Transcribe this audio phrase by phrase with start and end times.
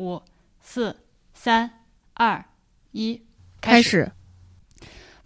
[0.00, 0.22] 五、
[0.62, 0.96] 四、
[1.34, 1.70] 三、
[2.14, 2.42] 二、
[2.92, 3.20] 一，
[3.60, 4.10] 开始。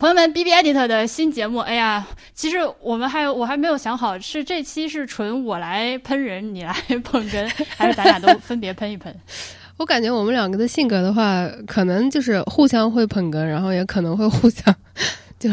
[0.01, 2.05] 朋友们，B B Edit 的新节目，哎呀，
[2.35, 6.73] 其实我们还有我还没有想好，是这期是纯我来喷人，你来
[7.05, 9.15] 捧哏，还是咱俩都分别喷一喷？
[9.79, 14.75] 我感觉我们两个的性格的话，可能就是互相会捧哏，然后也可能会互相
[15.39, 15.49] 就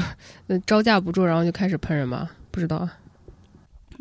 [0.66, 2.90] 招架不住，然后就开始喷人嘛，不知道。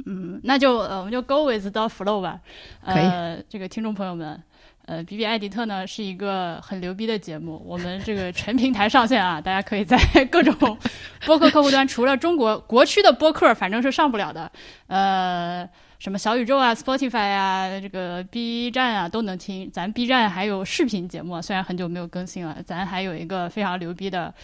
[0.06, 2.40] 嗯，那就呃，我们就 go with the flow 吧。
[2.82, 3.44] 可以。
[3.50, 4.42] 这个听众朋友们，
[4.90, 9.96] 呃比比艾迪特呢是一个很牛逼的节目，我们这个全平台上线啊，大家可以在
[10.28, 10.52] 各种
[11.24, 14.50] 播客客户端，除了中国国区的播客，反正是上不了的。
[14.88, 15.64] 呃，
[16.00, 19.70] 什么小宇宙啊、Spotify 啊、这个 B 站啊都能听。
[19.70, 24.34] 咱 B 站还有视频节目，虽然很久没有更新了，咱还有一个非常牛逼的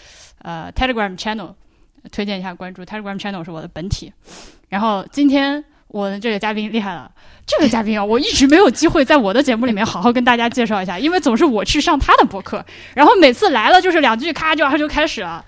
[0.43, 1.55] 呃 Telegram channel，
[2.13, 4.13] 推荐一下关注 Telegram channel 是我的本体。
[4.69, 7.11] 然后今天我的这个嘉宾厉害了，
[7.47, 12.65] 这个嘉宾啊，我一直没有机会在我的节目里面好好跟大家介绍一下，因为总是我去上他的博客，
[12.95, 15.45] 然后每次来了就是两句咔就就开始了。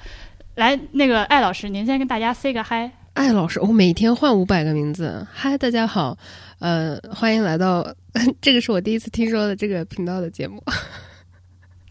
[0.54, 2.90] 来，那个艾老师，您先跟大家 say 个嗨。
[3.14, 5.26] 艾老师，我每天换五百个名字。
[5.32, 6.16] 嗨，大家好，
[6.60, 7.86] 呃，欢迎来到，
[8.40, 10.62] 这个是我第一次听说的这个频道的节目。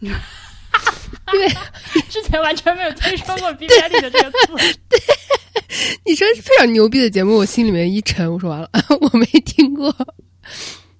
[0.00, 1.48] 因为
[2.08, 4.46] 之前完全没有听说过 “B 站里的这个词。
[4.88, 4.98] 对，
[6.04, 8.68] 你说是非常牛逼的节目，我心里面一沉，我说完了，
[9.00, 9.94] 我没听过，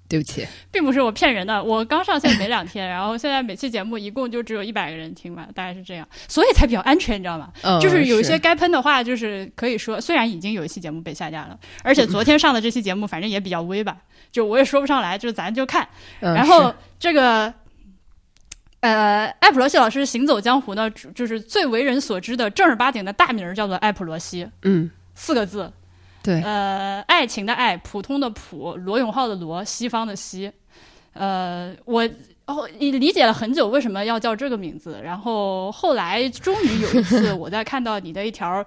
[0.09, 7.51] 对不起，并不是我骗人的，我刚上线没两天，然后现在每期节目一共就只有一百个人听吧，大概是这样，所以才比较安全，你知道吗？
[7.81, 13.97] 就是有一些该喷的话，就是可以说，虽然已经有一期节目被下架了，而且昨天上的这期节目反正也比较微吧，
[14.33, 15.87] 就我也说不上来，就咱就看，
[16.21, 17.53] 然后这个。
[18.81, 25.73] 呃，艾普罗西老师行走江湖呢，就是最为人所知的正儿八经的大名叫做艾普罗西，嗯，四个字，
[26.23, 30.53] 对，呃，爱情的爱，普通的普，罗永浩的罗，西方的西，
[31.13, 32.09] 呃，我
[32.47, 38.65] 哦，你理解了很久为什么要叫这个名字，然后后来终于有一次， 我在看到你的一条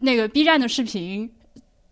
[0.00, 1.30] 那个 B 站的视频。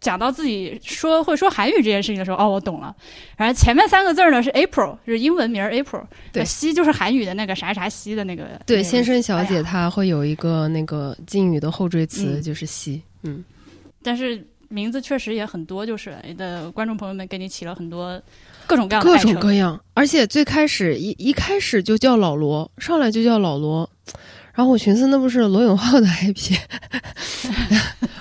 [0.02, 2.94] 讲到自己说会说韩语这件事情的时候，哦，我懂了。
[3.36, 6.02] 然后前面三个字呢是 April，是英文名 April。
[6.32, 8.60] 对，西就是韩语的那个啥啥西的那个。
[8.66, 13.00] 对，先生小姐她会有一个那个敬语的后缀词，就是西。
[13.22, 13.44] 嗯。
[14.02, 18.20] 但是名字确实也很多，就是的观众朋友们给你起了很多
[18.66, 23.88] 各种各样各种各样，而且最开始一一开始就叫老罗，上来就叫老罗。
[24.54, 26.56] 然后我寻思，那不是罗永浩的 IP，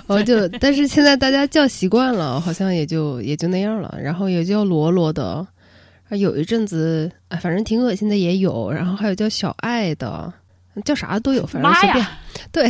[0.08, 3.94] 我 就，但是现在大家叫习惯了，好像也就也就那样了。
[4.02, 5.46] 然后也叫罗罗的，
[6.10, 8.72] 有一阵子，哎，反正挺恶心的也有。
[8.72, 10.34] 然后还有叫小爱的，
[10.86, 12.08] 叫啥都有，反正随便。
[12.52, 12.70] 对，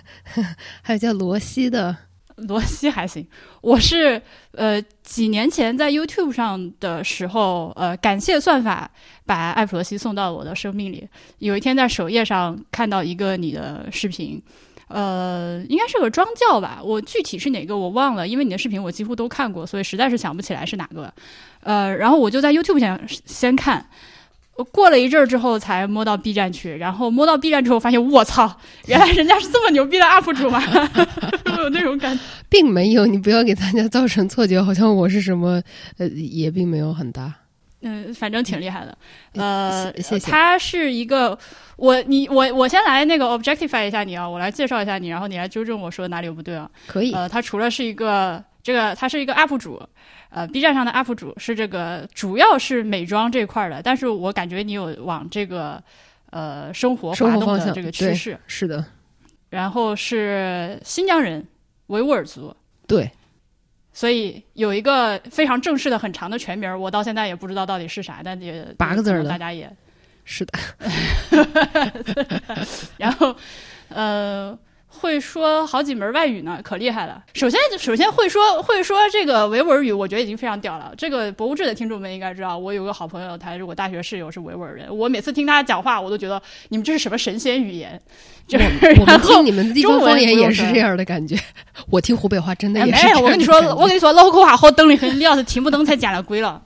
[0.82, 1.96] 还有叫罗西的。
[2.36, 3.26] 罗西还行，
[3.60, 4.20] 我是
[4.52, 8.90] 呃几年前在 YouTube 上的时候，呃感谢算法
[9.26, 11.08] 把艾普罗西送到我的生命里。
[11.38, 14.42] 有一天在首页上看到一个你的视频，
[14.88, 21.12] 呃应该是个庄教吧，我具体是哪个我忘了，因为你的视频我几乎都看过，所以实在是想不起来是哪个。
[21.60, 23.86] 呃，然后我就在 YouTube 上先看。
[24.70, 28.54] 过了一阵儿之后，才摸到 B 站去，然后摸到 B 站之后，发现我操，
[28.86, 30.62] 原来人家是这么牛逼的 UP 主吗？
[31.58, 35.62] 有那种感觉，并没有，你不要给大家造成错觉，好像我是什么，
[35.98, 37.32] 呃，也并没有很大。
[37.80, 38.96] 嗯，反正挺厉害的。
[39.34, 40.30] 呃，谢谢。
[40.30, 41.36] 他是一个，
[41.76, 46.70] 我你我我先来那个 objectify 一下你啊，我来介绍一下你，然后你来纠正我说哪里有不对啊？
[46.86, 47.12] 可以。
[47.12, 49.82] 呃，他除了是一个这个，他是一个 UP 主。
[50.34, 55.82] 呃，B 站上的 UP 主是这个，主要是美妆这块的，但是我感觉你有往这个
[56.30, 58.82] 呃生活生活的这个趋势，是的。
[59.50, 61.46] 然后是新疆人，
[61.88, 62.56] 维吾尔族，
[62.86, 63.10] 对。
[63.92, 69.70] 所以有一个非常正式的很长的全名，我到现在也不知道到底是啥，但也八个字儿，大家也
[70.24, 70.58] 是的。
[72.96, 73.36] 然后，
[73.90, 74.58] 呃。
[74.94, 77.22] 会说好几门外语呢，可厉害了。
[77.34, 80.92] 首先，首先会说会说这个维吾尔语，我觉得已经非常屌了。
[80.96, 84.86] 这个博物志的听众们应该知道，我有个好朋友，他是我大学室友，是维吾尔人。
[84.96, 88.00] 我每次听他讲话，我都觉得你们这是什么神仙语言？
[88.46, 88.64] 就是
[89.00, 91.36] 我们听你们的地方方言也是这样的感觉。
[91.90, 93.08] 我听湖北话真的也是。
[93.16, 96.62] 我跟你说，我跟你说，老口话好等的很，你要是听不懂，才见了鬼了，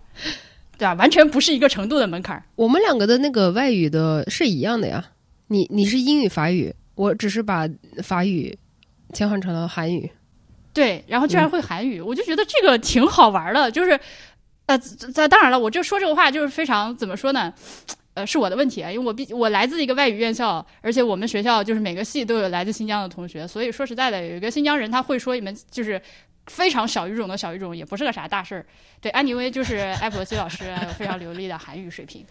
[0.76, 0.94] 对吧？
[0.94, 2.42] 完全不是一个程度的门槛。
[2.56, 5.04] 我们两个的那个外语的是一样的呀。
[5.48, 6.74] 你你是英语法语。
[6.96, 7.68] 我只是把
[8.02, 8.58] 法语
[9.12, 10.10] 切换成了韩语，
[10.72, 13.70] 对，然后居然会韩语，我就觉得这个挺好玩的。
[13.70, 13.98] 就是，
[14.66, 17.54] 呃，在当然了，我就说这个话就是非常怎么说呢？
[18.14, 26.00] 呃，是我的问题啊，因为我毕我来自一个外语院校，而且我们学校就是每个系都有来自新疆的同学，所以说实在的，有一个新疆人他会说一门就是
[26.46, 28.64] 非常小语种的小语种，也不是个啥大事儿。
[29.02, 32.24] 对，安妮薇就是艾普罗西老师，非常流利的韩语水平。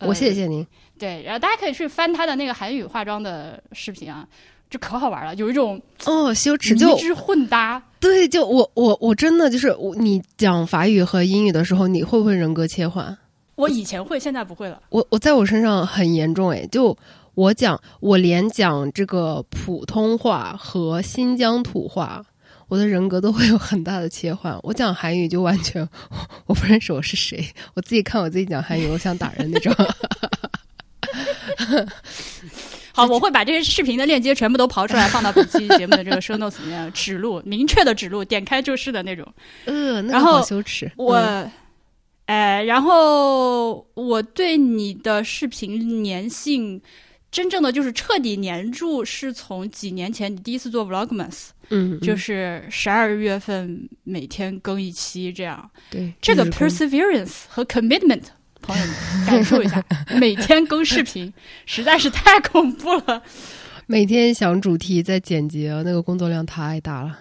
[0.00, 0.66] 我谢谢您。
[0.98, 4.26] 对，然后大家可以去翻他的那个韩语化妆的视频啊，
[4.68, 7.82] 这可好玩了，有一种哦羞耻就之混搭。
[8.00, 13.16] 对，就我我我真的就是我，你讲法语和英语的时候，你会不会人格切换？
[13.56, 14.80] 我以前会，现在不会了。
[14.90, 16.96] 我我在我身上很严重哎，就
[17.34, 22.24] 我讲，我连讲这个普通话和新疆土话，
[22.68, 24.58] 我的人格都会有很大的切换。
[24.62, 25.88] 我讲韩语就完全
[26.46, 27.44] 我不认识我是谁，
[27.74, 29.74] 我自己看我自己讲韩语，我想打人那种。
[32.92, 39.26] 好，我会把这些视频的链接全部都刨出来，放到本期节目的这个 show notes 里面，指路明确的指路，点开就是的那种。
[39.66, 40.90] 嗯，那好羞耻。
[40.96, 41.50] 我。
[42.26, 46.78] 哎，然后我对你的视频粘性，
[47.30, 55.70] 真正的就是彻底粘住，是从几年前你第一次做 Vlogmas，嗯，就是十二月份每天更一期这样。
[55.90, 58.22] 对，这个 perseverance 和 commitment，
[58.62, 58.94] 朋友们
[59.26, 59.84] 感受一下，
[60.18, 61.32] 每天更视频
[61.66, 63.22] 实在是太恐怖了。
[63.86, 67.18] 每天想主题再剪辑，那个工作量太大了。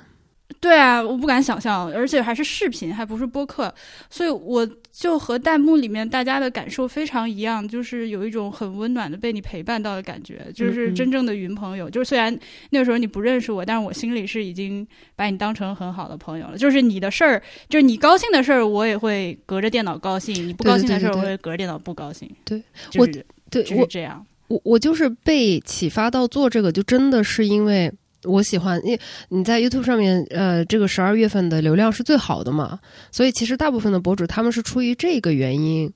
[0.60, 3.72] 对啊，我不敢想象，而且还是视频，还不是播客，
[4.10, 11.90] 所以我就和弹幕里面大家的感受非常一样，就是有一种很温暖的被你陪伴到的感觉，就是真正的云朋友。
[11.90, 12.36] 就是虽然
[12.72, 16.58] 那个时候你不认识我，但是我心里是已经把你当成很好的朋友了。
[16.58, 22.28] 就是你的事儿，就是你高兴的事儿，我也会隔着电脑高兴；你不高兴的事儿，我会隔着电脑不高兴。
[22.46, 22.64] 对，
[22.98, 23.06] 我
[23.52, 24.26] 对就是这样。
[24.48, 27.94] 我我就是被启发到做这个，就真的是因为。
[28.28, 32.80] 我喜欢，因为你在 YouTube 上面，呃，这个十二月份的流量是最好的嘛，
[33.12, 35.92] 所以其实大部分的博主他们是出于这个原因，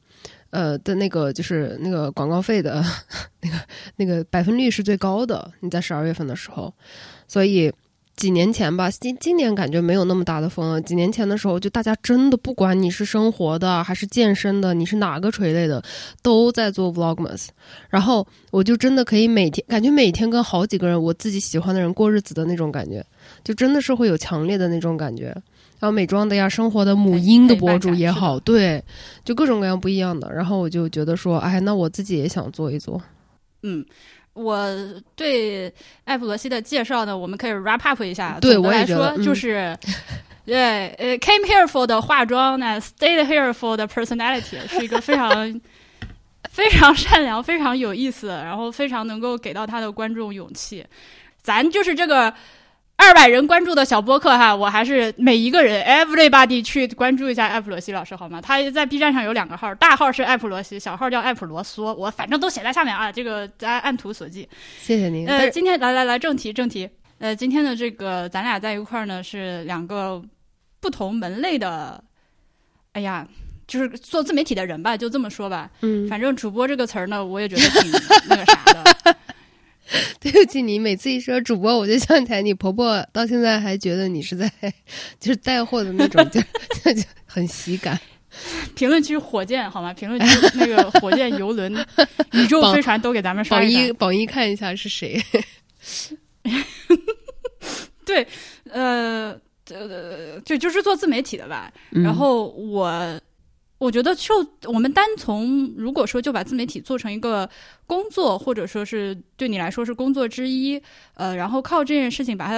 [0.49, 2.83] 呃的那个就是那个广告费的
[3.41, 3.55] 那个
[3.97, 5.51] 那个百分率是最高的。
[5.59, 6.73] 你在十二月份的时候，
[7.27, 7.71] 所以。
[8.21, 10.79] 几年前吧，今今年感觉没有那么大的风了。
[10.81, 15.83] 几年前的时候，就大家真的不管你是生活的还是健身的，你是哪个垂类的，
[16.21, 17.47] 都在做 Vlogmas。
[17.89, 23.03] 然后我就真的可以每天感觉每天跟好几个人我自己喜欢的人过日子的那种感觉，
[23.43, 25.35] 就真的是会有强烈的那种感觉。
[25.79, 28.83] 然后美妆的呀，生活的母婴的博主也好， 对，
[29.25, 30.31] 就各种各样不一样的。
[30.31, 33.01] 然后我就觉得说，哎，那我自己也想做一做，
[33.63, 33.83] 嗯。
[34.33, 34.67] 我
[35.15, 35.73] 对
[36.05, 38.37] 艾普罗西的介绍呢，我们可以 wrap up 一下。
[38.41, 39.77] 对我来说，就是，
[40.45, 45.61] 对，呃，came here for 的化妆呢，stayed here for 的 personality，是一个非常
[46.49, 50.85] 非常善良、非常有意思，然后非常能够给到他的观众勇气。
[51.41, 52.33] 咱就是这个。
[53.01, 58.39] 二百人关注的小播客哈，我还是每一个人 everybody 去关注一下艾普罗西老师好吗？
[58.39, 64.47] 他在 B 站上有两个号，大号是艾普罗西，小号叫艾普罗梭，我反正都写在下面啊，这个大家按图索骥。
[64.79, 65.27] 谢谢您。
[65.27, 66.87] 呃，今天来来来正题正题，
[67.17, 70.21] 呃，今天的这个咱俩在一块儿呢是两个
[70.79, 72.03] 不同门类的，
[72.93, 73.27] 哎呀，
[73.65, 75.67] 就是做自媒体的人吧，就这么说吧。
[75.81, 77.91] 嗯，反正主播这个词儿呢，我也觉得挺
[78.29, 78.90] 那个啥的。
[80.19, 84.51] 对不起，你每次一说主播，我就想起来你婆婆到现在还觉得你是在
[85.19, 86.39] 就是带货的那种， 就
[86.93, 87.99] 就很喜感。
[88.75, 89.93] 评论区火箭好吗？
[89.93, 91.73] 评论区那个火箭游轮、
[92.31, 95.21] 宇宙飞船都给咱们刷一榜一榜一看一下是谁？
[98.05, 98.25] 对，
[98.69, 99.37] 呃，
[99.69, 101.71] 呃，就就是做自媒体的吧。
[101.89, 103.19] 然后我。
[103.81, 104.35] 我觉得，就
[104.65, 107.49] 我们单从如果说就把自媒体做成一个
[107.87, 110.79] 工作，或者说是对你来说是工作之一，
[111.15, 112.53] 呃，然后靠这件事情把它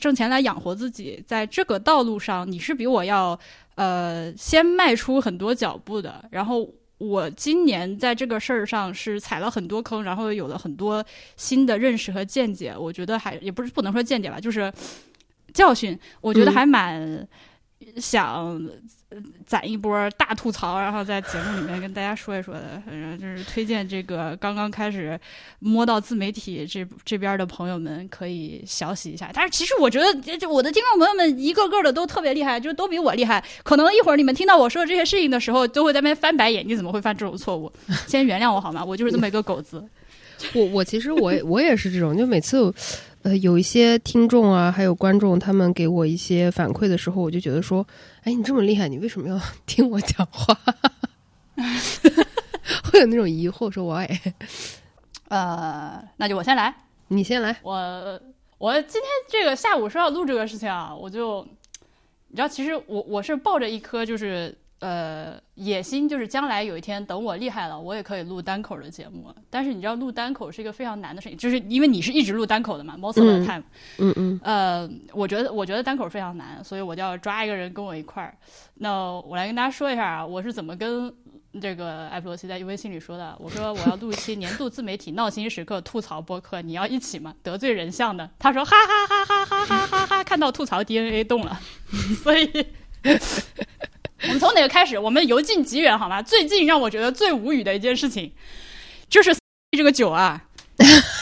[0.00, 3.36] 挣钱来养活自己，在这个道路上，你是比我要
[3.74, 6.24] 呃先迈出很多脚步的。
[6.30, 11.04] 然后我今年在这个事儿上是踩了很多坑，然后有了很多
[11.36, 12.72] 新的认识和见解。
[12.78, 14.72] 我觉得还也不是不能说见解吧，就是
[15.52, 15.98] 教训。
[16.20, 17.26] 我觉得还蛮
[17.96, 18.62] 想。
[19.46, 25.18] 攒一波大吐槽，然后在节目里面跟大家说一说的，反正就是推荐这个刚刚开始
[25.58, 29.30] 摸到自媒体这这边的朋友们可以学习一下。
[29.32, 33.42] 但是其实我觉得，就我的听众朋友们一个个的都特别厉害，就都比我厉害。
[33.62, 37.72] 可能一会儿你们听到我说的这些事情的时候，都会在那边翻白眼，你怎么会犯这种错误？
[38.06, 38.84] 先原谅我好吗？
[38.84, 39.84] 我就是这么一个狗子。
[40.54, 42.72] 我我其实我我也是这种，就每次。
[43.22, 47.86] 呃，有一些听众啊，还有观众，他们给我一些反馈的时候，我就觉得说，
[48.24, 50.58] 哎，你这么厉害，你为什么要 听我讲话？
[52.84, 54.20] 会有那种疑惑，说我哎，
[55.28, 56.74] 呃，那就我先来，
[57.08, 57.56] 你先来。
[57.62, 58.20] 我
[58.58, 61.46] 我今天这个下午说要录这个事情啊，我就
[62.28, 64.56] 你知道，其实我我是抱着一颗就是。
[64.82, 69.32] 呃，野心就是将来有一天，等我厉害了，我也可以录单口的节目。
[69.48, 73.62] 但是你知道，录单口是一个非常难的事情，就是因为你是一直录单口的嘛，most of the time。
[73.98, 74.40] 嗯嗯。
[74.42, 78.36] 呃，我觉得我觉得单口非常难，所以我就要抓一个人跟我一块儿。
[78.74, 81.14] 那我来跟大家说一下啊，我是怎么跟
[81.60, 87.32] 这个艾普罗西在微信里说的，我说我要录一期年度自媒体闹心时刻吐槽播客，你要一起吗？
[87.44, 88.28] 得罪人像的。
[88.36, 91.60] 他说哈哈哈哈哈哈哈哈，看到吐槽 DNA 动了，
[92.24, 92.50] 所以。
[94.22, 94.98] 我们从哪个开始？
[94.98, 96.22] 我们由近及远，好吗？
[96.22, 98.32] 最近让我觉得最无语的一件事情，
[99.08, 99.34] 就是
[99.76, 100.40] 这个酒啊，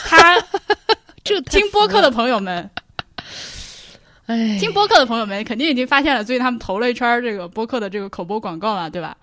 [0.05, 0.37] 他
[1.23, 2.69] 这听播客的朋友们，
[4.27, 9.17] 哎，听播客的朋友们肯定已经发现了，最近他们投了一圈这个播客的这个口播广告了，对吧？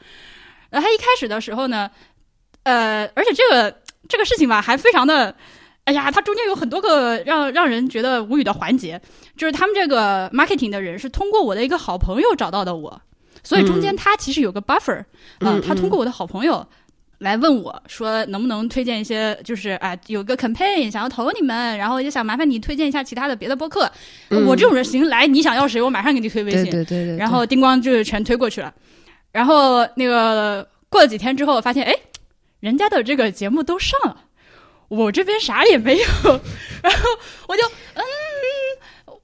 [0.70, 1.90] 然后他一开始的时候呢，
[2.64, 3.74] 呃，而且这个
[4.08, 5.34] 这个事情吧，还非常的，
[5.84, 9.00] 哎呀，它中间有很多个让让人觉得无语的环节，
[9.36, 13.00] 就是他们这个 marketing 的人是通过我的一个好朋友找到的我。
[13.42, 15.04] 所以中间他其实有个 buffer，
[15.40, 16.66] 嗯，他通过我的好朋友
[17.18, 23.90] 来问我说，能不能推荐一些，就是啊，有个 campaign 想要投你们，然后也想麻烦你推荐一下其他的别的播客。
[24.46, 28.72] 我这种人行，来你想要谁，我马上给你推微信，对对对，然后叮咣就全推过去了。
[29.32, 31.94] 然后那个过了几天之后，发现哎，
[32.60, 34.24] 人家的这个节目都上了，
[34.88, 36.04] 我这边啥也没有。
[36.82, 37.08] 然后
[37.48, 37.62] 我就
[37.94, 38.02] 嗯，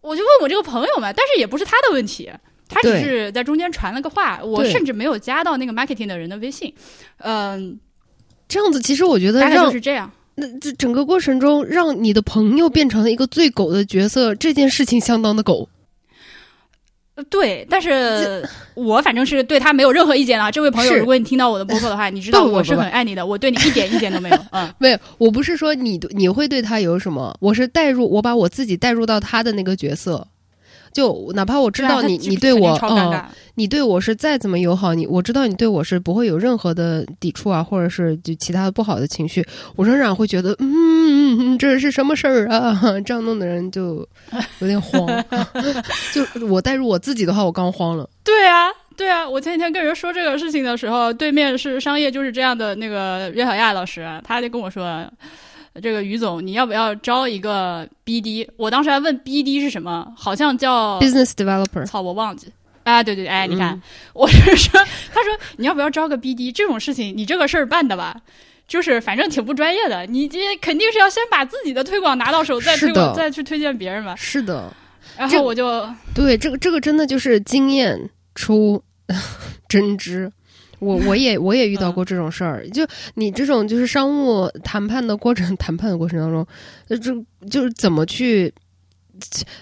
[0.00, 2.30] 我就问我这个朋友嘛，但是也不是他的问题。
[2.74, 6.74] 他只是在中间传了个话，我甚至没有加到那个 marketing 的人的微信。
[7.18, 7.78] 嗯，
[8.48, 10.10] 这样子其实我觉得大概就是这样。
[10.34, 15.68] 那这整个过程中，让你的朋友变成了一个最狗的角色，这件事情相当的狗。
[17.30, 20.50] 对，但是我反正是对他没有任何意见了。
[20.50, 24.36] 这位朋友，如果你听到我的播客的话，你知道我是很爱你的，我对你一点意见都没有。
[24.50, 30.26] 嗯，没有，我不是说你你会对他有什么，我是代入，我把我自己代入到他的那个角色。
[30.94, 33.24] 就哪怕我知道你，你对我，嗯，
[33.56, 42.80] 你对我是再怎么友好，你我知道你对我是不会有任何的抵触啊，或者是就其他的不好的情绪，我仍然会觉得，嗯，这是什么事儿啊？
[43.04, 44.06] 这样弄的人就
[44.60, 45.04] 有点慌。
[46.12, 48.08] 就我带入我自己的话，我刚慌了。
[48.22, 55.04] 对啊，对啊，我前几天跟人说这个事情的时候，对面是商业就是这样的那个岳小亚老师，他就跟我说。
[55.82, 58.48] 这个于总，你要不要招一个 BD？
[58.56, 61.84] 我当时还问 BD 是什么，好像叫 Business Developer。
[61.84, 62.48] 操，我忘记。
[62.84, 63.80] 哎，对对，哎，你看，
[64.14, 64.78] 我是说，
[65.12, 66.52] 他说你要不要招个 BD？
[66.52, 68.20] 这种事情，你这个事儿办的吧，
[68.68, 70.06] 就是反正挺不专业的。
[70.06, 74.14] 你这肯定是要先把自己的推广拿到手，再推广，再去推荐别人吧。
[74.16, 74.72] 是的。
[75.16, 78.82] 然后我就对这个这个真的就是经验出
[79.68, 80.30] 真知。
[80.84, 86.46] 我我也我也遇到过这种事儿，就你这种就是商务谈判的过程， 谈判的过程当中，
[86.88, 87.12] 呃，这
[87.48, 88.52] 就是怎么去，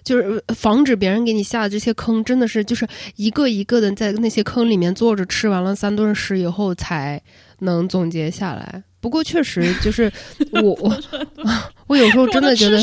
[0.03, 2.87] 就是防止别人给你下的这些坑，真的是就是
[3.17, 7.23] 一个一个的在那些坑里面坐着吃完了三顿屎以后才
[7.61, 8.83] 能总结下来。
[9.03, 10.11] 不过确实就是
[10.63, 10.97] 我我
[11.89, 12.79] 我有时候真的觉得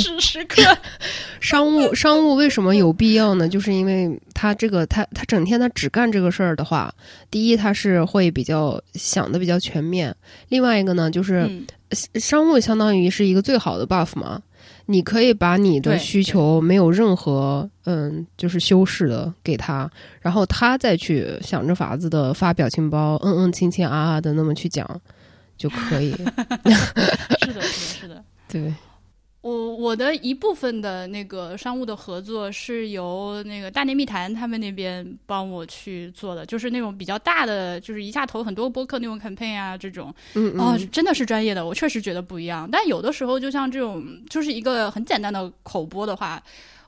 [1.39, 3.47] 商务商务为什么有必要呢？
[3.47, 6.93] 就是因为他这个他他整天他只干这个事儿的话，
[7.31, 10.13] 第一他是会比较想的比较全面，
[10.49, 11.49] 另外一个呢就是
[12.15, 14.41] 商务相当于是一个最好的 buff 嘛，
[14.87, 24.85] 你可以把你的需求没有任何嗯就是修饰的给他，然后他再去想着法子的发表情包，嗯嗯亲亲啊啊的那么去讲。
[25.59, 26.11] 就可以，
[27.45, 28.23] 是的，是的，是的。
[28.47, 28.73] 对，
[29.41, 42.67] 我我的一部分的那个商务的合作是由那个大内密谈他们那边帮我去做的，就是那种比较大的，就是一下投很多播客那种 campaign 啊，这种，嗯啊，真的是专业的，我确实觉得不一样。
[42.71, 46.41] 但有的时候，就像这种，就是一个很简单的口播的话。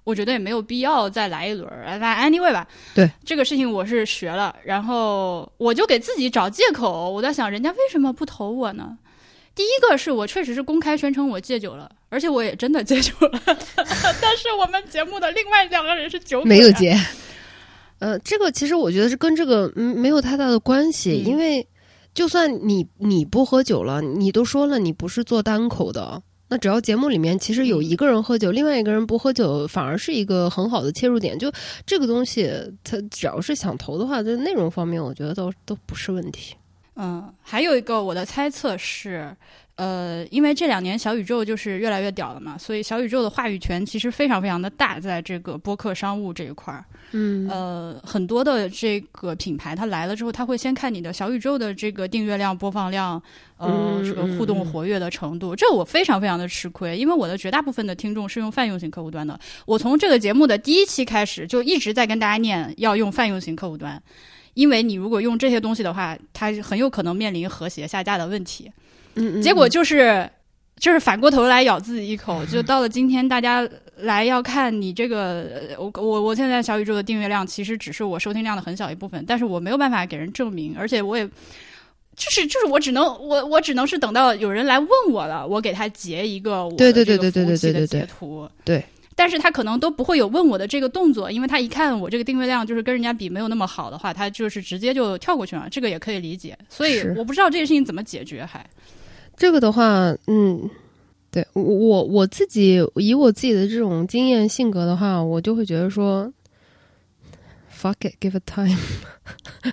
[0.04, 2.68] 我觉得也没有必要再来一轮儿，来 anyway 吧。
[2.96, 7.12] 对这个事情我是学了，然后我就给自己找借口。
[7.12, 8.98] 我在想，人家为什么不投我呢？
[9.54, 13.40] 第一个是我确实是公开宣称我戒酒了，而且我也真的戒酒了。
[13.46, 16.98] 但是我们节目的另外两个人是酒没有戒。
[18.00, 21.68] 呃，这个其实我觉得是跟这个嗯没有太大的关系，因为
[22.14, 26.24] 就算你你不喝酒了，你都说了你不是做单口的。
[26.52, 31.40] 那只要节目里面其实有一个人喝酒，另外一个人不喝酒，反而是一个很好的切入点。
[31.40, 31.50] 就
[31.86, 32.52] 这个东西，
[32.84, 36.54] 他只要是想投的话，在内容方面，我觉得都都不是问题。
[36.98, 39.34] 嗯，还有一个我的猜测是。
[39.82, 46.86] 呃，因为这两年小宇宙就是越来越屌了嘛，所以小宇宙的话语权其实非常非常的大，在这个播客商务这一块儿。
[47.14, 53.20] 嗯，呃，很多的这个品牌它来了之后，他会先看你的小宇宙的这个订阅量、播放量，
[53.58, 55.56] 呃，这个互动活跃的程度。
[55.56, 59.40] 这我非常非常的吃亏，因为我的绝大部分的听众是用泛用型客户端的。
[59.66, 64.00] 我从这个节目的第一期开始就一直在跟大家念要用泛用型客户端，
[64.54, 68.72] 因为你如果用这些东西的话，它很有可能面临和谐下架的问题。
[69.16, 70.30] 嗯，结果就是，
[70.78, 81.30] 就是反过头来咬自己一口，就到了今天，大家来要看你这个，我我我现在小宇宙的订阅量其实只是我收听量的很小一部分，但是我没有办法给人证明，而且我也。
[82.14, 88.48] 就是就是我只能我我只能是等到有人来问我了，我给他截一个我对对对对对对对对截图。
[88.66, 88.84] 对，
[89.16, 96.56] 但是他可能都不会有问我的这个动作，因为他一看我这个订阅量就是跟人家比没有那么好的话，他就是直接就跳过去了，这个也可以理解。
[96.68, 98.64] 所以我不知道这个事情怎么解决，还
[99.42, 100.70] 这个的话，嗯，
[101.32, 106.32] 对我我我自己以我自己的这种经验性格的话，我就会觉得说
[107.76, 108.78] ，fuck it，give it time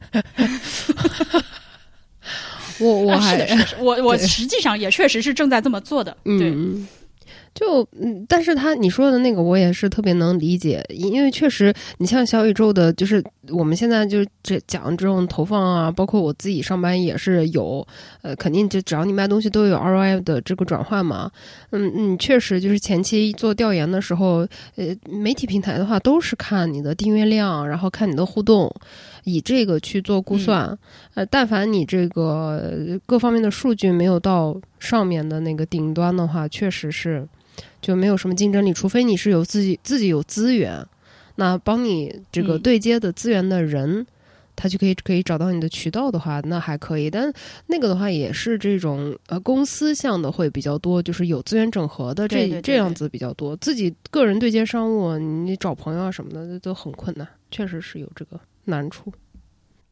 [2.81, 6.17] 我我还啊是的，是的，是我我实际上也确实是正在这么做的。
[6.25, 6.89] 对，嗯，
[7.59, 17.85] 就嗯，但是他你说的那个我也是特别能理解，因为确实你像小宇宙的，就是我们现在就这讲这种投放啊，包括我自己上班也是有，
[18.23, 21.29] 呃，肯定就只要你卖东西都有 ROI 的这个转换嘛，
[21.71, 24.47] 嗯嗯，确实就是前期做调研的时候，
[24.77, 28.73] 呃，媒体平台的话都是看你的订阅量，然后看你的互动。
[29.25, 30.79] 以这个去做估算，
[31.12, 32.23] 呃，但凡你这个
[32.62, 37.29] 呃各方面的数据没有到上面的那个顶端的话，确实是
[37.81, 38.73] 就没有什么竞争力。
[38.73, 40.85] 除非你是有自己自己有资源，
[41.37, 44.07] 那帮你这个嗯对接的资源的人，
[44.57, 47.09] 他就可以可以找到你的渠道的话，那还可以。
[47.09, 47.33] 但
[47.67, 53.55] 那个的话也是这种呃公司向的会比较多，就是有资源整合的这这样子比较多。
[53.57, 59.12] 自己个人对接商务，你找朋友啊什么的都很困难，确实是有这个难处。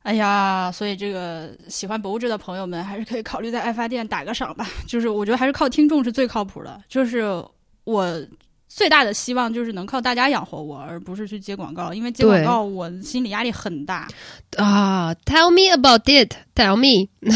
[0.02, 4.64] 哎呀，所以这个喜欢博物志的朋友们，还是可以考虑在爱发电打个赏吧。
[4.86, 6.80] 就是我觉得还是靠听众是最靠谱的。
[6.88, 7.24] 就是
[7.86, 8.20] 我
[8.68, 14.08] 最大的希望就是能靠大家养活我，而不是去接广告，因为接广告我心理压力很大。
[14.56, 16.34] 啊、t e l l me about it.
[16.54, 17.08] Tell me,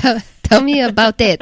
[0.00, 1.40] tell, tell me about it.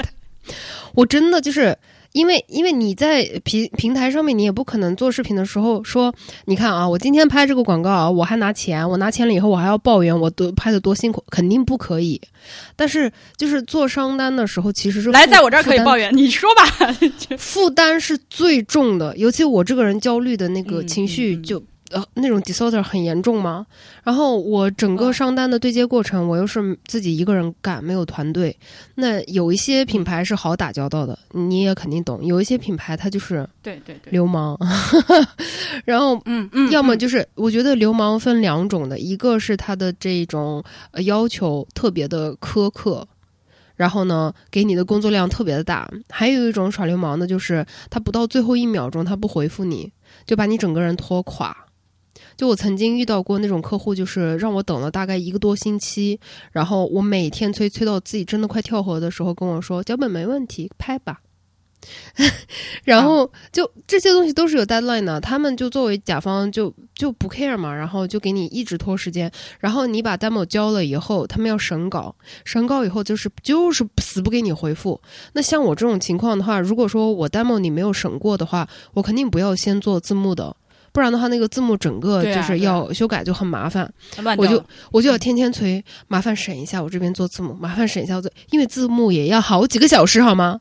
[0.94, 1.76] 我真的就是
[2.12, 6.14] 因为因为你在平平台上面，你也不可能做视频的时候说，
[6.44, 12.20] 你看啊，我今天拍这个广告啊，我还拿钱，我拿钱了以后，我还要抱怨我多拍的多辛苦，肯定不可以。
[12.76, 16.94] 但是就是做商单的时候，其实是来，在我这儿可以抱怨，你说吧。
[17.38, 23.66] 负担是最重的，尤其我这个人焦虑的那个嗯情绪就、呃那种 disorder 很严重吗。
[24.02, 28.56] 然后我整个嗯上单的对接过程，我又是自己一个人干，没有团队。
[28.96, 32.24] 那有一些品牌是好打交道的，你也肯定懂。
[32.24, 34.58] 有一些品牌它就是对对对，流氓，
[35.84, 43.06] 然后嗯嗯，嗯要么就是我觉得流氓分两种的，一个是他的这种呃要求特别的苛刻，
[43.76, 49.92] 然后呢给你的工作量特别的大；还有一种耍流氓的，就是他不到最后一秒钟他不回复你，
[50.26, 51.56] 就把你整个人拖垮。
[52.36, 56.18] 就我曾经遇到过那种客户，就是让我等了大概一个多星期，
[56.50, 61.20] 然后我每天催催到自己真的快跳河的时候，跟我说脚本没问题，拍吧。
[62.84, 75.00] 然后就这些东西都是有 deadline 的，他们就作为甲方就就不 care 嘛，然后就给你一直拖时间，然后你把 demo 交了以后，他们要审稿，审稿以后就是就是死不给你回复。
[75.32, 80.54] 那像我这种情况的话，如果说我 demo 你没有审过的话，我肯定不要先做字幕的，
[80.92, 83.90] 不然的话那个字幕整个就是要修改就很麻烦。
[84.36, 90.60] 我就我就要天天催，麻烦审一下我这边做字幕，麻烦审一下我，因为字幕也要好几个小时，好吗？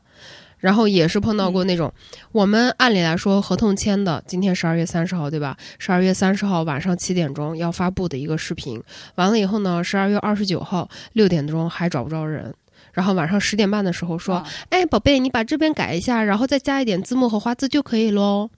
[0.58, 1.92] 然后也是碰到过那种，
[2.30, 5.56] 我们按理来说合同签的，今天十二月三十号对吧？
[5.78, 8.80] 十二月三十号晚上七点钟要发布的一个视频，
[9.16, 12.54] 完了以后呢，十二月二十九号六点钟还找不着人。
[12.92, 18.50] 然后晚上十点半的时候说：“啊哎，宝贝，你把这边改一下，然后再加一点字幕和花字就可以喽。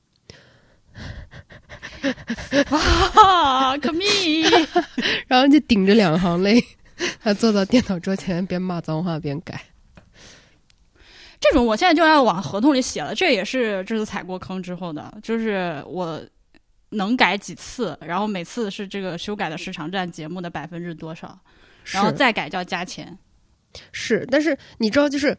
[2.70, 4.48] 啊，come me，”
[5.28, 6.62] 然后就顶着两行泪，
[7.22, 9.60] 他坐到电脑桌前边骂脏话边改。
[11.40, 16.18] 这种我现在就要往合同里写了，这也是这次踩过坑之后的，就是我
[16.90, 21.38] 能改几次，然后每次是这个修改的时长占节目的百分之多少，
[21.84, 23.18] 然后是再改就要加钱。
[23.92, 25.36] 是，但是你知道，就是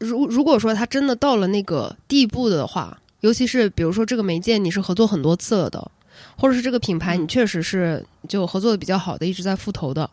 [0.00, 5.90] 如如果说他真的到了那个地步的话，尤其是比如说这个媒介你是合作很多次了的，
[6.36, 10.08] 或者是这个品牌嗯你确实是就合作的比较好的，一直在复投的。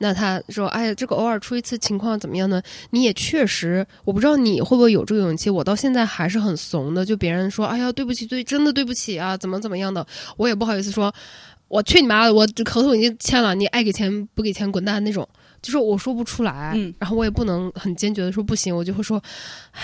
[0.00, 2.62] 那他说：“哎呀，这个偶尔出一次情况怎么样呢？
[2.90, 5.50] 你也确实，我不知道你会不会有这个勇气。
[5.50, 10.06] 我到现在还是很怂的，就别人说：‘哎呀，对不起，对，真的对不起啊，怎么怎么样的’，
[10.36, 11.12] 我也不好意思说。
[11.68, 12.32] 我去你妈的！
[12.32, 15.28] 我这合同已经签了，你爱给钱不给钱滚蛋那种。
[15.60, 19.22] 就是我说不出来，嗯然后我也不能很坚决的说不行，我就会说，
[19.72, 19.82] 唉，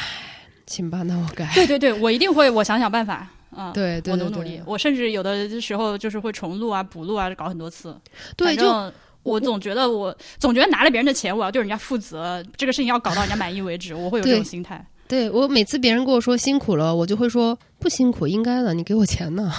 [0.75, 1.49] 行吧，那我改。
[1.55, 3.71] 对对对，我一定会，我想想办法啊。
[3.73, 7.97] 对对对我努努力对，我甚至有的时候就是会重录啊、补录啊，搞很多次。
[8.37, 14.85] 对，就我总觉得我总觉得拿了别人的钱，我要对人家负责，这个事情要搞到人家满意为止，我会有这种心态。
[15.07, 19.53] 对我每次别人跟我说辛苦了，我就会说不辛苦，应该的，你给我钱呢。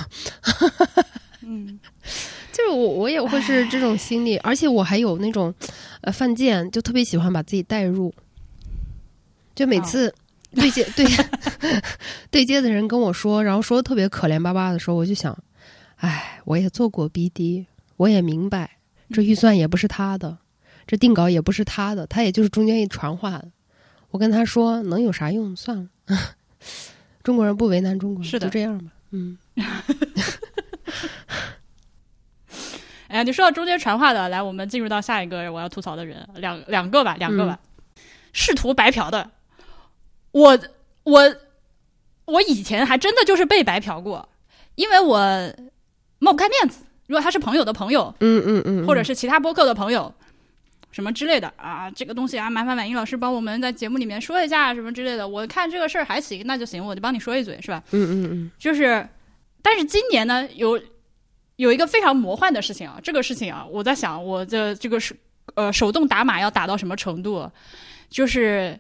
[1.48, 1.80] 嗯，
[2.52, 5.54] 就是我我也会是这种心理，而且我还有那种
[6.02, 8.12] 呃犯贱，就特别喜欢把自己带入，
[9.54, 10.12] 就每次
[10.62, 11.06] 对接、对
[12.32, 15.38] 对接的人跟我说，然后说的特别可怜巴巴的时候，我就想，
[15.98, 17.66] 哎，我也做过 BD，
[17.98, 18.78] 我也明白，
[19.12, 20.38] 这预算也不是他的，
[20.88, 23.52] 这定稿也不是他的，他也就是中间一传话的。
[24.12, 25.54] 我跟他说，能有啥用？
[25.56, 25.90] 算了，
[27.22, 28.92] 中国人不为难中国人，是的就这样吧。
[29.12, 29.38] 嗯，
[33.08, 37.60] 哎呀，你说到中间传话的，来，我们进入到下一个我要吐槽的人，两两个吧，两个吧，
[38.32, 39.30] 试图白嫖的，
[40.36, 40.60] 我
[41.04, 41.36] 我
[42.26, 44.28] 我以前还真的就是被白嫖过，
[44.76, 45.18] 因为我
[46.20, 46.84] 抹不开面子。
[47.08, 50.14] 如果他是朋友的朋友，嗯嗯嗯，或者是其他播客的朋友，
[50.92, 55.26] 什么之类的啊，这个东西啊，麻烦婉英老师帮我们在节目里面说一下什么之类的。
[55.26, 57.82] 我看这个事儿还行，那就行，我就帮你说一嘴，是吧？
[57.92, 59.08] 嗯嗯嗯，就是，
[59.62, 60.78] 但是今年呢，有
[61.56, 65.16] 有一个非常魔幻的事情啊，这个事情啊，我在想，我的这个是
[65.54, 67.50] 呃手动打码要打到什么程度？
[68.10, 68.80] 就是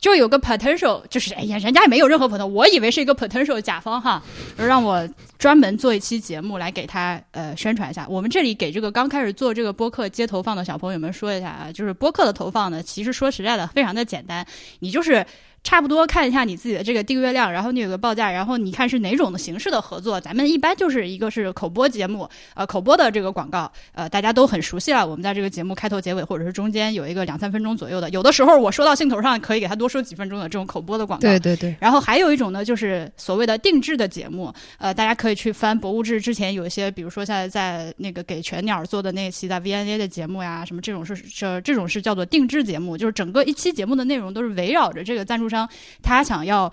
[0.00, 4.22] 就有个 potential，就是哎呀，人家也没有任何 potential，我以为是一个 potential 甲方哈，
[4.56, 5.06] 让我
[5.38, 8.06] 专门做一期节目来给他呃宣传一下。
[8.08, 14.46] 我们这里给这个刚开始做这个播客接投放的小朋友们说一下啊，就是播客的投放呢，其实说实在的，非常的简单，
[14.78, 15.24] 你就是。
[15.62, 20.20] 差不多看一下你自己的这个订阅量，然后你有个报价，然后你看是哪种的形式的合作。
[20.20, 25.06] 咱们一般就是一个是口播节目，呃，口播的这个广告，呃，大家都很熟悉了。
[25.06, 31.20] 我们在这个节目开头、结尾或者是中间有一个两三分钟左右的，有的时候我说到兴头上，可以给他多说几分钟的这种口播的广告。
[31.20, 45.68] 对对对，然后还有一种呢，就是所谓的定制的节目，呃，大家可以去翻博物志之前有一些，比如说现在在那个给全鸟做的那期在 VNA 的节目呀，什么这种是这这种是叫做定制节目，就是整个一期节目的内容都是围绕着这个赞助商
[46.02, 46.72] 他想要。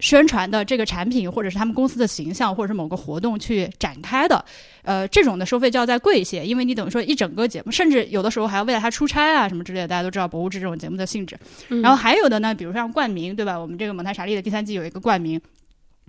[0.00, 4.44] 宣传的这个产品，或者是他们公司的形象，或者是某个活动去展开的，
[4.82, 9.88] 呃，这种的收费就要再贵一些，因为你等于说一整个节目，甚至有的时候还要为了他出差啊什么之类的。
[9.88, 11.38] 大家都知道博物志这种节目的性质。
[11.80, 13.56] 然后还有的呢，比如像冠名，对吧？
[13.56, 15.40] 我们这个蒙太莎利的第三季有一个冠名。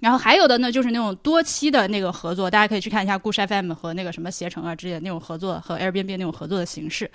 [0.01, 7.09] 然后还有的呢，就是那种多期的那个合作，大家可以去看一下故事 FM 和那个什么携程啊之类的那种合作，和 Airbnb 那种合作的形式。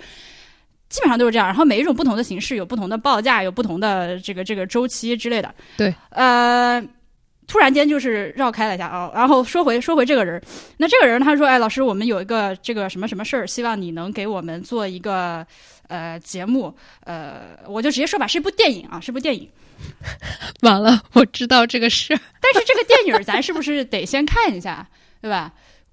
[0.91, 5.51] 基本上都是这样，然后每一种不同的形式有不同的报价，有不同的这个这个周期之类的。
[5.77, 6.83] 对，呃，
[7.47, 10.39] 突然间就是绕开了一下啊、然后说回说回这个人，
[10.77, 15.47] 那这个人他说，哎，老师，我们有一个这个什么什么事儿，希望你能给我们做一个
[15.87, 16.75] 呃节目，
[17.05, 19.49] 呃，我就直接说吧，是一部电影啊，是部电影。
[20.61, 22.19] 完了，我知道这个事儿。
[22.39, 24.85] 但是这个电影咱是不是得先看一下，
[25.21, 25.51] 对吧？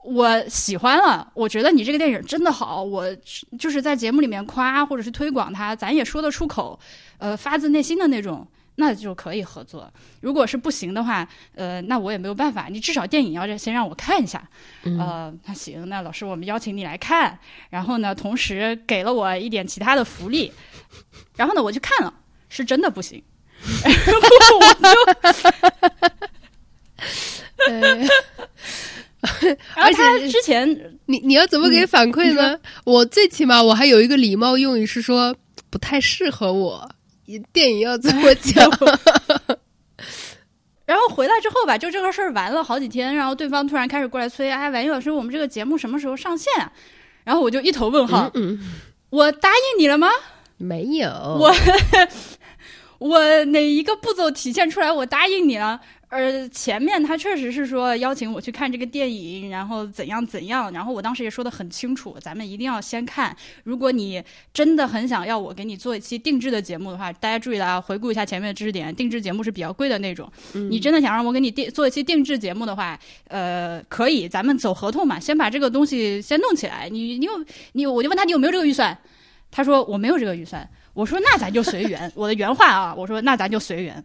[0.09, 3.15] 我喜欢了，我觉得你这个电影真的好，我
[3.59, 6.79] 就是在节目里面夸或者是推广它，咱也说得出口，
[7.19, 9.93] 呃，发自内心的那种，那就可以合作。
[10.21, 14.43] 如果是不行的话，呃，那我也没有办法，你至少电影要先让我看一下，
[14.85, 20.51] 呃，那行，那老师我们邀请你来看，然后呢，同时给了我一点其他的福利，
[21.37, 22.15] 然后呢，我去看了，
[22.49, 23.23] 是真的不行，
[23.61, 24.89] 我就。
[27.69, 28.38] 呃然后他
[29.75, 32.59] 而且之前你你要怎么给反馈呢？
[32.85, 35.35] 我最起码我还有一个礼貌用语是说
[35.71, 36.89] 不太适合我，
[37.53, 38.71] 电影要怎么讲？
[40.87, 46.73] 然后回来之后吧，就这个事儿完了好几天，然后对方突然开始过来催，哎，婉莹老师，我们这个节目什么时候上线啊？
[47.25, 48.59] 然后我就一头问号，嗯，
[49.11, 50.09] 我答应你了吗？
[50.57, 51.55] 没有，我
[52.99, 55.81] 我哪一个步骤体现出来我答应你了？
[56.11, 63.37] 呃，前面他确实是说邀请我去看这个电影，然后怎样怎样，然后我当时也说的很清楚，咱们一定要先看。
[63.63, 64.23] 如果你
[64.55, 70.33] 真的很想要我给你做一期定制的节目的话，大家注意了啊，回顾一下前面的知识点，定制节目是比较贵的那种。
[70.55, 76.89] 你真的想让我给你定做一期定制节目的话，呃，可以，咱们走合同嘛，先把这个东西先弄起来。
[76.91, 77.33] 你你有
[77.73, 78.97] 你，我就问他你有没有这个预算，
[79.51, 80.67] 他说我没有这个预算。
[80.95, 84.03] 我说那咱就随缘，我的原话啊，我说那咱就随缘。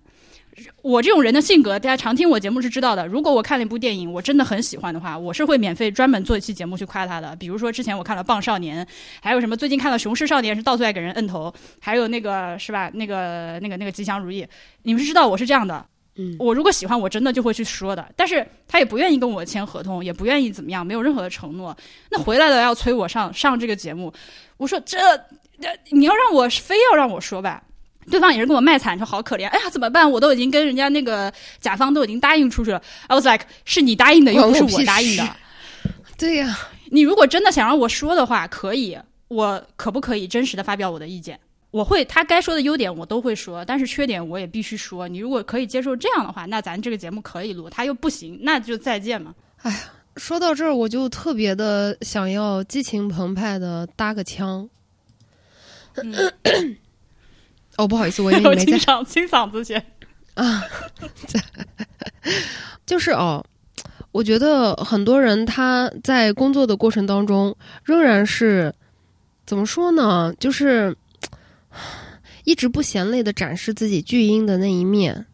[0.81, 3.07] 我这种人的性格，大家常听我节目是知道的。
[3.07, 7.35] 如果我看了一部电影，我真的很喜欢的话，我是会免费专门做一期节目去夸他的。
[7.37, 8.85] 比如说之前我看了《棒少年》，
[9.21, 12.91] 还有什么最近看了《雄狮少年》，是到处爱给人摁头，还有那个是吧？
[12.93, 14.45] 那个那个那个吉祥如意，
[14.83, 15.85] 你们是知道我是这样的。
[16.15, 18.07] 嗯，我如果喜欢，我真的就会去说的。
[18.15, 21.75] 但是他也不愿意跟我签合同，也不愿意怎么样，没有任何的承诺。
[22.11, 24.13] 那回来了要催我上上这个节目，
[24.57, 24.99] 我说这
[25.59, 27.63] 这你要让我非要让我说吧。
[28.09, 30.09] 对方也是跟我卖惨，说好可怜，哎呀怎么办？
[30.09, 32.81] 我都已经跟人家那个甲方都已经答应出去了。
[33.07, 35.35] I was like，是你答应的，又不是我答应的。
[36.17, 36.57] 对呀、
[36.91, 41.39] 你如果真的想让我说的话，可以，我可不可以真实的发表我的意见？
[41.71, 45.07] 我会，他该说的优点我都会说，但是缺点我也必须说。
[45.07, 49.33] 你如果可以接受这样的话，那咱这个节目可以录；他又不行，那就再见嘛。
[49.63, 49.77] 哎呀
[50.17, 54.69] 说到这儿，我就特别的想要激情澎湃的搭个腔。
[57.77, 58.77] 哦，不好意思，我以为你没在。
[58.77, 59.83] 清清嗓子先
[60.35, 60.63] 啊，
[62.85, 63.43] 就是哦，
[64.11, 68.73] 我觉得很多人他在工作的过程当中，仍然是
[69.45, 70.33] 怎么说呢？
[70.39, 70.95] 就是
[72.43, 75.25] 一直不嫌累的展示自己巨婴的那一面。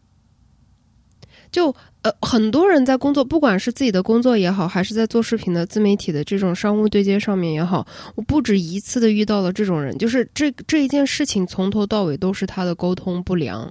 [1.52, 13.70] 就呃，很多人在工作，不管是自己的工作也好，还是在做视频的自媒体的这种商务对接上面也好，我不止一次的遇到了这种人，就是这这一件事情从头到尾都是他的沟通不良，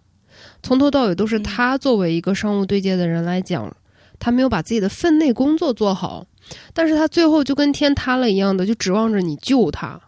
[0.61, 3.75] 从头到尾都是他作为一个商务对接的人来讲，
[4.19, 6.27] 他没有把自己的分内工作做好，
[6.71, 9.99] 但是他最后就跟天塌了一样的，就指望着你救他。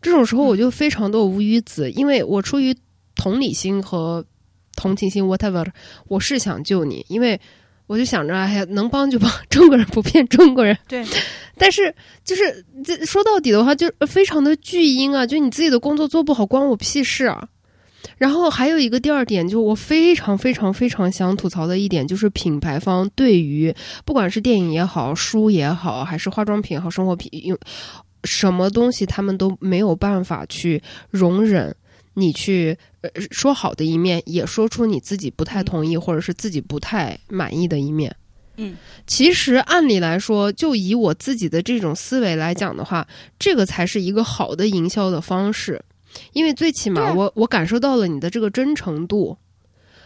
[0.00, 2.72] 这种时候我就非常的无语子，因为我出于
[3.16, 4.24] 同理心和。
[4.76, 5.66] 同情心，whatever，
[6.06, 7.40] 我是想救你，因为
[7.86, 10.76] 我就想着，哎呀，能帮就帮， 中国人不骗中国人。
[10.86, 11.04] 对，
[11.56, 17.48] 但是就是这说到底的话，就非常的巨婴啊，就你自己的工作做不好，关我屁事啊。
[18.18, 27.58] 然后还有一个第二点，就我非常非常非常想吐槽的一点，就是品牌方对于不管是电影也好，书也好，还是化妆品和生活品用
[28.24, 31.74] 什么东西，他们都没有办法去容忍。
[32.18, 38.16] 你去呃说好的一面，也说出你自己不太同意或者是自己不太满意的一面。
[38.56, 38.74] 嗯，
[39.06, 43.06] 其实按理来说，就以我自己的这种思维来讲的话，
[43.38, 45.84] 这个才是一个好的营销的方式，
[46.32, 49.36] 因为最起码我我感受到了你的这个真诚度。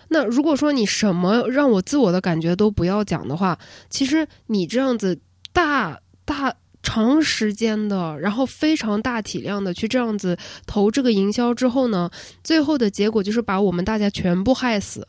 [0.09, 3.57] 那如果说你什么让我自我的感觉都不要讲的话，
[3.89, 5.21] 其实你这样子
[5.53, 6.57] 大大。
[6.91, 12.11] 长时间的，然后非常大体量的去这样子投这个营销之后呢，
[12.43, 15.07] 最后的结果就是把我们大家全部害死，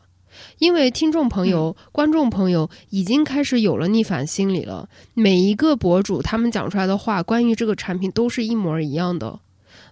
[0.58, 4.88] 因为听众朋友、观众朋友已经开始有了逆反心理了。
[5.14, 9.40] 每一个博主他们讲出来的话，关于这个产品都是一模一样的，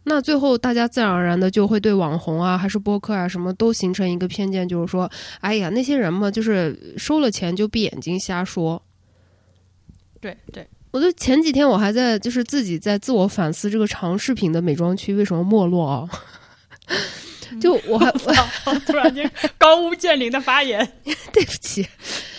[0.05, 8.81] 那最后大家自然而然的就会对网红啊，还是播客啊，什么都形成一个偏见，就是说，哎呀，那些人嘛，就是收了钱就闭眼睛瞎说。
[10.21, 10.65] 对对。
[10.91, 16.09] 我就前几天我还在就是自己在自我反思这个长视频的美妆区为什么没落啊？
[17.61, 18.11] 就我还
[18.87, 20.87] 突然间高屋建瓴的发言，
[21.33, 21.87] 对不起，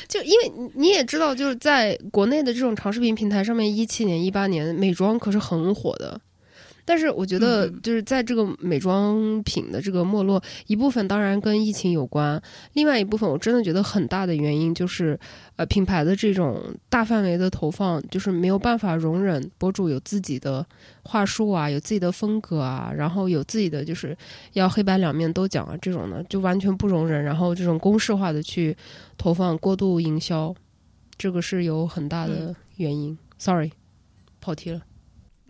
[0.07, 6.19] 就因为你也知道，就是在国内的这种长视频平台上面，一七年、一八年美妆可是很火的。
[6.91, 12.41] 但是我觉得，就是在这个美妆品的这个没落，一部分当然跟疫情有关，
[12.73, 15.17] 另外一部分我真的觉得很大的原因就是，
[15.55, 20.65] 呃，品牌的这种大范围的投放，就是没有办法容忍博主有自己的
[21.03, 24.13] 话术啊，有自己的风格啊，然后有自己的就是
[24.51, 28.75] 要黑白两面都讲啊，这种呢就完全不容忍，然后这种公式化的去
[29.17, 30.53] 投放过度营销，
[31.17, 33.17] 这个是有很大的原因。
[33.37, 33.71] Sorry，
[34.41, 34.81] 跑题了。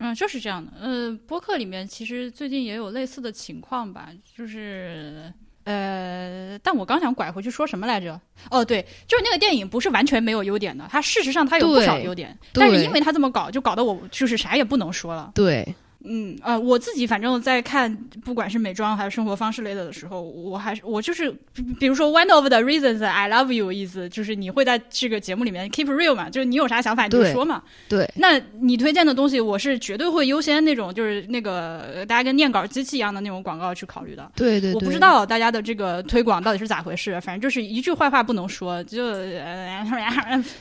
[0.01, 0.71] 嗯，就是这样的。
[0.81, 5.31] 呃，播客里面其实最近也有类似的情况吧，就是
[5.63, 8.19] 呃，但我刚想拐回去说什么来着？
[8.49, 15.31] 哦，对，就是那个电影不是完全没有优点的，它事实上它有不少优点，但是因为它这么搞，就搞得我就是啥也不能说了。
[15.35, 15.75] 对。
[16.03, 21.31] 嗯呃，我自己反正在看，不管是美妆还是生活方式类的的时候，我还是我就是，
[21.79, 27.61] 比如说 one of the reasons I love you 意思就是你会在这个节目里面 keep real 嘛，就是你有啥想法你就说嘛。
[27.87, 28.09] 对。
[28.15, 34.31] 那你推荐的东西，我是绝对会优先那种，就是那个大家跟念稿机器一样的那种广告去考虑的。
[34.35, 34.73] 对对。
[34.73, 39.13] 我不知道大家的这个推广到底是咋回事，反正就是一句坏话不能说，就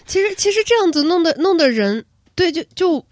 [0.06, 3.04] 其实其实这样子弄的弄的人，对就就。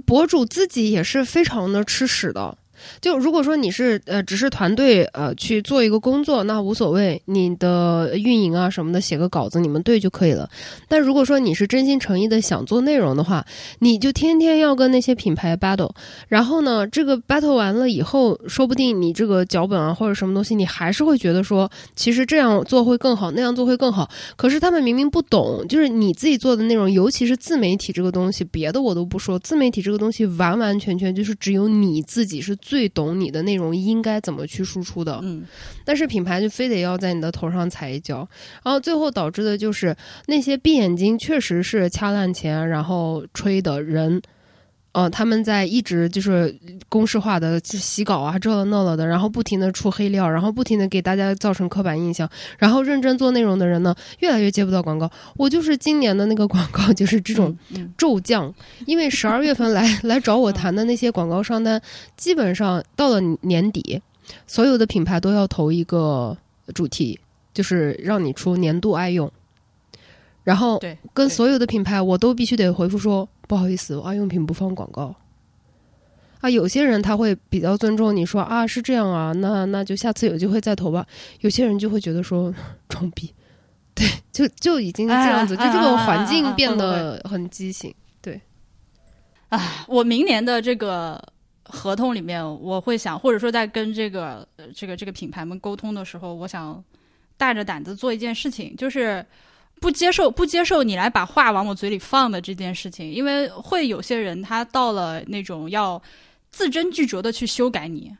[0.00, 2.58] 博主自己也是非常的吃屎的。
[3.00, 10.48] 就如果说你是呃只是团队呃去做一个工作，那无所谓，你的运营啊什么的写个稿子你们对就可以了。
[10.88, 13.44] 但如果说你是真心诚意的想做内容的话，
[13.78, 15.90] 你就天天要跟那些品牌 battle，
[16.26, 24.10] 然后呢，这个 battle 完了以后，说不定你这个脚本啊或者什么东西，你还是会觉得说，其实这样做会更好，那样做会更好。
[24.36, 32.54] 可是他们明明不懂，就是你自己做的内容，尤其是自媒体这个东西，别的我都不说，自媒体这个东西完完全全就是只有你自己是。
[32.56, 35.44] 最懂你的内容应该怎么去输出的，嗯，
[35.84, 38.28] 但是品牌就非得要在你的头上踩一脚，
[38.64, 44.20] 然后最后导致的就是那些闭眼睛确实是掐烂钱然后吹的人。
[44.94, 46.56] 呃，他们在一直就是
[46.88, 55.10] 公式化的洗稿啊，这了那了的，然后不停的出黑料，然后不停的给大家造成刻板印象，然后认真做内容的人呢，越来越接不到广告。
[55.36, 57.58] 我就是今年的那个广告，就是这种
[57.98, 58.54] 骤降，
[58.86, 61.82] 因为十二月份来来找我谈的那些广告商单，
[62.16, 64.00] 基本上到了年底，
[64.46, 66.38] 所有的品牌都要投一个
[66.72, 67.18] 主题，
[67.52, 69.28] 就是让你出年度爱用。
[70.44, 75.12] 然后对，跟所有的品牌我都必须得回复说不好意思，爱用品不放广告。
[76.40, 81.06] 啊，有些人他会比较尊重你说啊是这样啊，那那就下次有机会再投吧。
[81.40, 82.52] 有些人就会觉得说
[82.86, 83.32] 装逼，
[83.94, 87.94] 对，就就已经这样子，啊就这个啊啊环境变得很畸形。
[88.20, 88.38] 对
[89.86, 91.18] 我明年的这个
[91.62, 96.84] 合同里面，我会想，或者说在跟这个呃这个这个品牌们沟通的时候，我想
[97.38, 99.24] 大着胆子做一件事情，就是
[99.84, 106.02] 不接受不接受你来把话往我嘴里放的这件事情，因为会有些人他到了那种要
[106.50, 108.10] 字斟句酌的去修改你。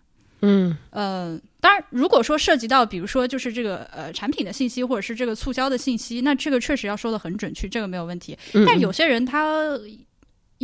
[0.43, 8.37] 嗯呃，当然，如果说涉及到，比如说就是这个呃产品的信息，或者是这个促销的信息，那这个确实要说的很准确，这个没有问题。
[8.53, 9.71] 嗯，但有些人他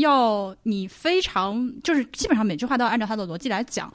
[0.01, 3.91] 要你非常就是基本上每句话都要按照他的逻辑来讲。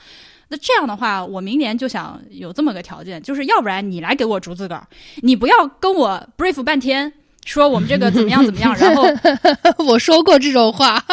[0.47, 4.81] 那这样的话，我明年就想有这么个条件，就是要不然你来给我逐字稿，
[5.23, 7.11] 你不要跟我 brief 半天，
[7.45, 9.03] 说我们这个怎么样怎么样， 然后
[9.79, 11.03] 我说过这种话，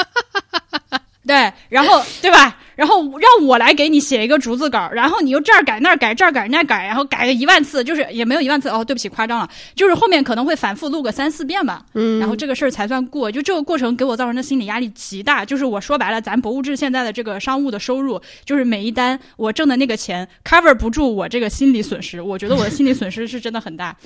[1.26, 2.58] 对，然后对吧？
[2.82, 11.86] 然后让我来给你写一个逐字稿，然后你又这儿改那儿改，这儿改那儿改，然后改个一万次，就是也没有一万次哦，对不起，夸张了，就是后面可能会反复录个三四遍吧。
[11.94, 13.30] 嗯，然后这个事儿才算过。
[13.30, 15.44] 就这个过程给我造成的心理压力极大。
[15.44, 22.20] 就是我说白了，咱博物志现在的这个商务的收入，就是每一单我挣的那个钱 cover 不住我这个心理损失。
[22.20, 23.96] 我觉得我的心理损失是真的很大。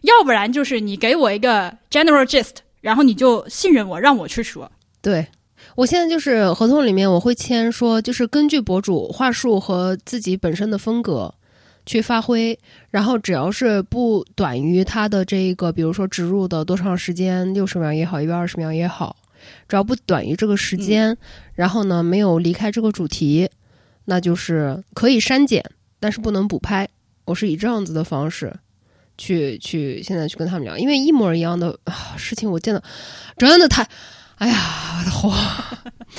[0.00, 4.72] 要不然就是你给我一个 general gist，然后你就信任我，让我去说。
[5.02, 5.26] 对。
[5.74, 11.34] 我现在就是合同里面我会签说，就是根据博主话术和自己本身的风格
[11.86, 12.58] 去发挥，
[12.90, 19.16] 然后只要是不短于他的这个，比如说植入的多长时间，六十秒也好，一百二十秒也好，
[19.66, 21.16] 只要不短于这个时间，
[21.54, 23.48] 然后呢没有离开这个主题，
[24.04, 25.64] 那就是可以删减，
[25.98, 26.86] 但是不能补拍。
[27.24, 28.54] 我是以这样子的方式
[29.16, 32.82] 去去现在去跟他们聊，因为一模一样的、啊、事情我见的
[33.38, 33.88] 真的太。
[34.38, 34.56] 哎呀，
[34.98, 35.32] 我的火，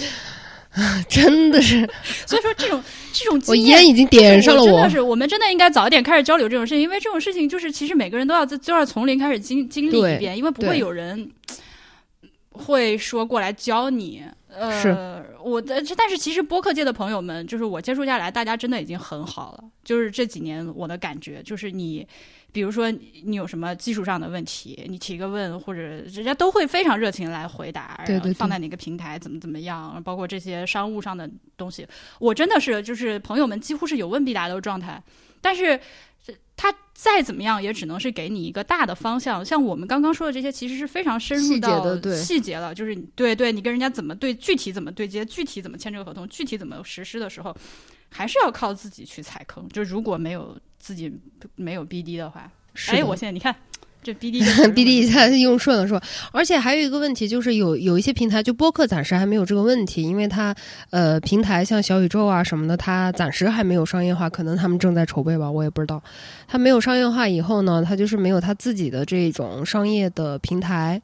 [1.09, 1.87] 真的是，
[2.25, 4.89] 所以说这种这种我烟已经点上了我真的。
[4.89, 11.29] 是，我们真的应该早一点开始交流这种事情，因为这种事情就是其实每个人都要在都要从零开始经经历一遍，因为不会有人
[12.51, 14.23] 会说过来教你。
[14.55, 14.95] 呃，是
[15.43, 19.63] 我的，但是其实播客界的朋友们，就是我接触下来，大家真的已经很好了。
[19.83, 22.07] 就是这几年我的感觉，就是你，
[22.53, 31.85] 比如说你有什么技术上的问题，你提个问，或者人家都会非常热情来回答，对对对然后放在哪个平台，怎么怎么样，包括这些商务上的东西，
[32.19, 35.03] 我真的是就是朋友们几乎是有问必答的状态，
[35.41, 35.77] 但是。
[36.55, 39.43] 他再怎么样，也只能是给你一个大的方向。
[39.43, 47.53] 像我们刚刚说的这些，其实是非常深入到细节了，就是对对，你跟人家怎么对，具体怎么对接，具体怎么签这个合同，具体怎么实施的时候，
[48.09, 49.67] 还是要靠自己去踩坑。
[49.69, 51.09] 就如果没有自己
[51.55, 52.51] 没有 BD 的话，
[52.89, 53.55] 哎，我现在你看
[54.03, 56.03] 这 BD 这词儿 BD 一下用顺了是吧？
[56.33, 60.53] 而且还有一个问题就是有有一些平台，就播客暂时还没有这个问题，因为它
[60.89, 66.03] 呃平台像小宇宙啊什么的，它暂时还没有商业化，可能他们正在筹备吧，我也不知道。
[66.49, 71.01] 它没有商业化以后呢，它就是没有它自己的这种商业的平台。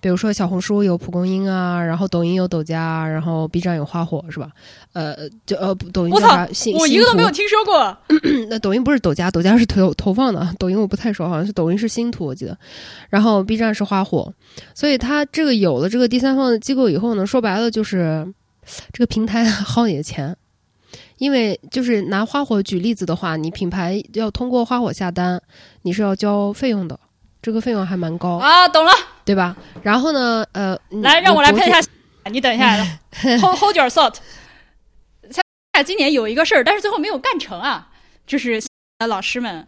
[0.00, 4.50] 比如说小红书有蒲公英啊，然后抖音有抖加啊，然后 B 站有花火是吧？
[4.92, 6.48] 呃，就呃抖音我操叫啥？
[6.52, 7.96] 新我一个都没有听说过。
[8.48, 12.56] 那抖音不是抖加，抖加是投投放的，抖音我不太熟，好像是抖音是新图我记得，
[13.10, 14.32] 然后 B 站是花火，
[14.74, 18.26] 所以它这个有了这个第三方的机构以后呢，说白了就是
[18.92, 20.36] 这个平台 薅你的钱。
[21.18, 25.42] 因为就是拿花火举例子的话，你品牌要通过花火下单，
[25.82, 26.98] 你是要交费用的，
[27.42, 28.92] 这个费用还蛮高，啊，懂了，
[29.28, 29.54] 对吧？
[29.82, 31.90] 然后呢，呃，来让我来博主喷一下。
[32.30, 32.76] 你等一下
[33.42, 34.14] ，hold hold your thought。
[35.30, 37.88] 像今年有一个事儿，但是最后没有干成啊，
[38.26, 38.58] 就是
[39.06, 39.66] 老师们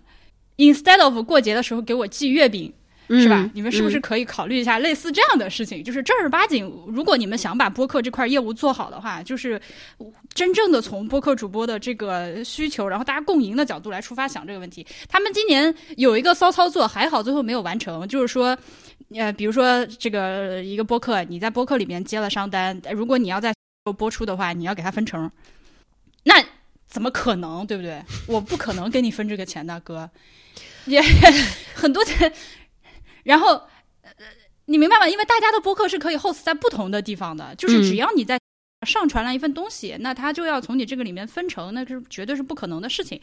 [0.57, 2.73] instead of 过节的时候给我寄月饼，
[3.11, 3.42] 是吧？
[3.42, 5.85] 嗯你们是不是嗯可以考虑一下类似这样的事情？
[5.85, 9.61] 就是正儿八经，如果你们想把播客这块业务做好的话，就是
[10.35, 14.87] 真正的从播客主播的这个需求，然后大家共赢的角度来出发想这个问题。
[15.07, 18.57] 他们今年有一个骚操作，还好最后没有完成，就是说。
[19.16, 23.53] 呃，比如说这个一个播客，你在播客里面接了商单，如果你要在
[23.96, 25.30] 播出的话，你要给他分成，
[26.24, 26.34] 那
[26.87, 28.03] 怎么可能，对不对？
[28.26, 30.09] 我不可能给你分这个钱的，哥，
[30.84, 31.01] 也
[31.74, 32.32] 很多钱。
[33.24, 33.49] 然后，
[34.03, 34.12] 呃，
[34.66, 35.09] 你明白吗？
[35.09, 38.39] 因为大家的播客是可以 host 在不同的地方的，就是只要你在
[38.87, 43.20] 上传了一份东西，那他就要从你这个里面分成，那是绝对是不可能的事情。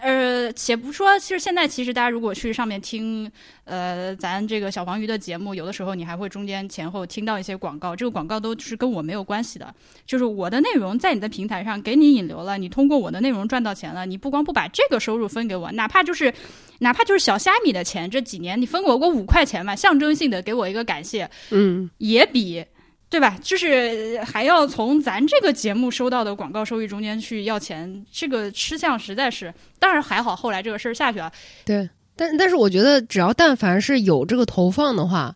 [0.00, 3.30] 呃，且不说，其实现在其实大家如果去上面听，
[3.62, 9.72] 呃，咱这个小黄鱼的节目，有的时候你还会中间前后听到一些广告，这个广告都是跟我没有关系的，
[10.04, 16.34] 就是我的内容在你的平台上给你引流了，你通过我的内容赚到钱了，你不光不把这个收入分给我，哪怕就是
[16.80, 22.64] 哪怕就是小虾米的钱，这几年你分给我个五块钱嘛，象征性的给我一个感谢，嗯，也比。
[23.08, 23.38] 对吧？
[23.40, 29.54] 就是还要从咱这个节目收到的广告收益中间去要钱，这个吃相实在是。
[29.78, 31.30] 当然还好，后来这个事儿下去了。
[31.64, 35.34] 对，但但是我觉得，只要但凡是有这个投放的话，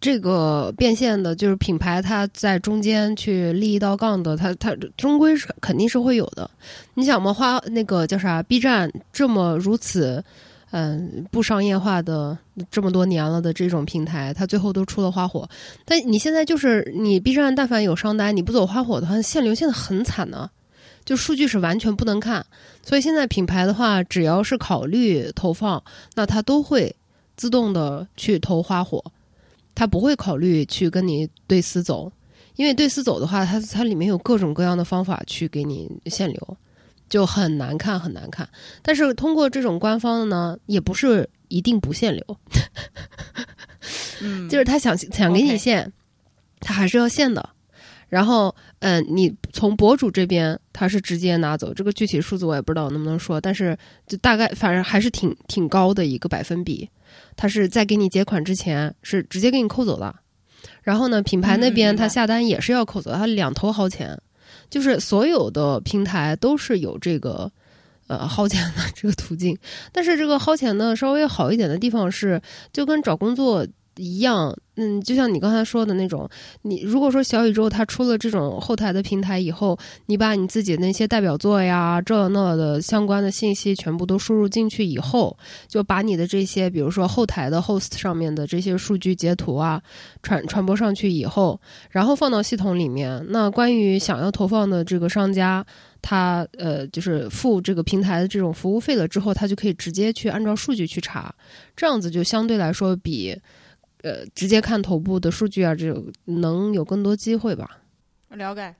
[0.00, 6.50] 这个变现的，就是品牌它在中间去立一道杠的，它它终归是肯定是会有的。
[6.94, 10.22] 你想嘛，花那个叫啥？B 站这么如此。
[10.76, 12.36] 嗯，不商业化的
[12.68, 15.48] 这么多年了的这种平台，它最后都出了花火。
[15.84, 20.50] 但你现在就是你 B 站，但凡有商单，你不走花火的话，限流限的很惨呢，
[21.04, 22.44] 就数据是完全不能看。
[22.82, 25.80] 所以现在品牌的话，只要是考虑投放，
[26.16, 26.92] 那它都会
[27.36, 29.00] 自动的去投花火，
[29.76, 32.10] 它不会考虑去跟你对私走，
[32.56, 36.56] 因为对私走的话，它它里面有各种各样的方法去给你限流。
[37.08, 38.48] 就很难看，很难看。
[38.82, 42.38] 但是通过这种官方的呢，也不是一定不限流。
[44.20, 45.92] 嗯， 就是他想想给你限，
[46.60, 47.50] 他还是要限的。
[48.08, 53.76] 然后，嗯，你从博主这边他是直接拿走，这个具体数字我也不知道能不能说，但是
[54.06, 56.88] 就大概反正还是挺挺高的一个百分比。
[57.36, 60.14] 他是在给你结款之前是直接给你扣走的。
[60.82, 64.16] 然后呢，品牌那边他下单也是要扣走，他两头薅钱。
[64.74, 67.48] 就是所有的平台都是有这个，
[68.08, 69.56] 呃，薅钱的这个途径，
[69.92, 73.64] 但是这个薅钱呢，稍微好一点的地方是，就跟找工作。
[73.96, 76.28] 一样，嗯，就像你刚才说的那种，
[76.62, 85.36] 你如果说小宇宙它出了这种后台的平台以后，你把你自己那些代表作呀、这那的相关的信息全部都输入进去以后，
[85.68, 89.80] 就把你的这些，比如说后台的 host 上面的这些数据截图啊，
[90.22, 95.64] 传传播上去以后，然后放到系统里面，那关于想要投放的这个商家，
[96.02, 101.32] 他呃就是付这个平台的这种服务费了之后，他就可以直接去按照数据去查，
[101.76, 103.38] 这样子就相对来说比。
[104.04, 107.78] 呃，直接看头部的数据啊，这种能有更多机会吧？
[108.28, 108.74] 了解，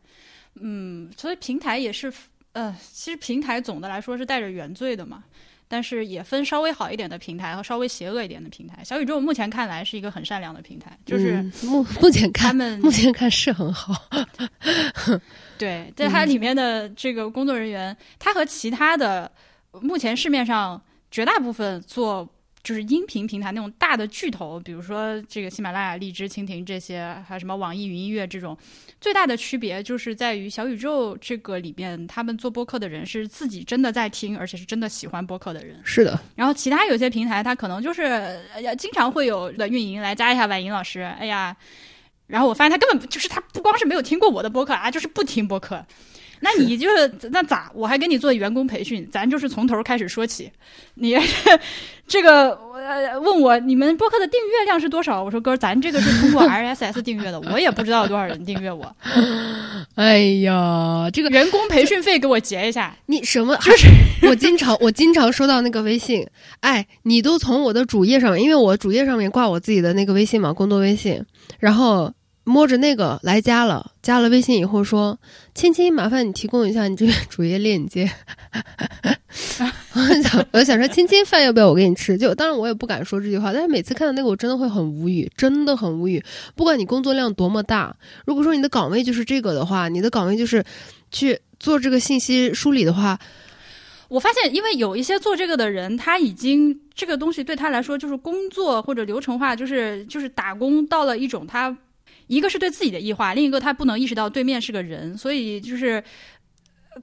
[0.61, 2.13] 嗯，所以平台也是，
[2.53, 5.25] 呃，其实平台总的来说是带着原罪的嘛，
[5.67, 8.85] 但是也分稍微好一点的平台和稍微邪恶一点的平台。
[8.85, 13.95] 小宇宙目前看来是一个很善良的平台，就是目目前看，他们目前看是很好。
[15.57, 19.33] 对，在它里面的这个工作人员，他和其他的
[19.81, 20.79] 目前市面上
[21.11, 22.29] 绝大部分做。
[22.65, 28.57] 就是音频平台那种大的巨头，比如说这个喜马拉雅、荔枝、蜻蜓这些，还有什么网易云音乐这种，
[29.03, 35.79] 最大的区别就是在于小宇宙这个里边，他们做播客的人是自己真的在听，而且是真的喜欢播客的人。
[35.85, 36.19] 是的。
[36.35, 38.41] 然后其他有些平台，它可能就是
[38.79, 41.55] 经常会有的运营来加一下婉莹老师，哎呀，
[42.27, 45.85] 然后我发现他根本就是他不光是没有听过我的播客啊，就是不听播客。
[46.45, 47.73] 那你就是那咋？
[47.75, 50.51] 我还给你做员工培训，咱就是从头开始说起。
[50.97, 51.17] 你
[52.07, 52.51] 这个
[53.23, 55.25] 问我你们播客的订阅量是多少？
[55.25, 58.95] 我说哥，咱这个是通过 RSS 订阅的，我也不知道有多少人订阅我。
[59.97, 62.95] 哎呀，这个员工培训费给我结一下。
[63.07, 63.57] 你什么？
[63.65, 63.89] 就是
[64.29, 66.29] 我经常我经常收到那个微信，
[66.61, 71.25] 哎，你都从我的主页上面，因为我主页上面挂我自己的那个微信嘛，工作微信，
[71.59, 72.13] 然后。
[72.45, 75.19] 摸着那个来加了，加了微信以后说
[75.55, 78.09] ：“亲亲，麻烦你提供一下你这边主页链接。”
[79.95, 82.19] 我想，我想说，亲亲饭要不要我给你吃？
[82.19, 86.23] 就当然我也不敢说这句话，但是每次看到那个，我真的会很无语，真的很无语。
[86.55, 90.63] 不管你工作量多么大，如果说你的岗位就是这个的话，你的岗位就是
[91.11, 93.19] 去做这个信息梳理的话，
[94.09, 101.75] 我发现，因为有一些做这个的人，他已经这个东西对他来说就是工作或者流程化，就是就是打工到了一种他。
[102.27, 106.03] 一个是对自己的异化，另一个他不能意识到对面是个人，所以就是，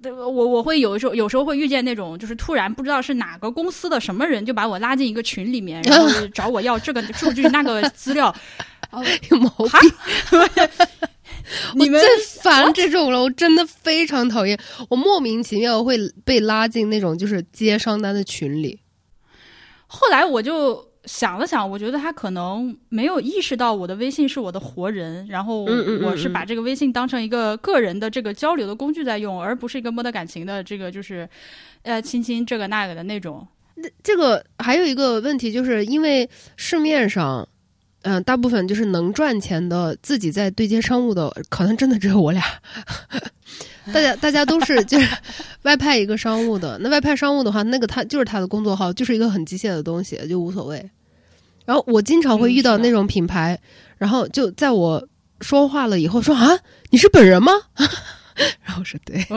[0.04, 8.36] 我我会有时候有时候会遇见那种，就是突然不知道是哪个公司的什么人就把我拉进一个群里面，然后找我要这个数据那个资料，
[9.30, 9.70] 有毛病。
[11.76, 12.10] 你们最
[12.42, 14.58] 烦这种了，我真的非常讨厌，
[14.90, 18.80] 我莫名其妙会被拉进那种就是接商单的群里。
[19.88, 20.91] 后来我就。
[21.06, 31.28] 想了想，我觉得他可能没有意识到我的微信是我的活人，然后我是把这个微信当成一个个人的这个交流的工具在用，而不是一个摸得感情的这个就是，
[31.82, 33.48] 呃，亲亲这个那个的那种。
[33.76, 37.48] 那这个还有一个问题，就是因为市面上
[38.04, 42.44] 嗯、大部分就是能赚钱的，自己在对接商务的，可能真的只有我俩。
[43.94, 45.08] 大家大家都是就是
[45.64, 50.90] 外派一个商务的，那外派商务的话，那个他就是他的工作号，就是一个很机械的东西，就无所谓。
[51.66, 53.60] 然后我经常会遇到那种品牌，
[53.98, 55.08] 然后就在我
[55.42, 56.58] 说话了以后说啊，
[56.90, 57.52] 你是本人吗？
[58.66, 59.30] 然后我说对， 是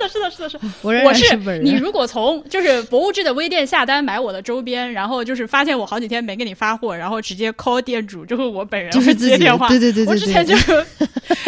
[0.00, 0.64] 的，是的，是的，是的。
[0.82, 1.36] 我是。
[1.60, 9.68] 你如果从就是博物志的微店下单买我的周边，然后就是发现我好几天没给你发货，然后直接 call 店主，就是我本人会就是接电话。
[9.68, 10.84] 对对对对我之前就，有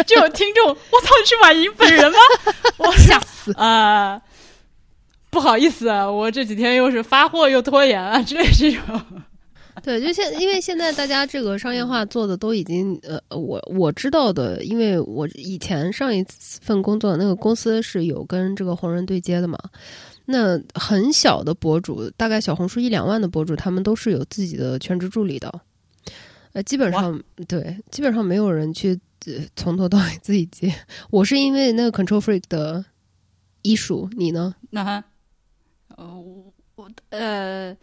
[0.05, 2.17] 就有听众，我操，你是婉莹本人吗？
[2.77, 3.53] 我吓死！
[3.57, 4.19] 啊、
[5.29, 9.01] 不好意思啊，我这几天又是发货又拖延啊之类这种。
[9.83, 16.23] 对，就现因为现在大家这个商业化做的都已经呃，我我知道的，因为我以前上一
[16.61, 19.57] 份工作的那个公司是有跟这个红人对接的嘛。
[20.25, 25.53] 那很小的博主，大概小红书一两万的博主，他们都是有自己的全职助理的。
[26.53, 30.73] 呃，基本上对，基本上没有人去、呃、从头到尾自己接。
[31.11, 32.83] 我是因为那个 Control Freak 的
[33.61, 34.55] 医术，你呢？
[34.71, 35.03] 那哈，
[35.95, 37.75] 呃，我我呃，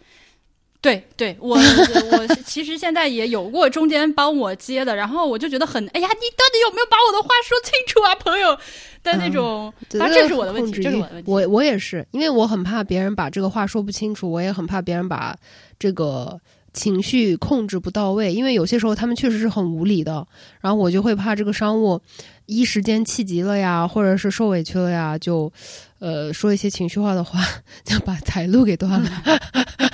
[0.82, 1.56] 对对，我
[2.12, 8.58] 我其实现在也有过中间帮我接的，然后我就觉得很，哎呀，你到底有没有把我的话说清楚啊，朋友
[9.04, 9.72] 的那种。
[9.88, 11.30] 这是我的问题，这是我的问题。
[11.30, 15.36] 我我也是，因为我很怕别人把这个话说不清楚，我也很怕别人把
[15.78, 16.36] 这个
[16.72, 20.26] 情绪控制不到位，因为有些时候他们确实是很无理的，
[20.60, 22.00] 然后我就会怕这个商务
[22.46, 25.52] 一时间气急了呀，或者是受委屈了呀，就
[25.98, 27.40] 呃说一些情绪化的话，
[27.84, 29.10] 就把财路给断了，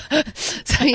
[0.64, 0.94] 所以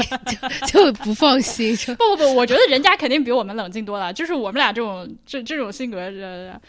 [0.67, 1.75] 就就不放心。
[1.97, 6.59] 不不不，我觉得人家肯定比我们冷静多了，就是我们俩这种这这种性格，呃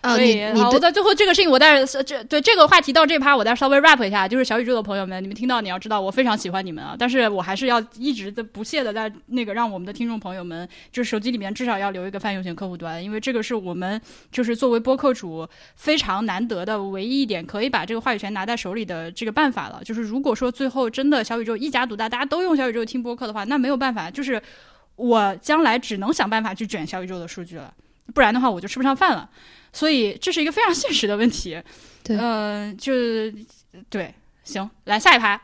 [0.00, 19.80] 啊，所以好，我在最后这个事情，我在这对这个话题到这趴，我再稍微 rap 一下，就是小宇宙的朋友们，你们听到你要知道，我非常喜欢你们啊，但是我还是要一直的不懈的在那个让我们的听众朋友们，就是手机里面至少要留一个泛用型客户端，因为这个是我们就是作为播客主非常难得的唯一一点可以把这个话语权拿在手里的这个办法了。
[19.84, 24.40] 就是如果说最后真的小宇宙一家独大，大家都用小宇宙听播客的话，那没有办法，就是
[24.94, 27.74] 我将来只能想办法去卷小宇宙的数据了，
[28.14, 29.28] 不然的话我就吃不上饭了。
[29.72, 31.60] 所以这是一个非常现实的问题。
[32.02, 32.92] 对嗯、就
[33.90, 34.14] 对，
[34.44, 35.38] 行，来下一排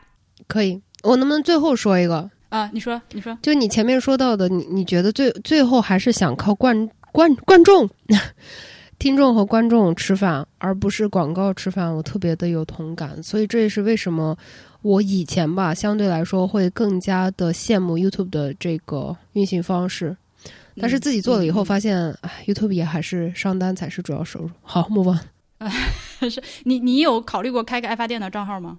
[0.47, 2.29] 可以，我能不能最后说一个？
[2.49, 7.87] 啊，你说，你说，就你前面说到的，你你觉得最最后还是想靠观观观众、
[8.97, 13.21] 听众和观众吃饭，而不是广告吃饭，我特别的有同感。
[13.21, 14.35] 所以这也是为什么
[14.81, 20.15] 我以前吧，相对来说会更加的羡慕 YouTube 的这个运行方式。
[20.79, 24.49] 但是自己做了以后，嗯发现，哎，YouTube 也还是上单才是主要收入。
[24.61, 25.19] 好，move on。
[26.63, 28.77] 你你有考虑过开个爱发电的账号吗？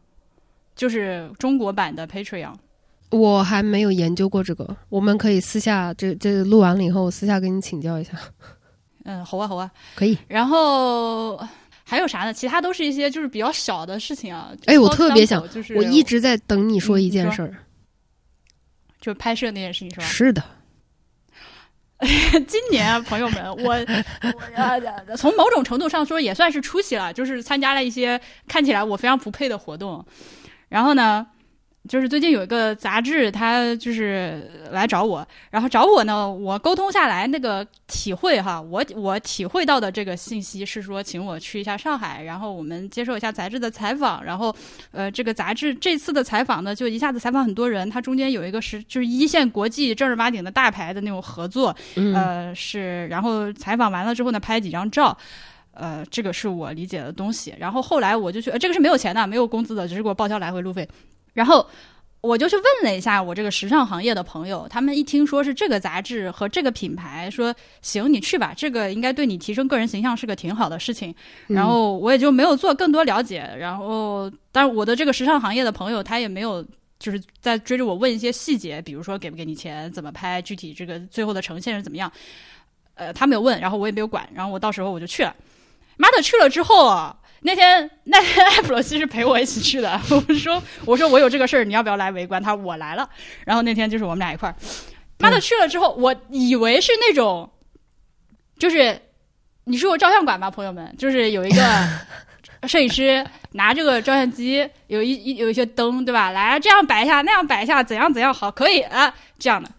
[0.74, 2.55] 就是中国版的 Patreon。
[3.11, 8.12] 我还没有研究过这个，我们可以私下这这录完了以后，我私下跟你请教一下。
[9.05, 9.70] 嗯，好啊，好啊。
[9.94, 10.18] 可以。
[10.28, 11.36] 然后
[11.84, 12.32] 还有啥呢？
[12.32, 14.53] 其他都是一些就是比较小的事情啊。
[14.66, 17.55] 哎我特别想就是我一直在等你说嗯一件事儿。
[19.01, 20.07] 就是拍摄那件事情是吧？
[20.07, 20.42] 是的，
[22.47, 30.05] 今年啊，朋友们， 我我呃，从某种程度上说也算是出席了，就是参加了一些看起来我非常不配的活动。
[30.68, 31.26] 然后呢，
[31.89, 44.55] 就是最近有一个杂志，他就是来找我，然后找我呢，我沟通下来那个体会哈，我我体会到的这个信息是说，请我去一下上海，然后我们接受一下杂志的采访，然后
[44.91, 55.16] 呃，这个杂志这次的采访呢，就一下子采访很多人，它中间有一个是就是一线国际正儿八经的大牌的那种合作，嗯，呃，是，然后采访完了之后呢，拍几张照，
[55.72, 57.55] 呃，这个是我理解的东西。
[57.59, 60.89] 然后后来我就去，呃、这个是没有钱的，没有工资的，只是给我报销来回路费。
[61.37, 61.64] 然后
[62.20, 71.14] 我就去问了一下我这个时尚行业的朋友，他们一听说是这个杂志和这个品牌，说行，你去吧，这个应该对你提升个人形象是个挺好的事情。
[71.47, 73.49] 嗯然后我也就没有做更多了解。
[73.57, 76.66] 然后，但是我的这个时尚行业的朋友，他也没有。
[76.99, 82.11] 就是在追着我问一些细节，比如说给不给你钱，怎么拍，具体这个最后的呈现是怎么样。
[82.95, 85.37] 呃，他没有问，然后我也没有管，然后我到时候我就去了。
[85.99, 87.14] 妈的，去了之后啊，
[87.47, 89.99] 那天那天 艾普罗西是陪我一起去的。
[90.11, 92.42] 我说我说我有这个事儿，你要不要来围观？
[92.42, 93.09] 他说我来了。
[93.44, 94.55] 然后那天就是我们俩一块儿。
[95.20, 97.49] 妈的，去了之后，我以为是那种，
[98.59, 99.01] 就是
[99.64, 101.88] 你是我照相馆吧，朋友们，就是有一个
[102.66, 106.30] 摄影师拿这个照相机，有一一有一些灯，对吧？
[106.30, 109.70] 来这样摆一下，那样摆一下，怎样怎样好，可以啊，这样的。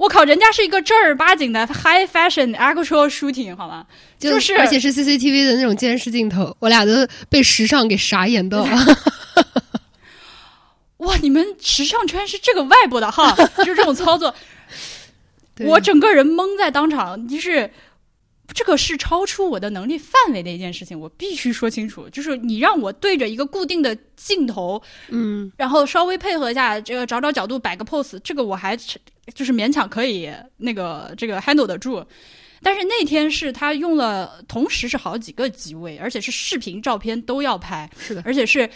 [0.00, 3.84] 我靠，人家是一个正儿八经的 high fashion actual shooting 好吗？
[4.18, 8.96] 就是而且是 CCTV 的那种监视镜头，我俩都被时尚给傻眼到了。
[10.98, 14.34] 哇，你们时尚圈是这个外部的哈，就是这种操作。
[15.54, 17.70] 对我整个人懵在当场，就是
[18.52, 22.08] 这个是超出我的能力范围的一件事情，我必须说清楚。
[22.10, 28.76] 就是你让我对着一个固定的镜头，嗯然后稍微配合一下，这个找找角度摆个 pose，这个我还
[29.34, 32.04] 就是勉强可以那个这个 handle 得住。
[32.62, 38.68] 但是那天是他用了，同时是好几个机位，而且是视频、照片都要拍，是的，而且是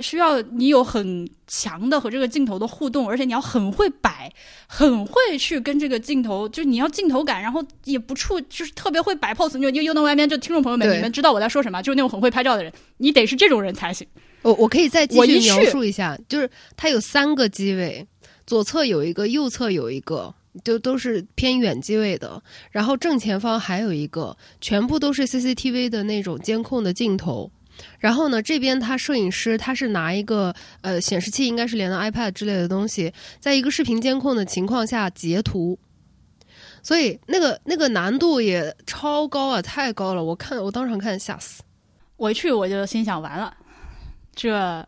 [0.00, 4.30] 需要你有很强的和这个镜头的互动，而且你要很会摆，
[4.66, 9.56] 很会去跟这个镜头，就是你要镜头感，然后也不处，就是特别会摆 pose。
[9.56, 14.06] 你又又能外面就听众朋友们，你们知道我在说什么，就是那种很会拍照的人，你得是这种人才行。
[14.42, 18.06] 我我可以再继续我一去描述一下，就是它有三个机位，
[18.46, 20.34] 左侧有一个，右侧有一个，
[20.64, 27.50] 就都是偏远机位的，然后正前方还有一个，全部都是 CCTV 的那种监控的镜头。
[27.98, 35.78] 然后呢，这边他摄影师他是拿一个呃显示器，应该是连的 iPad 之类的东西，在一个视频监控的情况下截图，
[36.82, 40.22] 所以那个那个难度也超高啊，太高了！
[40.22, 41.62] 我看我当场看吓死。
[42.16, 43.56] 我一去我就心想，完了，
[44.34, 44.86] 这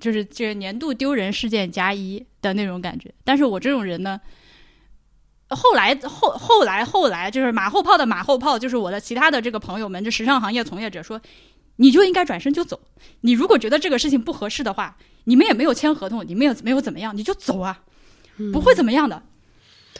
[0.00, 3.12] 就是这年度丢人事件加一的那种感觉。
[3.24, 4.20] 但是我这种人呢，
[5.50, 11.20] 后来后后来后来就是马后炮的马后炮，就是我的其他的这个朋友们，就时尚行业从业者说，
[11.76, 12.80] 你就应该转身就走。
[13.20, 17.80] 你如果觉得这个事情不合适的话，你们也没有签合同，你们也没有怎么样，你就走啊，
[18.52, 19.22] 不会怎么样的。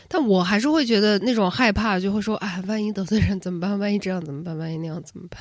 [0.09, 3.79] 但我还是会觉得那种害怕，就会说，哎，万一得罪人怎么办？
[3.79, 4.57] 万一这样怎么办？
[4.57, 5.41] 万一那样怎么办？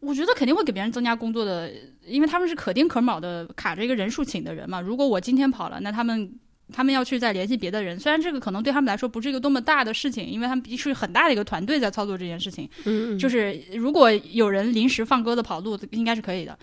[0.00, 1.72] 我觉得肯定会给别人增加工作的，
[2.06, 4.80] 因为他们是可丁可卯的卡着一个人数请的人嘛。
[4.80, 6.32] 如果我今天跑了，那他们
[6.72, 7.98] 他们要去再联系别的人。
[7.98, 12.68] 虽然这个可能对他们来说不是一个多么大的事情，因为他们必须很大的一个团队在操作这件事情。
[12.84, 16.58] 嗯，嗯就是如果有人临时放鸽子跑路，应该是可以的。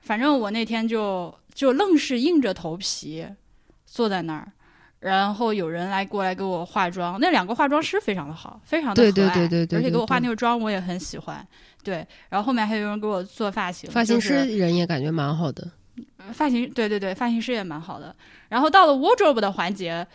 [0.00, 3.26] 反正我那天就就愣是硬着头皮
[3.84, 4.52] 坐在那儿，
[5.00, 11.44] 然后有人来过来给我化妆，那两个化妆师非常的好，非常的对对和蔼对对对而且给我化那个妆我也很喜欢。
[11.82, 15.68] 对，然后后面还有人给我做发型，发型师人也感觉蛮好的。
[16.32, 18.14] 发型，对对对，发型师也蛮好的。
[18.48, 20.06] 然后到了 wardrobe 的环节，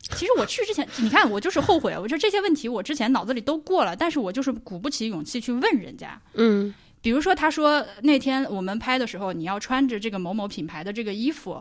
[0.00, 6.20] 其实我去之前， 你看我就是后悔，我说这些问题我之前脑子里都过了，但是我就是鼓不起勇气去问人家。
[6.34, 11.60] 嗯比如说，他说那天我们拍的时候，你要穿着这个某某品牌的这个衣服，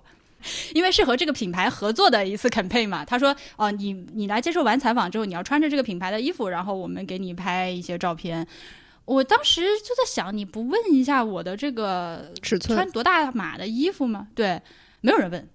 [0.74, 3.04] 因为是和这个品牌合作的一次 campaign 嘛。
[3.04, 8.48] 他说，哦、你你来接受完采访之后，你要穿着这个品牌的衣服，然后我们给你拍一些照片。
[9.06, 14.28] 我当时就在想，你不问一下我的这个尺寸穿多大码的衣服吗？
[14.34, 14.62] 对，
[15.02, 15.50] 没有人问。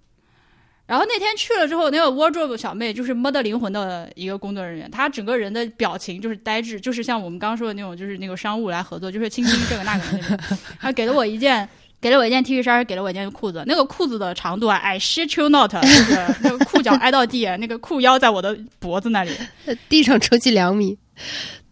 [0.86, 10.58] 然后那天去了之后，那个 wardrobe 小妹就是摸的灵魂的一个工作人员，她整个人的表情就是呆滞，就是像我们刚刚说的那种，就是那个商务来合作，就是倾听这个那个的那种。
[10.78, 11.68] 她给了我一件，
[12.00, 13.64] 给了我一件 T 恤衫，给了我一件裤子。
[13.66, 19.32] 那个裤子的长度啊，I shit you not，就是 那个裤脚挨到地，那个裤腰在我的脖子那里。
[19.88, 20.96] 地上抽起两米。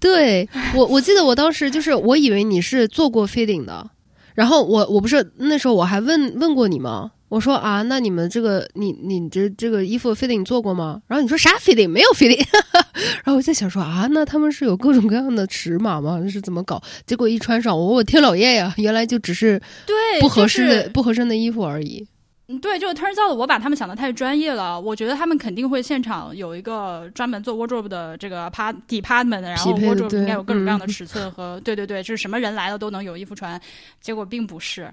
[0.05, 3.90] 对我，我记得我当时就是我以为你是做过 fitting 的，
[4.34, 7.11] 然后我我不是那时候我还问问过你吗？
[7.30, 11.00] 我说啊，那你们这个你你这这个衣服 fitting 做过吗？
[11.09, 12.46] 然后你说啥 fitting 没有 fitting，
[13.24, 16.20] 然后我在想说啊，那他们是有各种各样的尺码吗？
[16.22, 16.80] 这是怎么搞？
[17.07, 22.07] 结果一穿上，我我天老爷呀，原来就只是对，不合适的、就是不合身的衣服而已。
[22.47, 33.59] 嗯，对，就是 turns out 我把他们想的太专业了，我觉得他们肯定会现场有一个专门做 wardrobe 的这个 part department，然后 wardrobe 应该有各种各样的尺寸和、对对对，就是什么人来了都能有衣服穿，
[34.01, 34.92] 结果并不是。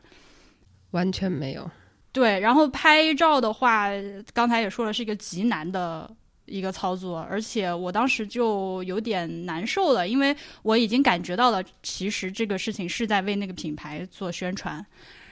[0.92, 1.70] 完全没有，
[2.12, 3.90] 对，然后拍照的话，
[4.34, 6.10] 刚才也说了，是一个极难的
[6.46, 14.86] 一个操作，而且我当时就有点难受了，因为我已经感觉到了，其实这个事情是在为那个品牌做宣传，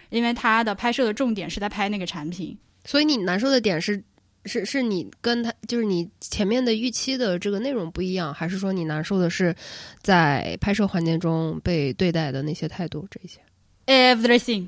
[0.10, 2.58] 因为他的拍摄的重点是在拍那个产品。
[2.86, 4.02] 所以你难受的点是，
[4.46, 9.54] 是是你跟他就是你前面的预期的这个内容不一样，还是说你难受的是
[10.02, 13.40] 在拍摄环节中被对待的那些态度这些
[13.86, 14.68] ？Everything，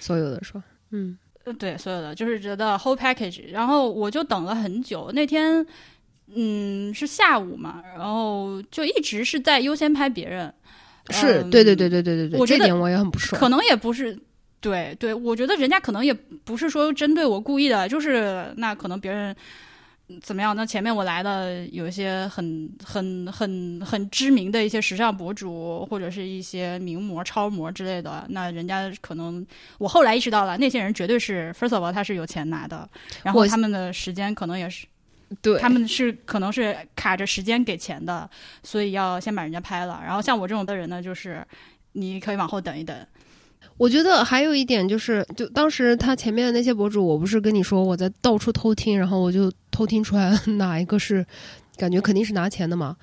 [0.00, 5.10] 所有的说，嗯呃，对，所有的就是觉得 whole package，然后我就等了很久。
[5.12, 5.66] 那天，
[6.34, 10.52] 嗯，是下午嘛，然后就一直是在优先拍别人。
[11.10, 13.38] 是、嗯对对对对对对对，我这点我也很不爽。
[13.40, 14.16] 可能也不是，
[14.62, 19.36] 对对，我觉得人家可能也不是说针对我故意的，就是那可能别人
[20.08, 20.56] 嗯怎么样？
[20.56, 29.46] 那前面我来的有一些很很很很知名的一些时尚博主，或者是一些名模、超模之类的，那人家可能
[29.78, 32.88] 我后来意识到了，那些人绝对是 first of all 他是有钱拿的，
[33.22, 34.86] 然后他们的时间可能也是。
[35.40, 38.28] 对他们是可能是卡着时间给钱的，
[38.62, 39.98] 所以要先把人家拍了。
[40.04, 41.42] 然后像我这种的人呢，就是
[41.92, 42.94] 你可以往后等一等。
[43.82, 51.26] 我觉得还有一点就是，就当时他前面的那些博主，我不是跟你说我在到处偷听，然后我就偷听出来 哪一个是
[51.76, 52.96] 感觉肯定是拿钱的嘛。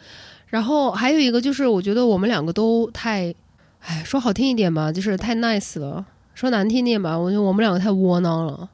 [0.48, 3.36] 然后还有一个就是，我觉得我们两个都太，
[3.82, 8.70] 哎，说好听一点吧，就是太 nice 了；说难听点吧，我觉得我们两个太窝囊了。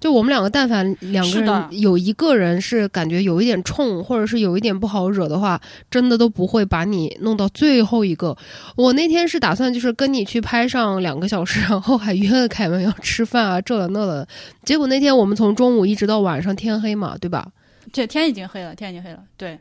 [0.00, 8.34] 就我们两个，但凡两个人有一个人是感觉有一点冲，或者是有一点不好惹的话，真的都不会把你弄到最后一个。
[8.76, 14.26] 我那天是打算就是跟你去拍上两个小时，然后还约了凯文要吃饭啊，这了那了。
[14.64, 17.52] 结果那天我们从中午一直到晚上天黑嘛，对吧？
[17.92, 19.22] 这天已经黑了，天已经黑了。
[19.36, 19.60] 对，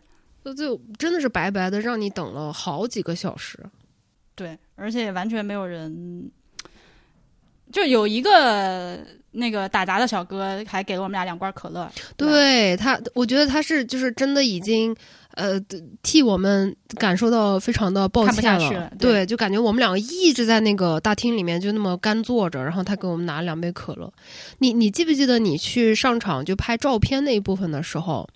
[0.55, 3.59] 就真的是白白的让你等了好几个小时。
[4.35, 6.31] 对，而且完全没有人，
[7.73, 8.99] 就有一个。
[9.31, 11.89] 那个打杂的小哥还给了我们俩两罐可乐。
[12.17, 14.95] 对他，我觉得他是就是真的已经
[15.35, 15.59] 呃
[16.01, 18.91] 替我们感受到非常的抱歉了。
[18.97, 24.11] 对，就感觉我们两个一直在那个大厅里面就那么干坐着，然后他给我们拿了两杯可乐。
[24.57, 28.27] 你你记不记得你去上场就拍照片那一部分的时候，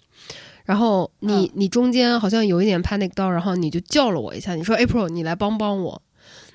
[0.64, 6.00] 然后你你中间好像有一点拍那个刀，然后你就叫了我一下，你说 April 你来帮帮我。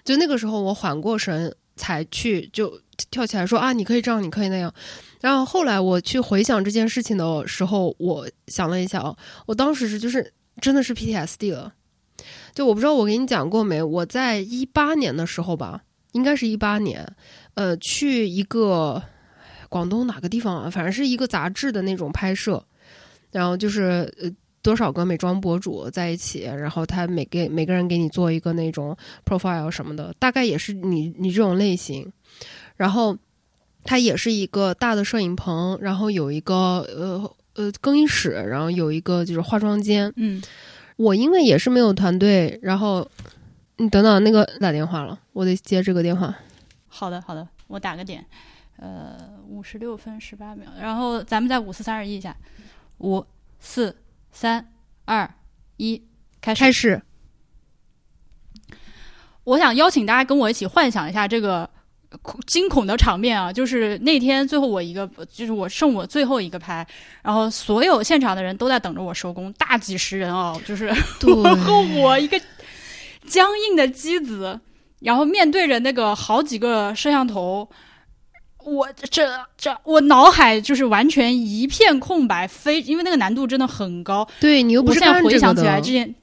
[0.05, 2.80] 就那个时候我缓过神才去就。
[3.11, 4.73] 跳起来说啊，你可以这样，你可以那样。
[5.21, 11.73] 然后后来我去回想这件事情的时候，我想了一下哦，我当时是就是真的是 PTSD 了。
[12.55, 13.83] 就我不知道我给你讲过没？
[13.83, 15.81] 我在一八年的时候吧，
[16.13, 17.07] 应该是一八年，
[17.55, 19.01] 呃，去一个
[19.69, 20.71] 广东哪个地方啊？
[20.71, 22.65] 反正是一个杂志的那种拍摄。
[23.31, 24.31] 然后就是呃
[24.63, 32.11] 多少个美妆博主在一起，然后他每给每个人给你做一个那种 profile 什么的，大概也是你你这种类型。
[32.79, 33.18] 然后，
[33.83, 40.12] 它也是一个大的摄影棚，然后有一个呃呃更衣室，然后有一个就是化妆间。
[40.14, 40.41] 嗯，
[40.97, 43.05] 我因为也是没有团队，然后
[43.79, 46.33] 你等等，那个打电话了，我得接这个电话。
[46.87, 48.24] 好的，好的，我打个点。
[48.76, 49.16] 呃，
[49.49, 52.37] 五十六分十八秒，然后咱们再五四三二一一下，
[52.99, 53.26] 五
[53.59, 53.97] 四
[54.31, 54.72] 三
[55.05, 55.29] 二
[55.79, 56.01] 一，
[56.41, 56.61] 开始。
[56.61, 57.03] 开始。
[59.43, 61.68] 我想邀请大家跟我一起幻想一下这个。
[62.47, 63.53] 惊恐的场面啊！
[63.53, 66.87] 就是那天最后我一个，就是我剩我最后一个拍，
[67.23, 70.87] 然后所有现场的人都在等着我收工，大几十人哦，就是
[71.27, 72.41] 我和我一个
[73.27, 74.59] 僵硬的机子，
[75.01, 77.69] 然后面对着那个好几个摄像头，
[78.65, 79.29] 我这
[79.59, 84.27] 这我脑海就是完全一片空白，非因为那个难度真的很高。
[84.41, 86.15] 对你又不是现在回想起来之前，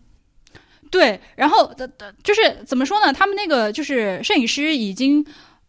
[0.90, 3.14] 对，然后的的就是怎么说呢？
[3.14, 5.24] 他们那个就是摄影师已经。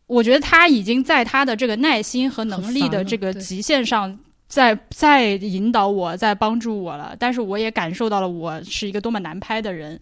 [0.07, 4.17] 我觉得他已经在他的这个耐心和能力的这个极限上，
[4.49, 7.15] 在在引导我，在帮助我了。
[7.19, 9.99] 但是我也感受到了我是一个多么难拍的人，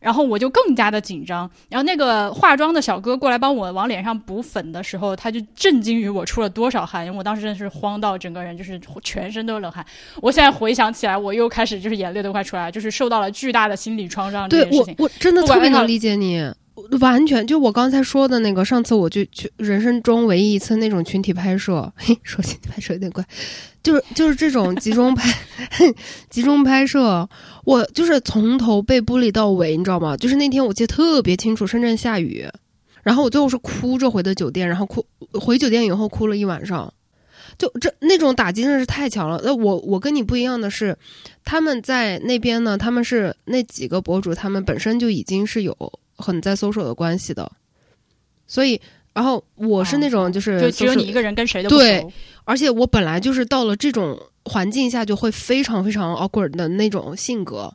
[0.00, 1.50] 然后我就更加的紧张。
[1.68, 9.84] 然后那个化妆的小哥过来帮我往脸上补粉的时候，他就震惊于我出了多少汗，因为我当时真的是慌到整个人就是全身都是冷汗。
[10.22, 14.48] 我现在回想起来，我又开始就是眼泪都快出来，就是受到了巨大的心理创伤。
[14.48, 16.42] 这件事情，我真的特别能理解你。
[17.00, 23.24] 完全就我刚才说的那个，上次我就去人生中唯一一次那种群体拍摄， 嘿，说群体拍摄有点怪，
[23.82, 25.30] 就是就是这种集中拍，
[26.30, 27.28] 集中拍摄，
[27.64, 30.16] 我就是从头被孤立到尾，你知道吗？
[30.16, 32.48] 就是那天我记得特别清楚，深圳下雨，
[33.02, 36.92] 然后我最后是哭着回的酒店，然后哭回酒店以后哭了一晚上，
[37.58, 39.40] 就这那种打击真是太强了。
[39.44, 40.96] 那我我跟你不一样的是，
[41.44, 45.76] 他们在那边呢，他们是那几个博主，他们本身就已经是有。
[46.22, 47.50] 很在搜索的关系的，
[48.46, 48.80] 所以，
[49.12, 52.06] 然后我是那种就是就只有你一个人跟谁都对，
[52.44, 57.70] 而且我本来就是到了这种环境下就会非常非常 awkward 的那种性格，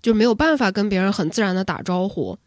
[0.00, 2.38] 就没有办法跟别人很自然的打招呼。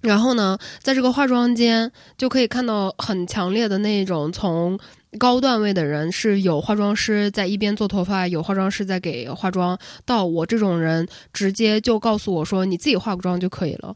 [0.00, 4.76] 然后呢，在这个化妆间就可以看到很强烈的那种从
[5.16, 13.94] 高段位的人是有化妆师在一边做头发，有化妆师在给化妆，到我这种人直接就告诉我说你自己化个妆就可以了。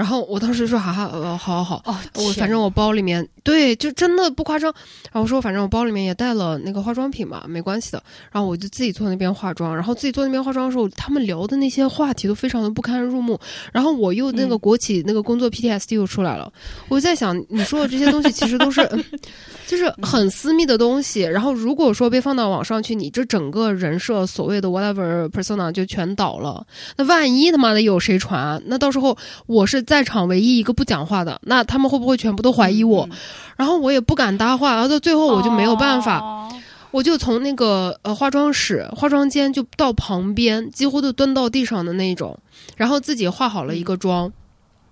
[0.00, 4.72] 然后我当时说，哈哈，呃，好好好，我反正我包里面，对，就真的不夸张。
[5.12, 8.02] 然后我说，反正我包里面也带了那个化妆品嘛，没关系的。
[8.32, 13.38] 然后我就自己坐那边化妆，然后自己坐那边化妆的时候，他们聊的那些话题都非常的不堪入目。
[13.74, 16.50] 然后我又那个国企那个工作 PTSD 又出来了。
[16.88, 18.88] 我在想，你说的这些东西其实都是，
[19.68, 21.20] 就是很私密的东西。
[21.20, 26.66] 然后如果说被放到网上去，你这整个人设所谓的 whatever persona 就全倒了。
[26.96, 29.84] 那万一他妈的有谁传，那到时候我是。
[29.90, 33.08] 在场唯一一个不讲话的，那他们会不会全部都怀疑我？
[33.56, 36.48] 然后我也不敢搭话，然后到最后我就没有办法，
[36.92, 42.38] 我就从那个呃化妆室、化妆间就到旁边，几乎都蹲到地上的那种，
[42.76, 44.32] 然后自己化好了一个妆，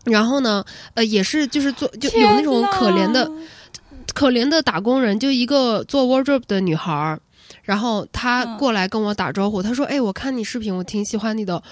[0.02, 3.30] 然后呢，呃，也是就是做就有那种可怜的、
[4.14, 7.20] 可怜的打工人，就一个做 wardrobe 的女孩儿。
[7.68, 11.62] 然后他嗯过来跟我打招呼，他说：“哎，我看你视频，我挺喜欢你的。”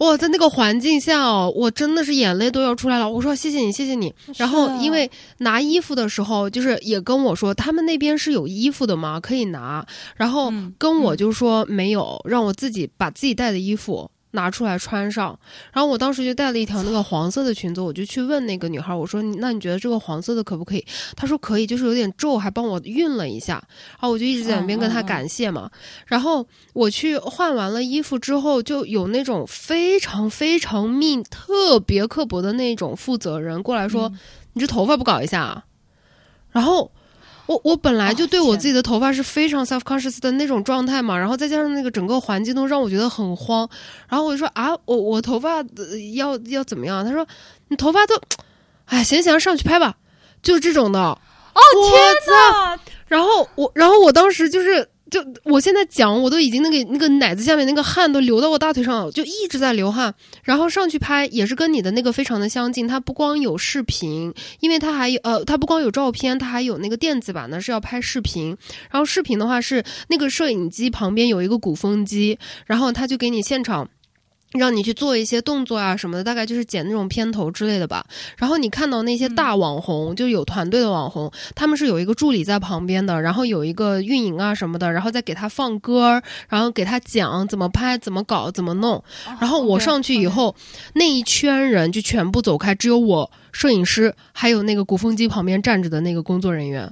[0.00, 3.10] 哇，在那个环境下哦，我真的是眼泪都要出来了。
[3.10, 9.86] 我说：“谢谢你，谢谢你。”然后因为拿衣服的时候，就是也跟我说他们那边是有衣服的嘛，可以拿。
[10.16, 15.38] 然后嗯跟我就说没有，让我自己把自己带的衣服拿出来穿上。
[15.72, 20.84] 然后我当时就带了一条那个黄色的裙子，我就去问那个女孩，我说：“那你觉得这个黄色的可不可以？”
[21.16, 23.54] 她说可以，就是有点皱，还帮我熨了一下。
[23.92, 25.70] 然后我就一直在那边跟她感谢嘛。
[26.06, 34.18] 然后我去换完了衣服之后，就有那种非常非常密、特别刻薄的那种负责人过来说：“嗯
[34.54, 35.64] 你这头发不搞一下啊？”
[36.52, 36.90] 然后。
[37.48, 43.68] 我我本来就对我自己的头发是非常 self conscious 的那种状态嘛，然后再加上那个整个环境都让我觉得很慌，
[44.06, 47.04] 然后我就说啊，我我头发、呃要要怎么样？
[47.04, 47.26] 他说
[47.68, 48.14] 你头发都，
[48.84, 49.96] 哎，行行，上去拍吧，
[50.42, 51.00] 就这种的。
[51.00, 52.78] 哦我天哪！
[53.08, 60.14] 然后我，然后我当时就是，就我现在讲，我都已经那个那个奶子下面那个汗都流到我大腿上了，就一直在流汗。
[60.42, 68.56] 然后上去拍也是跟你的那个非常的相近，它不光有视频，因为它还有呃，它不光有照片，它还有那个电子版的是要拍视频。
[68.90, 73.88] 然后视频的话是那个摄影机旁边有一个鼓风机，然后他就给你现场。
[74.52, 78.04] 让你去做一些动作啊什么的，大概就是剪那种片头之类的吧。
[78.36, 89.04] 然后你看到那些大网红，就有团队的网红，他们是有一个助理在旁边的，然后有一个运营啊什么的，然后再给他放歌，然后给他讲怎么拍、怎么搞、怎么弄。
[89.38, 90.56] 然后我上去以后，
[90.94, 96.90] 那一圈人就全部走开，只有我摄影师还有那个鼓风机旁边站着的那个工作人员。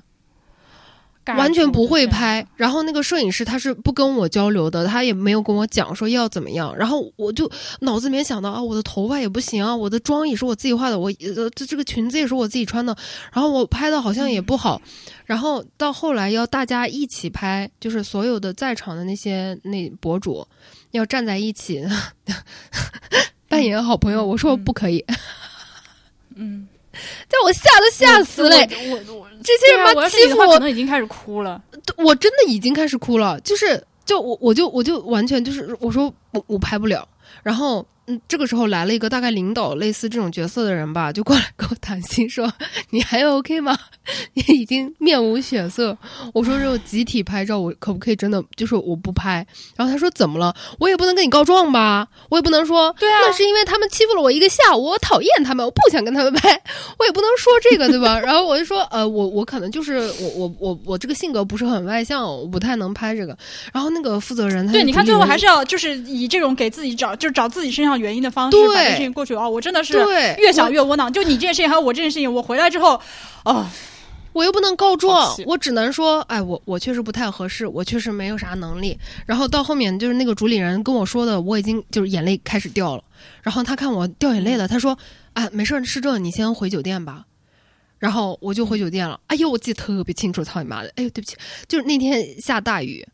[1.34, 7.50] 完全不会拍，然后那个摄影师他是不跟我交流的，他也没有跟我讲说要怎么样，然后我就
[7.80, 12.96] 脑子里面想到啊，我的头发也不行啊，我的妆也是我自己画的，我呃这这个裙子也是我自己穿的，
[13.32, 14.80] 然后我拍的好像也不好，
[15.24, 20.46] 然后到后来要大家一起拍，就是所有的在场的那些那博主
[20.92, 21.84] 要站在一起
[23.48, 25.04] 扮演好朋友，我说不可以，
[26.34, 26.66] 嗯，
[27.28, 31.62] 但我吓都吓死嘞，我我我这些人妈欺负我可能已经开始哭了。
[31.96, 37.06] 我真的已经开始哭了，就是就我我就我就完全就是我说我我拍不了，
[37.42, 42.52] 然后嗯这个时候来了一个大概领导类似这种角色的人吧，就过来跟我谈心 说
[42.90, 43.76] 你还 OK 吗？
[44.34, 45.96] 你已经面无血色。
[46.32, 49.44] 我说这种集体拍照我可不可以真的就是我不拍？
[49.76, 50.54] 然后他说怎么了？
[50.78, 56.50] 我也不能跟你告状吧，我也不能说对啊那是因为他们欺负了我一个下午，我讨厌他们，我不想跟他们拍，
[56.98, 58.18] 我也不能说这个对吧？
[58.20, 63.36] 然后我就说呃我我可能就是我我我我这个性格不是很外向，我不太能拍这个。
[63.72, 69.48] 然后那个负责人他对，你看最后还是要就是以这种给自己找就是找自己身上原因的方式对把这事情过去哦。
[69.48, 71.12] 我真的是对越想越窝囊。
[71.12, 73.00] 就你这件事情还有我这件事情，我回来之后，
[73.44, 73.66] 哦，
[74.32, 78.98] 我又不能告状，我只能说，哎，我我确实不太合适，我确实没有啥能力。
[79.24, 83.02] 然后到后面就是那个主理人跟我说的，我已经就是眼泪开始掉了。
[83.42, 84.98] 然后他看我掉眼泪了，他说
[85.34, 87.24] ：“哎，没事儿，是这，你先回酒店吧。”
[87.98, 89.18] 然后我就回酒店了。
[89.28, 90.92] 哎呦，我记得特别清楚，操你妈的！
[90.96, 91.34] 哎呦，对不起，
[91.66, 93.06] 就是那天下大雨。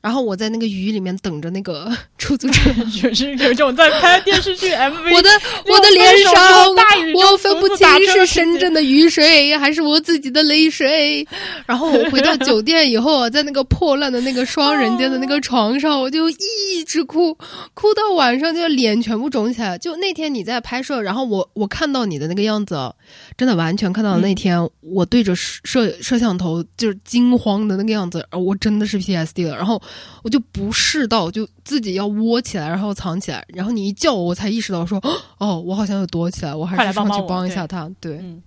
[0.00, 2.70] 然后我在那个雨里面等着那个 出租车，
[3.02, 5.28] 就是有种在拍电视剧 MV，我的
[5.66, 6.74] 我的脸上
[7.14, 11.26] 我分不清是深圳的雨水还是我自己的泪水。
[11.66, 17.36] 然后我回到酒店以后，在那个破烂的那个双人间的那个床上，我就一直哭，
[17.74, 19.76] 哭到晚上就脸全部肿起来。
[19.78, 22.92] 就那天你在拍摄，然后我我看到你的那个样子，
[23.40, 29.56] 真的完全看到那天我对着摄摄像头就是惊慌的那个样子，我真的是 PSD 了。
[29.56, 29.80] 然后
[30.22, 33.42] 我就不适到，就自己要窝起来，然后藏起来。
[33.48, 35.02] 然后你一叫我，我才意识到说，
[35.38, 37.90] 哦，我好像要躲起来，我还是上去帮一下他。
[37.98, 38.42] 对，嗯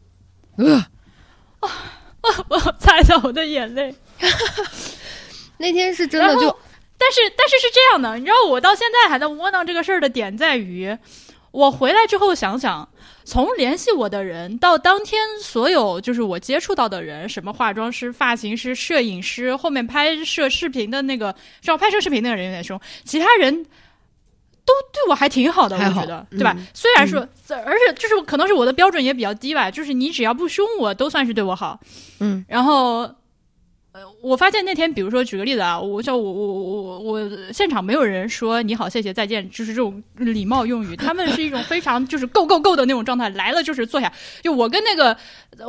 [0.62, 0.86] 呃，
[2.50, 3.96] 我擦一下我的眼泪。
[5.58, 6.42] 那天是真的就
[7.00, 10.96] 但是但是是这样的，你知道我到现在还在窝囊这个事儿的点在于，
[11.54, 12.90] 我回来之后想想，
[13.24, 23.66] 从联系我的人到当天所有就是我接触到的人，什么化妆师、发型师、摄影师，后面拍摄视频的那个，让拍摄视频那个人有点凶，其他人。
[24.66, 26.56] 都对我还挺好的，我觉得，对吧？
[26.58, 27.20] 嗯虽然说，
[27.66, 31.78] 而且就是可能是我的标准也比较低吧，就是你只要不凶我，都算是对我好。
[32.22, 33.14] 嗯然后，
[33.94, 44.12] 呃，我发现那天，比如说举个例子啊，我像我我我我我现场没有人说你好、谢谢、再见，就是这种礼貌用语，他们是一种非常就是 go go go 的那种状态，来了就是坐下。
[44.42, 45.16] 就我跟那个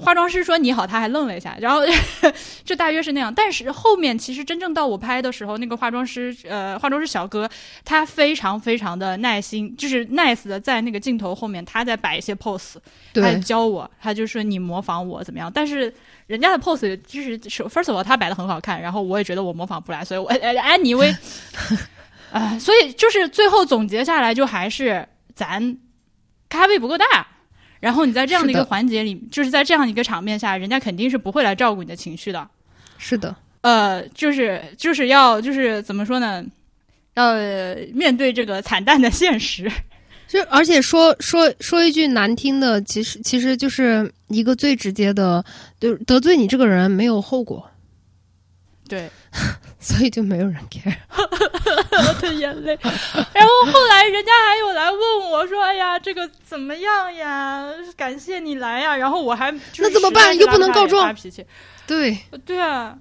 [0.00, 1.80] 化妆师说你好，他还愣了一下，然后
[2.64, 3.32] 就大约是那样。
[3.32, 7.48] 但是后面其实真正到我拍的时候，那个化妆师呃化妆师小哥
[7.84, 12.76] 他非常非常的耐心，就是 nice 的在那个镜头后面他在摆一些 pose，
[13.12, 15.92] 他对教我，他就说你模仿我怎么样，但是
[16.26, 21.12] 人家的 pose 就是 first of all，他他摆的很好看，然后我也觉得我模仿不来，所以我哎安妮薇，
[22.30, 25.04] 啊， 所以就是最后总结下来，就还是
[25.34, 25.76] 咱
[26.48, 27.26] 咖位不够大。
[27.84, 32.48] 然后你在这样的一个环节里，就是在这样一个场面下，人家肯定是不会来照顾你的情绪的。
[32.96, 36.42] 是的，呃，就是就是要就是怎么说呢？
[37.12, 37.34] 要
[37.92, 39.70] 面对这个惨淡的现实。
[40.26, 45.44] 就而且说说说一句难听的，其实其实就是一个最直接的，
[45.78, 47.70] 就得罪你这个人没有后果。
[48.94, 49.10] 对，
[49.80, 50.94] 所以就没有人 care。
[51.10, 52.78] 我的眼泪。
[52.82, 57.64] 然后后来人家还有来问我说：“哎呀，这个怎么样呀？
[57.96, 60.36] 感谢你来呀。”然后我还那怎么办？
[60.38, 61.06] 又不能告状。
[61.06, 61.44] 发脾气。
[61.86, 62.96] 对对啊。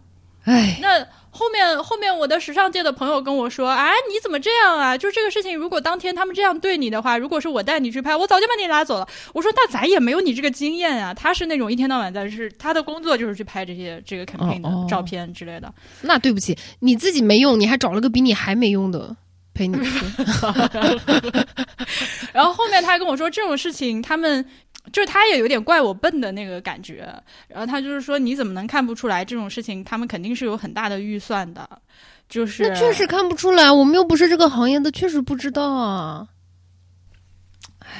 [0.45, 0.79] 哎。
[0.81, 1.05] 那。
[1.33, 4.95] 后面后面，我的时尚界的朋友跟我说：“啊，你怎么这样啊？
[4.95, 15.73] 就是这个事情，如果当天他们这样对你的话，如果是我带你去拍，我早就把你拉走了。”我说：“那咱也没有你这个经验啊。”他是那种一天到晚在是他的工作就是去拍这些这个 campaign 的照片之类的。
[16.01, 19.15] 那对不起，你自己没用，你还找了个比你还没用的
[19.55, 20.05] 陪你去。
[22.31, 24.45] 然后后面他跟我说这种事情，他们。
[24.91, 27.07] 就是他也有点怪我笨的那个感觉，
[27.47, 29.83] 然后他就是说你怎么能看不出来这种事情？
[29.83, 31.67] 他们肯定是有很大的预算的，
[32.27, 36.27] 就是那确实看不出来，我们又不是这个行业的，确实不知道啊。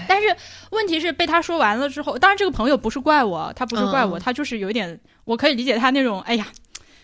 [0.08, 0.36] 但是
[0.72, 6.48] 问题是被他说完了之后，当然这个朋友不是怪我，他不是怪我，他就是有点我可以理解他那种哎呀，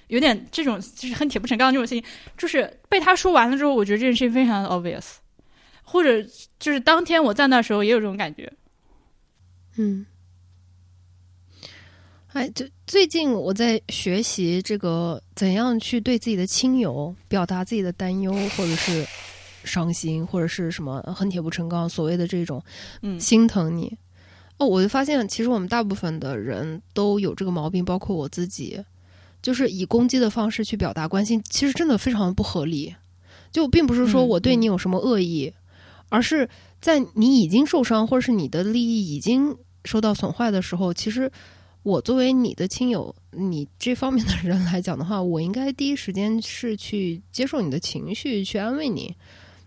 [0.07, 5.15] 有点这种就是恨铁不成钢这种心情，就是被他说完了之后，我觉得这件事情非常的 obvious，
[5.83, 6.21] 或者
[6.59, 8.51] 就是当天我在那时候也有这种感觉。
[9.75, 10.05] 嗯，
[12.33, 19.05] 哎，就最近我在学习这个怎样去对自己的亲友表达自己的担忧，或者是
[19.63, 22.63] 伤心，或者是什么恨铁不成钢，所谓的这种
[23.01, 23.97] 嗯心疼你。
[24.57, 28.83] 哦，我就发现，其实我们大部分的人都有这个毛病，包括我自己，
[29.41, 32.93] 就是以攻击的方式去表达关心，其实真的非常不合理。
[33.51, 35.53] 就并不是说我对你有什么恶意，
[36.09, 36.47] 而是
[36.81, 39.55] 在你已经受伤，或者是你的利益已经。
[39.85, 41.31] 受到损坏的时候，其实
[41.83, 49.15] 我作为你的亲友，你这方面的人来讲的话，我应该第一时间是去接受你的情绪，去安慰你。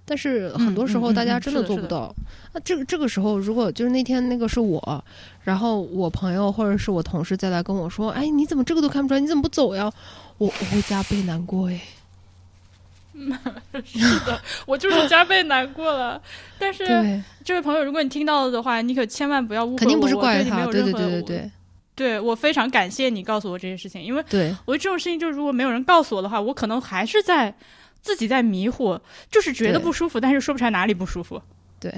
[0.04, 2.14] 但是很多时候大家真的做不到。
[2.52, 5.02] 那这个这个时候，如果就是那天那个是我，
[5.42, 9.20] 然后我朋友或者是我同事再来跟我说：“哎，你怎么这个都看不出来？
[9.20, 9.90] 你怎么不走呀？”
[10.36, 11.80] 我我会加倍难过哎。
[13.84, 16.20] 是的，我就是加倍难过了。
[16.58, 16.86] 但是
[17.44, 20.64] 这位朋友，如果你听到了的话，你可千万不要误会，肯定不是怪他。
[20.66, 21.50] 对对对对对，
[21.94, 27.54] 对我非常感谢你告诉我这些事情，因为对我这种事情，就如果没有人告诉我的话，我可能还是在
[28.00, 28.98] 自己在迷惑，
[29.30, 31.40] 就是觉得不舒服，但是说不出来哪里不舒服。
[31.78, 31.92] 对。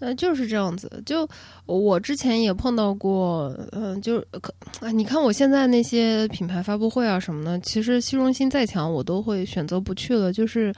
[0.00, 1.02] 呃，就是这样子。
[1.04, 1.28] 就
[1.66, 10.32] 我之前也碰到过，嗯，就是可啊，你看我现在那些品牌发布会啊什么的，其实虚荣心再强，我都会选择不去了。
[10.32, 10.72] 就是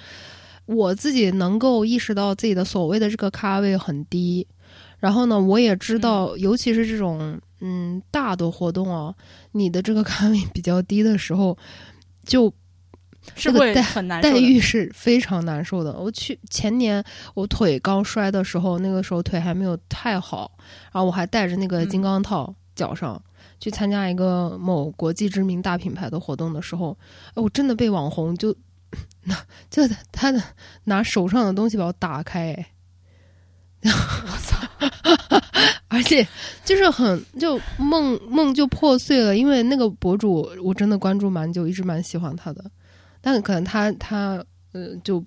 [0.66, 4.46] 我自己能够意识到自己的所谓的这个咖位很低，
[4.98, 9.14] 然后呢，我也知道，尤其是这种嗯大的活动啊，
[9.52, 11.56] 你的这个咖位比较低的时候，
[12.24, 12.52] 就。
[13.36, 15.92] 是会很难待遇是非常难受的。
[15.98, 17.02] 我去前年
[17.34, 20.50] 我腿刚摔的时候，那个时候腿还没有太好，
[20.92, 23.20] 然后我还带着那个金刚套脚上
[23.58, 26.96] 去参加一个某国际知名大品牌的活动的时候，
[27.34, 28.54] 哎，我真的被网红就
[29.24, 29.36] 拿
[29.70, 30.42] 就他的
[30.84, 32.54] 拿手上的东西把我打开，
[33.84, 34.58] 我操！
[35.88, 36.26] 而且
[36.64, 42.64] 就是很就梦梦就破碎了，因为那个博主我真的关注蛮久，一直蛮喜欢他的。
[43.20, 45.22] 但可能他他呃就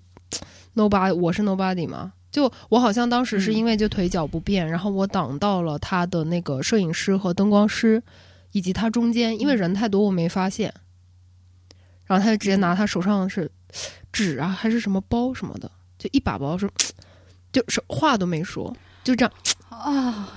[0.76, 8.02] nobody 我是 nobody 嘛，就我好像当时是因为就腿脚不便，然后我挡到了他的那个摄影师和灯光师
[8.52, 10.74] 以及他中间，因为人太多我没发现，
[12.06, 13.52] 然后他就直接拿他手上是
[14.12, 15.70] 纸啊还是什么包什么的，
[16.00, 16.70] 就一把包说，
[17.52, 19.34] 就是话都没说，就这样
[19.70, 20.30] 啊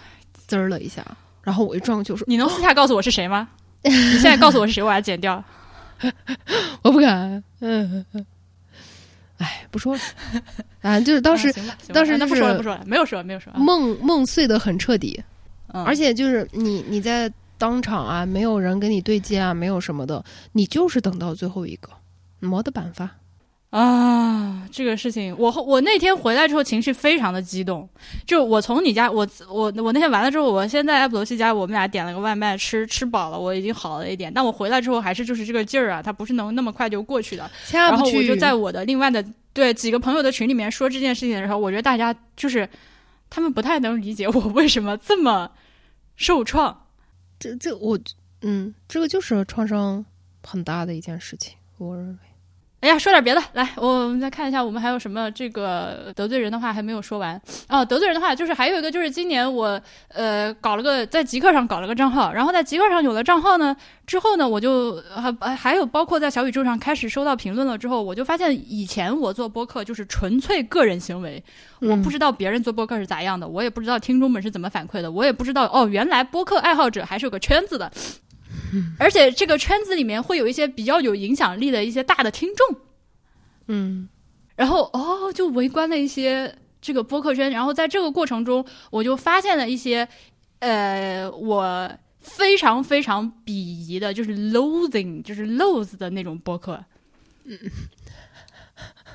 [0.47, 1.03] 滋儿了一下，
[1.43, 3.49] 然后我一转过去我说你能私下告诉我是谁吗？
[3.83, 5.43] 你现在告诉我是谁，我把它剪掉。
[6.83, 8.05] 我不敢，嗯，
[9.39, 10.01] 哎，不说了，
[10.83, 11.53] 啊，就是当时，
[11.93, 15.23] 当时那不说了，不说了，没有说，没有说，梦梦碎的很彻底，
[15.69, 21.91] 嗯，而且就是你你在当场啊，没有人跟你对接啊，没有什么的，你就是等到最后一个，
[22.41, 23.11] 没得办法。
[23.77, 27.87] 啊，这个事情，我我那天回来之后情绪非常的激动。
[28.25, 34.33] 就我从你家，我我我那天完了之后，我先在埃普罗西家，我们俩点了个外卖，吃吃饱了，我已经好了一点。
[34.33, 37.51] 但我回来之后还是就是这个劲儿啊，它不是能那么快就过去的。
[37.71, 39.23] 然后我就在我的另外的
[39.53, 42.67] 对几个朋友的群里面说这件事情的时候，我觉得大家就是
[43.29, 45.51] 他们不太能理解我为什么这么
[46.17, 46.87] 受创。
[47.39, 47.99] 这这我
[48.41, 50.05] 嗯，这个就是创伤。
[50.49, 52.36] 很大的一件事情，我认为。
[52.81, 57.85] 哎呀，说点别的，来，我们再看一下，我们还有什么这个得罪人的话还没有说完哦。
[57.85, 63.75] 得罪人的话，就是还有一个，就是今年我呃搞了个在极客上搞了个账号，然后在极客上有了账号呢
[64.07, 65.03] 之后呢，我就
[65.41, 71.43] 还还有包括在小宇宙上开始收到评论了之后，我就发现以前我做播客就是纯粹个人行为，
[71.81, 77.91] 我不知道别人做播客是咋样的，我也不知道听众们是怎么反馈的，我也不知道哦，原来播客爱好者还是有个圈子的。
[78.99, 82.81] 而且这个圈子里面会有一些比较有影响力的一些大的听众，
[83.69, 84.09] 嗯，
[84.55, 90.09] 然后哦，就围观了一些这个播客圈，然后在这个过程中，我就发现了一些
[90.61, 91.91] 呃，我
[92.21, 96.85] 非常非常鄙夷的，就是 loathing，就是 loathe 的那种播客。
[97.45, 97.59] 嗯，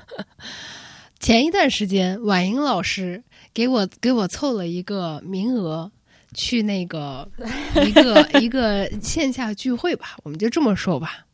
[1.20, 3.22] 前一段时间，婉莹老师
[3.52, 5.92] 给我给我凑了一个名额。
[6.34, 7.28] 去那个
[7.86, 11.26] 一个一个线下聚会吧，我们就这么说吧。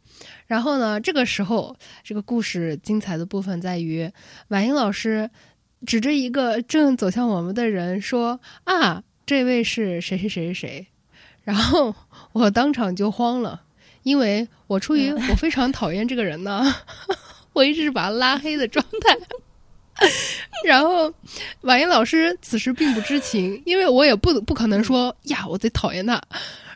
[0.46, 4.10] 然后呢，这个时候这个故事精彩的部分在于，
[4.48, 5.28] 婉英老师
[5.86, 10.86] 指着一个正走向我们的人说：“啊，这位是谁谁谁谁谁。”
[11.44, 11.94] 然后
[12.32, 13.62] 我当场就慌了，
[14.02, 16.62] 因为我出于我非常讨厌这个人呢，
[17.52, 19.16] 我一直是把他拉黑的状态。
[20.64, 21.12] 然后，
[21.62, 26.20] 婉莹老师此时并不知情，因为我也不不可能说呀，我最讨厌他。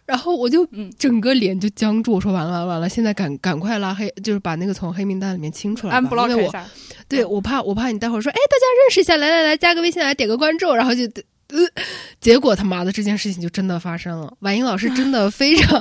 [0.05, 0.66] 然后我就
[0.99, 6.53] 整个脸就僵住，我说完了完了完了，现在赶赶快拉黑，就是把那个从黑名单里面清出来，因为我
[7.09, 11.03] 对我怕我怕你待会儿说，哎，大家认识一下，来来来，加个微信来点个关注，然后就。
[11.49, 11.59] 呃，
[12.18, 14.33] 结果他妈的这件事情就真的发生了。
[14.41, 15.79] 婉英老师真的非常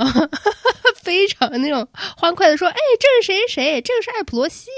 [1.12, 1.86] 非常那种
[2.16, 3.82] 欢快的说：“哎，这是谁谁？
[3.82, 4.70] 这个是艾普罗西。”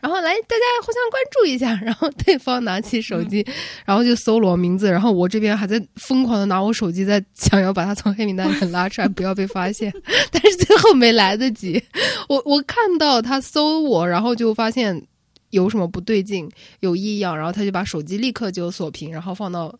[0.00, 1.76] 然后来大家互相关注一下。
[1.82, 3.44] 然后对方拿起手机，
[3.84, 4.88] 然后就搜罗名字。
[4.88, 9.92] 然后我这边还在疯狂的拿我手机在想要把他从黑名单里拉出来，不要被发现。
[10.30, 11.82] 但是最后没来得及。
[12.28, 15.04] 我我看到他搜我，然后就发现
[15.50, 19.76] 有什么不对劲，有异样，然后他就把手机立刻就锁屏，然后放到。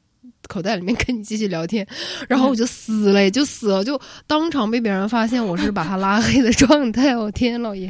[0.51, 1.87] 口袋里面 跟你继续聊天，
[2.29, 7.15] 然后我就死了，也就死了，就当场被别人发现我是把他拉黑的状态。
[7.17, 7.89] 我天，老爷，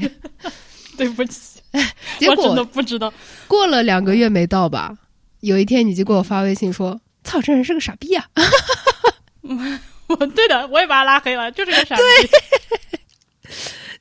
[0.98, 1.60] 对不起，
[2.18, 3.12] 结果真的不知道。
[3.48, 4.94] 过了两个月没到吧？
[5.40, 8.26] 有一天你就给我发微信说：“操，这人是个傻逼啊！”
[10.06, 12.02] 我对的，我也把他拉黑了，就是个傻逼。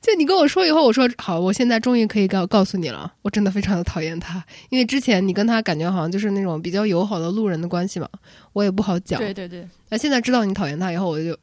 [0.00, 8.08] 就你跟我说以后，我说好，我现在终于可以告告诉你了，我真的非常的讨厌他，因为之前你跟他感觉好像就是那种比较友好的路人的关系嘛，
[8.54, 9.20] 我也不好讲。
[9.20, 9.68] 对对对。
[9.90, 11.38] 那现在知道你讨厌他以后，我就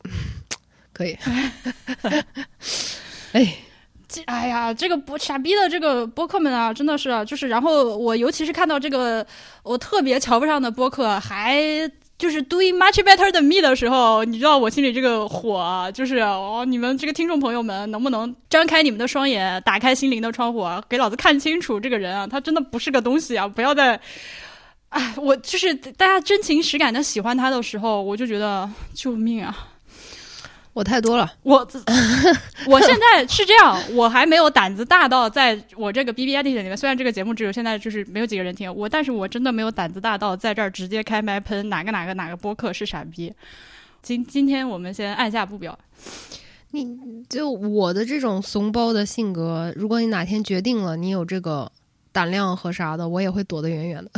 [0.91, 1.16] 可以。
[3.34, 3.55] 哎，
[4.08, 9.24] 这哎呀，这个不傻逼的这个播客们啊，真的是就是，然后我尤其是看到这个
[9.62, 11.62] 我特别瞧不上的播客还。
[12.18, 23.47] 就是 doing much better than me 的时候，你知道我心里这个火，就是哦，你们这个听众朋友们，能不能张开你们的双眼，打开心灵的窗户，给老子看清楚这个人啊，他真的不是个东西啊！
[23.47, 23.99] 不要再，
[24.89, 29.68] 哎，我就是大家真情实感的喜欢他的时候，我就觉得救命啊！
[30.78, 31.67] 我太多了，我
[32.69, 43.34] 我现在是这样，我还没有胆子大到在我这个 B B I D 里面，虽然这个节目只有现在就是没有几个人听我，但是我真的没有胆子大到在这儿直接开麦喷哪个哪个哪个播客是傻逼。
[44.03, 45.75] 今今天我们先按下不表。
[46.69, 46.86] 你
[47.28, 51.71] 就我的这种怂包的性格，如果你哪天决定了你有这个
[52.11, 54.11] 胆量和啥的，我也会躲得远远的。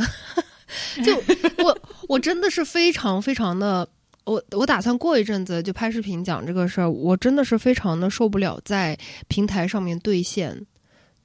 [1.02, 1.16] 就
[1.64, 3.88] 我我真的是非常非常的。
[4.24, 8.96] 我我打算过一阵子就拍视频讲这个事儿，我真的是非常的受不了在
[9.28, 10.64] 平台上面兑现，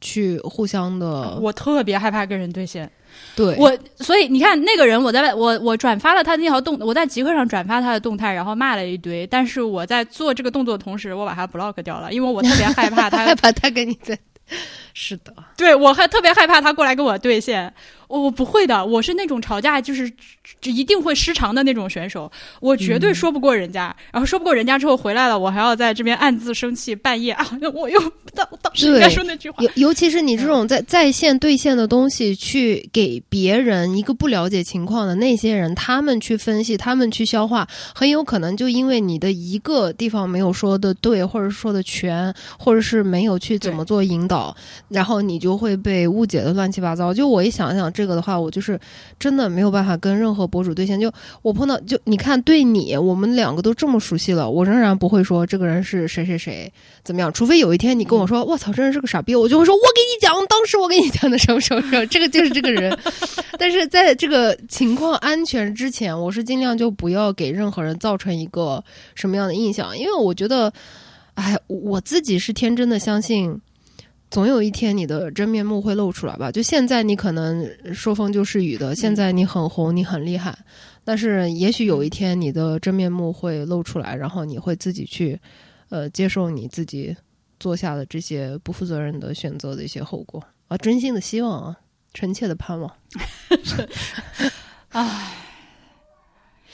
[0.02, 1.38] 去互相的。
[1.42, 2.90] 我特别害怕跟人兑现，
[3.36, 14.18] 对我，所以你看那个人，我在我我转发了他那条动，我在极客上转发他的动态，然后骂了一堆，但是我在做这个动作的同时，我把他 block 掉了，因为我特别害怕他 害怕他跟你在，
[14.94, 17.72] 是的，对我还特别害怕他过来跟我兑现。
[18.22, 20.12] 我不会的，我是那种吵架就是
[20.64, 23.96] 一定会失常的那种选手，我绝对说不过人家。
[24.12, 28.00] 然后说不过人家之后回来了，我还要在这边暗自生气，半夜啊， 我又
[28.34, 29.64] 当当时应该说那句话。
[29.64, 44.56] 尤尤其是你这种在在线兑现的东西，去给别人一个不了解情况的那些人，他们去分析，他们去消化，很有可能就因为你的一个地方没有说的对，或者说的全，或者是没有去怎么做引导，
[44.90, 47.14] 然后你就会被误解的乱七八糟。
[47.14, 47.86] 就我一想想。
[47.96, 48.80] 这个的话，我就是
[49.20, 51.00] 真的没有办法跟任何博主兑现。
[51.00, 51.12] 就
[51.42, 56.72] 我碰到，就你看，对你，我们两个都这么熟悉了，我仍然不会说这个人是谁谁谁
[57.04, 57.32] 怎么样。
[57.32, 62.98] 除非有一天你跟我说，我操，这人是个傻逼，我就会说，我给你讲，当时我给你讲的什么什么什么，这个就是这个人。
[63.58, 68.84] 但是在这个情况安全之前，我是尽量就不要给任何人造成一个
[69.16, 70.72] 什么样的印象，因为我觉得。
[71.36, 73.54] 哎，我自己是天真的相信，
[74.32, 76.52] 总有一天你的真面目会露出来吧。
[76.52, 80.58] 就现在你可能说风就是雨的，现在你很红，你很厉害，
[81.04, 85.40] 但是也许有一天你的真面目会露出来，然后你会自己去
[85.90, 87.16] 呃接受你自己
[87.60, 90.78] 做下的这些不负责任的选择的一些后果啊！
[90.78, 91.78] 真心的希望啊，
[92.14, 92.92] 臣妾的盼望。
[94.90, 95.34] 唉，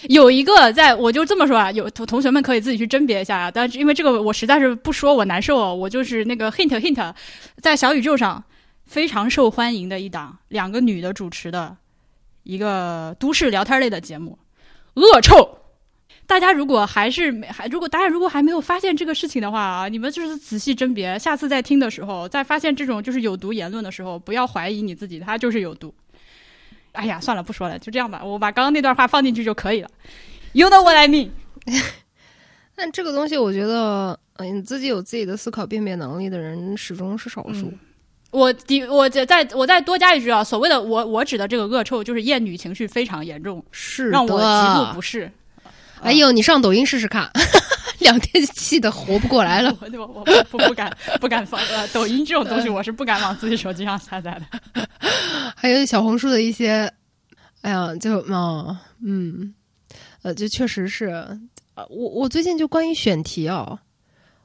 [0.09, 3.51] 有一个在，我就这么说啊，有同同学们可以自己去甄别一下啊。
[3.51, 7.13] 但是因为这个我实在是不说我难受，我就是那个 hint hint，
[7.57, 8.43] 在小宇宙上
[8.85, 11.77] 非常受欢迎的一档两个女的主持的
[12.43, 14.37] 一个都市聊天类的节目，
[14.95, 15.57] 恶臭。
[16.27, 25.93] 大家如果还是没还如果大家如果还没有发现这个事情的话啊，你们就是仔细甄别，下次再听的时候，再发现这种就是有毒言论的时候，不要怀疑你自己，它就是有毒。
[26.93, 28.23] 哎呀，算了，不说了，就这样吧。
[28.23, 29.89] 我把刚刚那段话放进去就可以了。
[30.53, 31.29] You know what I mean？
[32.75, 37.71] 但这个东西，我觉得，嗯，你自己有自己的思考辨别能力的人，始终是少数。
[38.31, 45.31] 我的，我再再我再多加一句啊，所谓的我我指的这个恶臭，就是厌女情绪非常严重，是让我极度不适。
[46.01, 47.29] 哎呦，你上抖音试试看，
[48.01, 49.75] 两天气的活不过来了。
[49.81, 54.85] 我我我不不敢不敢放呃，抖音这种东西，我是不敢往自己手机上下载的。
[55.55, 56.91] 还有小红书的一些，
[57.61, 59.53] 哎呀，就嗯嗯，
[60.23, 61.05] 呃，就确实是，
[61.75, 63.79] 呃，我我最近就关于选题哦，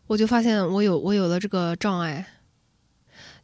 [0.07, 2.24] 我就发现我有我有了这个障碍，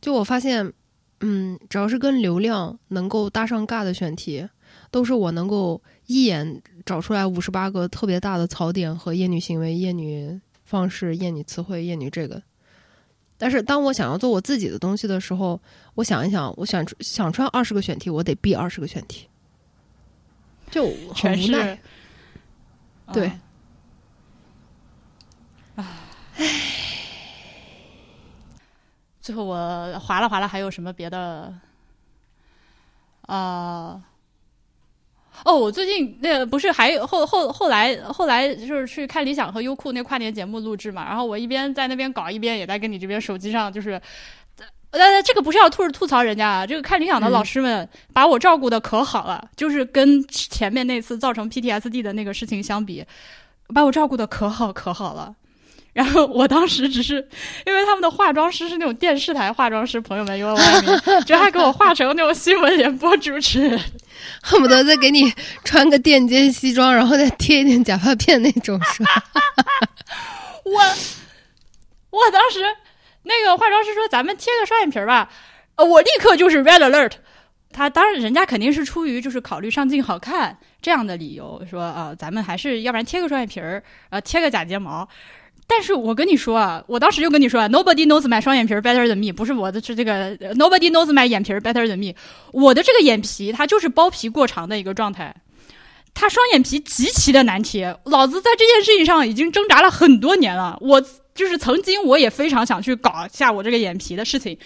[0.01, 0.73] 就我发现，
[1.21, 4.47] 嗯，只要是跟流量能够搭上尬的选题，
[4.91, 12.43] 都是我能够一眼找出来五十八个特别大的槽点和厌女行为、厌女方式、厌女词汇、厌女这个。
[13.39, 15.61] 但是当我想要做我自己的东西的时候，
[15.95, 19.29] 我想一想，我想想出来二十个选题，我得避二十个选题，
[20.71, 20.85] 就
[21.15, 21.81] 很无奈。
[23.13, 23.33] 对，
[25.75, 25.85] 唉，
[29.21, 31.53] 最后我划拉划拉，还有什么别的？
[33.23, 34.03] 啊。
[35.45, 44.01] 哦，我最近那个不是还后后后来后来就是去看理想和优酷那跨年节目录制嘛，然后我一边在那边搞，一边也在跟你这边手机上就是，
[44.91, 53.05] 呃，这个不是要吐吐槽人家啊，这个看理想的老师们把我照顾的可好了，就是跟前面那次造成 PTSD 的那个事情相比，
[53.75, 55.35] 把我照顾的可好可好了。
[55.93, 57.17] 然后我当时只是
[57.67, 63.81] 因为他们的化妆师是那种电视台化妆师，朋友们因为我就还给我化成那种新闻联播主持人。
[64.41, 65.33] 恨不得再给你
[65.65, 69.11] 穿个垫肩西装，然后再贴一点假发片那种，是吧？
[70.65, 70.81] 我
[72.11, 72.61] 我当时
[73.25, 75.29] 那个化妆师说：“咱们贴个双眼皮儿吧。”
[75.77, 77.13] 呃，我立刻就是 red alert。
[77.73, 85.09] 他当然，人家肯定是出于就是考虑上镜好看这样的理由，说啊，咱们还是要不然贴个双眼皮儿，呃，贴个假睫毛。
[85.67, 92.15] 但是我跟你说啊，我当时就跟你说啊，Nobody knows my 双眼皮 better than me，不是我的是这个 Nobody knows my 眼皮 better than me，
[92.53, 95.35] 我的这个眼皮它就是包皮过长的一个状态，
[96.13, 101.01] 它双眼皮极其的难贴，老子在这件事情上已经挣扎了很多年了，我
[101.35, 104.59] 就是曾经我也非常想去搞一下我这个眼皮的事情，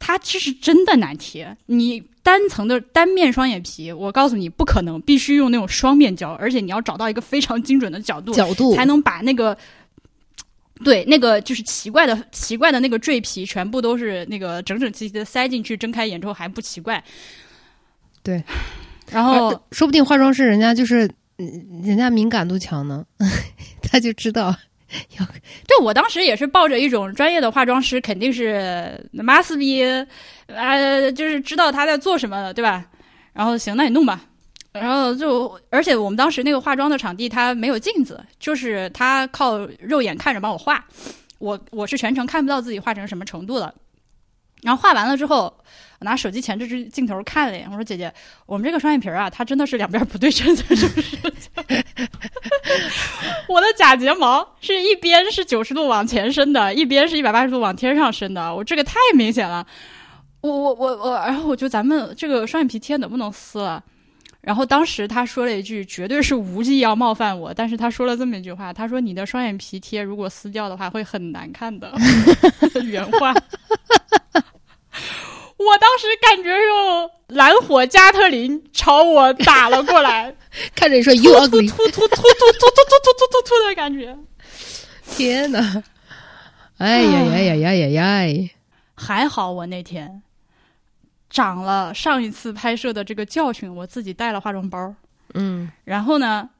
[0.00, 8.74] 它其实真的难贴，你单层的单面双眼皮，我告诉你不可能，必须用那种双面胶，而且你要找到一个非常精准的角度，角度。
[8.74, 9.56] 才能把那个。
[10.82, 17.02] 对，那个就是奇怪的、奇怪的那个赘皮，全部都是那个整整齐齐的塞进去，睁开眼之后还不奇怪。
[18.22, 18.42] 对，
[19.10, 21.10] 然后说不定化妆师人家就是，
[21.82, 23.04] 人家敏感度强呢，
[23.82, 24.56] 他就知道
[25.18, 25.26] 要。
[25.68, 30.06] 对我当时也是抱着一种专业的化妆师肯定是 must be，
[30.46, 32.86] 呃，就是知道他在做什么的，对吧？
[33.32, 34.22] 然后行，那你弄吧。
[34.72, 40.84] 然后就，而且我们当时那个化妆的场地它没有镜子，就是他靠肉眼看着帮我画，
[41.38, 43.74] 我我是全程看不到自己画成什么程度的。
[44.62, 45.52] 然后画完了之后，
[46.00, 48.12] 我拿手机前置镜镜头看了一眼，我说：“姐姐，
[48.44, 51.16] 我们这个双眼皮啊，它真的是两边不对称的，是不是？
[53.48, 59.66] 我的假睫毛是一边是九十度往前伸的，一边是一百八十度往天上伸的，我这个太明显了。
[60.42, 63.82] 我我我我，然后我就咱们这个双眼皮贴能不能撕了？”
[64.40, 71.92] 然后当时他说了一句，绝对是无意要冒犯我，但是他说了这么一句话，他说：“你的双眼皮贴如果撕掉的话，会很难看的。
[72.84, 73.34] ”原话。
[75.58, 80.34] 我当时感觉用蓝火加特林朝我打了过来，
[80.74, 84.16] 看着你说又突突突突突突突突突突突突的感觉。
[85.06, 85.82] 天哪！
[86.78, 88.48] 哎呀呀呀呀呀呀！
[88.94, 90.22] 还好我那天。
[91.30, 94.94] 长了上一次拍摄的这个教训，我自己带了化妆包，
[95.34, 96.50] 嗯，然后呢，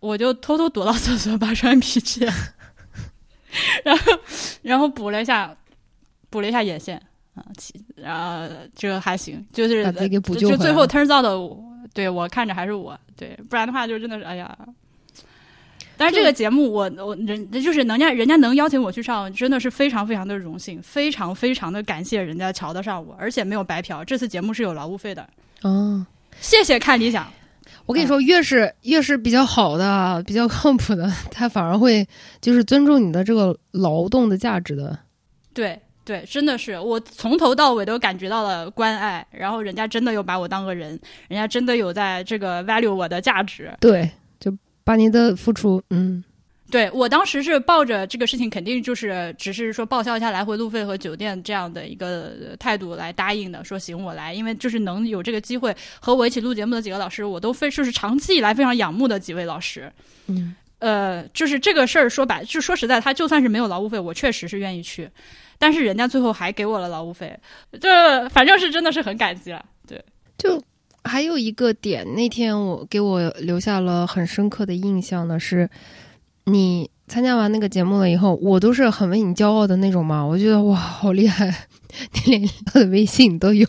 [0.00, 2.26] 我就偷偷躲到厕所把双眼皮贴，
[3.84, 4.12] 然后
[4.62, 5.54] 然后补了一下，
[6.30, 7.00] 补了一下眼线。
[7.34, 11.26] 啊，其然后这个还行，就是就就最后 turns out
[11.92, 14.56] 对我看着还是我，对，不然的话就真的是哎呀。
[15.96, 24.04] 但是这个节目我，我人就是人家人家能邀请我去上，真的是非常非常的荣幸，非常非常的感谢人家瞧得上我，而且没有白嫖。
[24.04, 25.28] 这次节目是有劳务费的，
[25.62, 26.04] 哦，
[26.40, 27.26] 谢谢看理想。
[27.86, 32.06] 我跟你说，越是越是比较好的、比较靠谱的，他反而会
[32.40, 34.98] 就是尊重你的这个劳动的价值的。
[35.52, 40.98] 对对，真的是我从头到尾都感觉到了关爱，然后人家真的有把我当个人，
[41.28, 43.70] 人家真的有在这个 value 我的价值。
[43.80, 44.10] 对，就
[44.84, 46.22] 把你的付出，嗯，
[46.70, 59.90] 对我当时是抱着这个事情肯定就是只是说报销一下来回路费和酒店这样的一个呃态度来答应的，说行我来，因为就是能有这个机会和我一起录节目的几个老师，我都非就是长期以来非常仰慕的几位老师。
[60.26, 65.08] 嗯，呃，就是这个事儿说白，就说实在，他就算是没有劳务费，我确实是愿意去，
[65.58, 67.38] 但是人家最后还给我了劳务费，
[67.80, 69.64] 这反正是真的是很感激了。
[69.86, 70.02] 对，
[70.36, 70.62] 就
[71.04, 75.68] 还有一个点，那天我给我留下了很深刻的印象呢是，
[76.46, 81.54] 你参加完那个节目了以后，我都是很为你骄傲的那种嘛，我觉得哇，好厉害，
[82.26, 83.66] 你 连他的微信都有，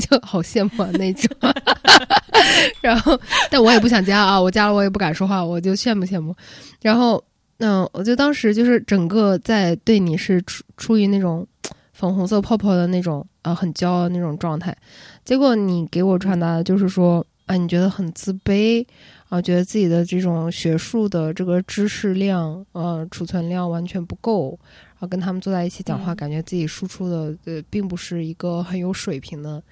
[0.00, 1.30] 就好羡慕啊那种。
[2.80, 3.20] 然后，
[3.50, 6.34] 但我也不想加啊，我加了我也不敢说话，我就羡慕羡慕。
[6.80, 7.22] 然后，
[7.58, 11.46] 嗯，我就当时就是整个在对你是出出于那种
[11.92, 14.76] 粉红色泡泡的那种啊、很骄傲那种状态。
[15.24, 18.84] 结果你给我传达的就是说，啊，你觉得很自卑
[19.28, 24.58] 啊，觉得自己的这种学术的这个知识量、呃储存量完全不够，
[24.90, 29.62] 然后跟他们坐在一起讲话，嗯感觉自己输出的呃并不是一个很有水平的。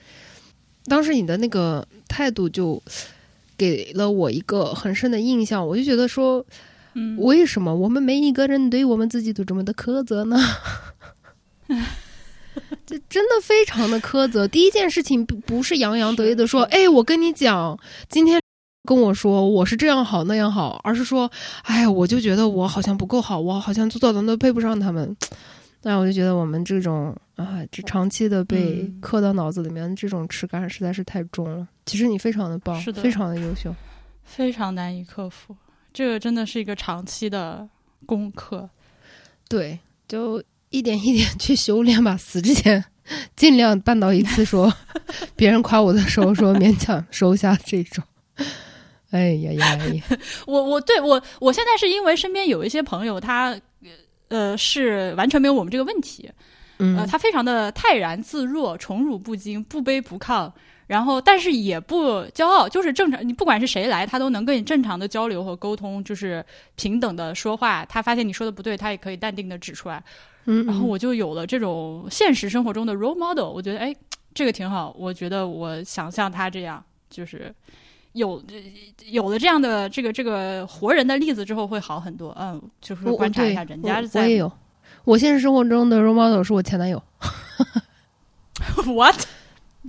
[0.86, 2.80] 当时你的那个态度就
[3.56, 6.44] 给了我一个很深的印象，我就觉得说，
[6.94, 10.38] 嗯，为什么我们每一个人对我们自己都这么的苛责呢？
[12.86, 14.46] 这真的非常的苛责。
[14.48, 17.78] 第一件事情不不是洋洋得意的说，哎，我跟你讲，
[18.08, 18.40] 今天
[18.84, 21.30] 跟我说我是这样好那样好，而是说，
[21.62, 25.16] 哎，我就觉得我好像不够好，我好像做到的都配不上他们。
[25.82, 31.66] 那我就觉得我们这种啊，这长期的被嗯刻到脑子里面，这种耻感实在是太重了。
[31.86, 33.74] 其实你非常的棒，是的非常的优秀。
[34.22, 35.56] 非常难以克服，
[35.92, 37.66] 这个真的是一个长期的
[38.04, 38.68] 功课。
[39.48, 42.16] 对，就一点一点去修炼吧。
[42.16, 42.84] 死之前
[43.36, 44.72] 尽量办到一次说，
[45.36, 48.02] 别人夸我的时候说勉强收下这种。
[49.10, 50.04] 哎呀呀呀！
[50.46, 53.60] 我我对我我现在是因为身边有一些朋友，他
[54.28, 56.30] 呃是完全没有我们这个问题，
[56.78, 60.48] 嗯，呃，他非常的泰然自若、宠辱不惊、不卑不亢，
[60.86, 63.26] 然后但是也不骄傲，就是正常。
[63.26, 66.44] 你不管是谁来，他都能跟你正常的交流和沟通，就是
[66.76, 67.84] 平等的说话。
[67.86, 70.00] 他发现你说的不对，他也可以淡定的指出来。
[70.46, 73.94] 嗯，然后我就有了这种现实生活中的 role model，我觉得哎，
[74.34, 74.94] 这个挺好。
[74.98, 77.54] 我觉得我想像他这样，就是
[78.12, 78.42] 有
[79.06, 82.34] 有了这样的这个这个活人的例子之后，会好很多。
[82.38, 84.50] 嗯，就是我观察一下人家我也有。
[85.04, 87.02] 我现实生活中的 role model 是我前男友，
[88.84, 89.16] what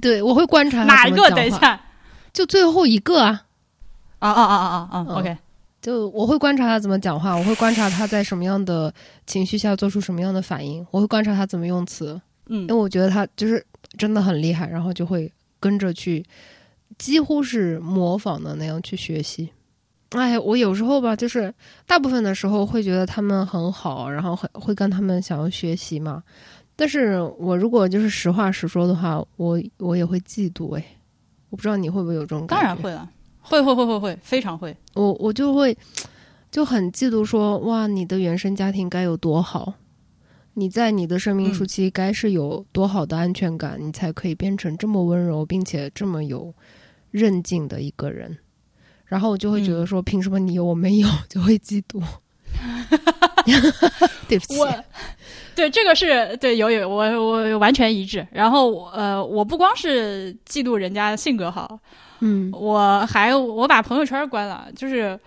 [0.02, 1.30] 对我会观察哪一个？
[1.32, 1.80] 等一下
[2.32, 3.44] 就最后一个啊，
[4.20, 5.38] 啊啊啊啊啊啊嗯！OK，
[5.82, 8.94] 就我会观察他怎么讲话，我会观察他在什么样的
[9.26, 13.66] 情绪下做出什么样的反应，我会观察他怎么用词，嗯因为我觉得他就是
[13.98, 16.24] 真的很厉害，然后就会跟着去，
[16.98, 19.50] 几乎是模仿的那样去学习。
[20.12, 21.54] 哎，我有时候吧，就是
[21.88, 26.22] 大部分的时候会觉得他们很好，然后很会跟他们想要学习嘛。
[26.76, 30.86] 但是我如果就是实话实说的话，我我也会嫉妒哎，
[31.50, 32.62] 我不知道你会不会有这种感觉？
[32.62, 33.10] 当然会了，
[33.42, 34.76] 会会会会会，非常会。
[34.94, 35.78] 我我就会
[36.50, 39.74] 就很嫉妒说，哇，你的原生家庭该有多好，
[40.54, 46.54] 你在你的生命初期该是有多好的安全感，你才可以变成这么温柔并且这么有
[47.10, 48.38] 韧劲的一个人。
[49.06, 52.02] 然后我就会觉得说，凭什么你有我没有，就会嫉妒。
[54.28, 54.84] 对不起，我
[55.56, 58.26] 对这个是对有有我我完全一致。
[58.32, 61.80] 然后呃，我不光是嫉妒人家性格好，
[62.22, 65.20] 嗯，我还我把朋友圈关了，就是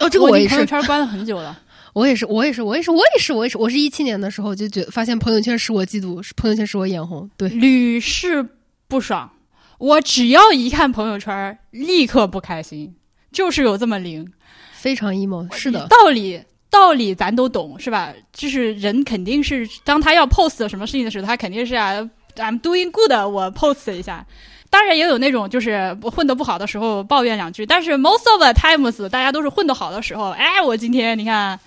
[0.00, 1.58] 哦，这个我朋友圈关了很久了。
[1.94, 8.46] 我也是，我也是，我也是，我也是，我也是，我是一七年的时候就觉发现朋友圈使我嫉妒，是朋友圈使我眼红，对，屡试
[8.86, 9.30] 不爽。
[9.78, 12.94] 我只要一看朋友圈，立刻不开心，
[13.32, 14.30] 就是有这么灵。
[14.72, 18.12] 非常 emo，是的，道理道理咱都懂，是吧？
[18.32, 21.94] 就是人肯定是当他要 post 什么事情的时候，他肯定是啊
[22.36, 24.24] ，I'm doing good，我 post 一下。
[24.70, 31.58] 当然也有那种就是混得不好的时候抱怨两句，但是 most of the times 大家都是混得好的时候，哎，我今天你看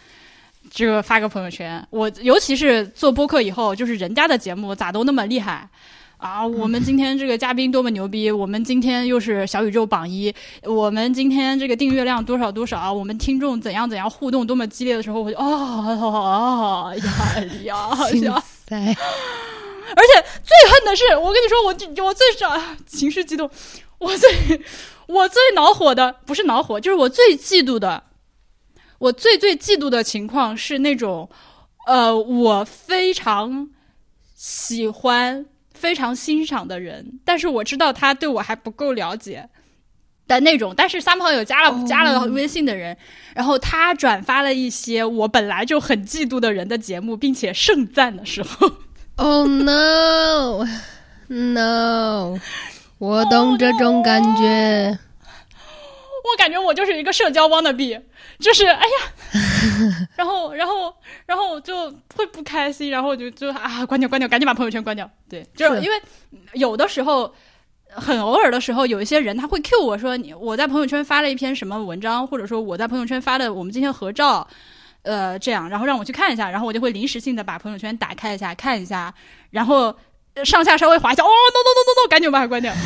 [0.69, 1.85] 这个发个朋友圈。
[1.89, 5.67] 我尤其是做播客以后，就是人家的节目咋都那么厉害
[6.17, 6.45] 啊！
[6.45, 10.31] 我们今天这个嘉宾多么牛逼，我们今天又是小宇宙榜一，
[10.63, 18.43] 我们今天这个订阅量多少多少，我们听众怎样怎样互动多么激烈的时候，我就啊呀呀呀！
[19.95, 23.49] 塞，而且最恨的是，我跟你说，我我最少情绪激动，
[23.97, 24.61] 我最
[25.07, 28.03] 我最恼火的不是恼火，就是我最嫉妒的，
[28.99, 31.29] 我最最嫉妒的情况是那种，
[31.87, 33.69] 呃，我非常
[34.35, 39.49] 喜欢、非常欣赏的人，但是我知道他对我还不够了解
[40.27, 41.85] 的那种，但是三朋友加了、哦。
[41.87, 42.97] 加了微信的人，
[43.35, 48.71] 然后他转发了一些我本来就很嫉妒的人的节目，并且盛赞的时候。
[49.17, 50.65] Oh no
[51.27, 52.39] no！
[52.97, 54.99] 我懂这种感觉。
[56.23, 58.01] 我感觉我就是一个社交 wannabe，
[58.39, 60.93] 就是哎呀， 然后然后
[61.25, 65.09] 然后就会不开心，然后就就啊关掉关掉，赶紧把朋友圈关掉。
[65.29, 66.01] 对，就是是因为
[66.53, 67.33] 有的时候。
[67.93, 74.47] 很偶尔的时候，有一些人他会 Q 我说你我在朋友圈发了一篇什么文章，或者说我在朋友圈发的我们今天合照，
[75.03, 79.13] 呃，这样，然后让我去看一下，然后我就会临时性的把朋友圈打开一下看一下，
[79.49, 79.95] 然后
[80.35, 82.73] 呃上下稍微滑一下，哦，no no no no no，赶紧把它关掉。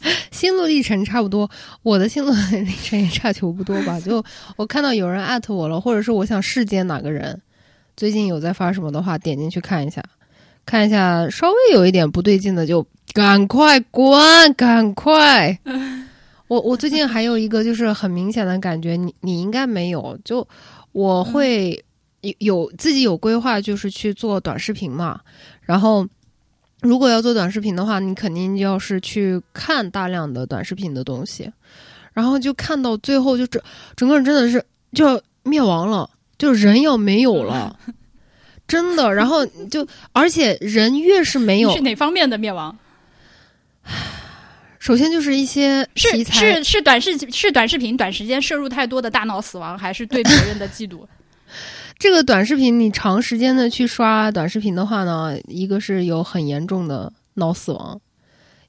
[0.30, 1.50] 心路历程差不多，
[1.82, 3.98] 我的心路历程也差球不多吧。
[3.98, 4.22] 就
[4.56, 7.40] 我看到有人艾特我了，或者是我想视奸哪个人，
[7.96, 10.02] 最近有在发什么的话，点进去看一下，
[10.64, 15.58] 看一下稍微有一点不对劲的就赶快关，赶快。
[16.48, 20.46] 我我最近还有一个就是很明显的感觉，你你应该没有，就
[20.92, 21.84] 我会
[22.20, 25.20] 有有自己有规划，就是去做短视频嘛，
[25.62, 26.06] 然后。
[26.82, 31.50] 如果要做短视频的话，你肯定要是去看大量的短视频的东西，
[32.12, 33.60] 然后就看到最后就整
[33.96, 34.62] 整个人真的是
[34.92, 37.76] 就要灭亡了，就人要没有了，
[38.68, 39.12] 真的。
[39.12, 42.76] 然后就而且人越是没有是，哪方面的灭亡？
[44.86, 51.04] 首先就是一些是是是短视是短视频短时间摄入太多的大脑死亡，还是对别人的嫉妒？
[51.98, 58.00] 这个短视频，你长时间的去刷短视频的话呢，一个是有很严重的脑死亡，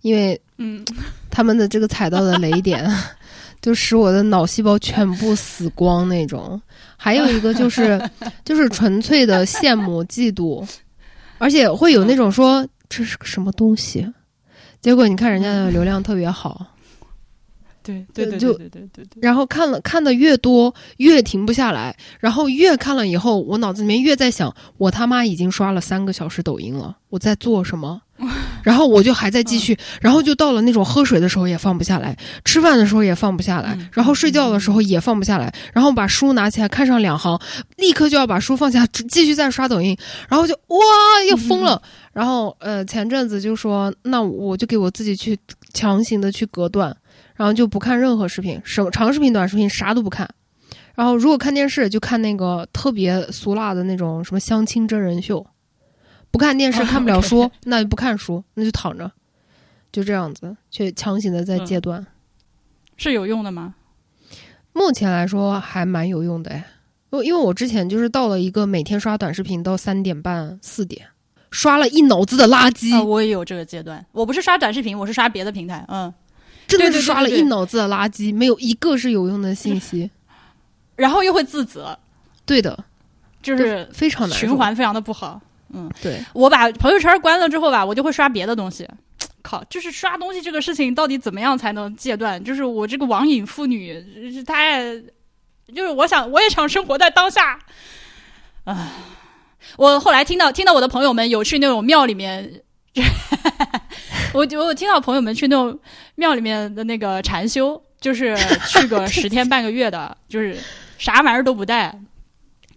[0.02, 0.84] 因为嗯，
[1.30, 2.84] 他们的这个踩到的雷点，
[3.61, 6.60] 就使我的脑细胞全部死光那种。
[6.98, 8.02] 还有一个就是，
[8.44, 10.68] 就是纯粹的羡慕、嫉妒，
[11.38, 14.11] 而且会有那种说这是个什么东西，
[14.88, 16.65] 结果你看人家的流量特别好，
[17.84, 19.19] 对对对就对对对对对。
[19.22, 28.01] 然后看了看的越多，越停不下来，然后越看了以后，我脑子里面越在想，我他妈已经刷了三个小时抖音了，我在做什么？
[28.64, 37.38] 然后我就还在继续，然后就到了那种喝水的时候也放不下来，吃饭的时候也放不下来嗯，然后睡觉的时候也放不下来，然后把书拿起来看上两行，
[37.76, 39.97] 立刻就要把书放下，继续再刷抖音，
[40.30, 40.80] 然后就哇
[41.30, 41.81] 要疯了。
[42.18, 45.38] 然后呃前阵子就说，那我就给我自己去
[45.72, 46.98] 强行的去隔断。
[47.35, 50.27] 然后就不看任何视频，什么长视频、短视频啥都不看。
[50.95, 55.45] 然后如果看电视，就看那个特别俗辣的那种什么相亲真人秀。
[56.31, 59.11] 不看电视，哦看不了书，那就不看书，那就躺着，
[59.91, 62.03] 就这样子，去强行的在嗯戒断。
[62.95, 63.76] 是有用的吗？
[64.73, 66.65] 目前来说还蛮有用的哎，
[67.11, 71.06] 因为因为我之前就是到了一个每天刷短视频到三点半四点，
[71.57, 74.05] 刷了一脑子的垃圾，啊，我也有这个阶段。
[74.11, 75.84] 我不是刷短视频，我是刷别的平台。
[75.88, 76.13] 嗯，
[76.67, 80.07] 真的是刷了一脑子的垃圾，没有一个是有用的信息。
[80.95, 81.97] 然后又会自责，
[82.45, 82.77] 对的，
[83.41, 84.55] 就是非常难受循。
[84.55, 85.41] 环非常的不好。
[85.73, 88.88] 嗯对，我把朋友圈关了之后吧，我就会刷别的东西。
[89.41, 92.43] 靠，就是刷东西这个事情到底怎么样才能戒断？
[92.43, 94.95] 就是我这个网瘾妇女是太，
[95.73, 97.59] 就是我想我也想生活在当下。
[98.63, 98.91] 啊，
[99.76, 102.61] 我后来听到听到我的朋友们有去那种庙里面，
[104.34, 105.77] 我就我听到朋友们去那种
[106.15, 108.35] 庙里面的那个禅修，就是
[108.68, 110.57] 去个十天半个月的，就是
[110.98, 111.99] 啥玩意儿都不带，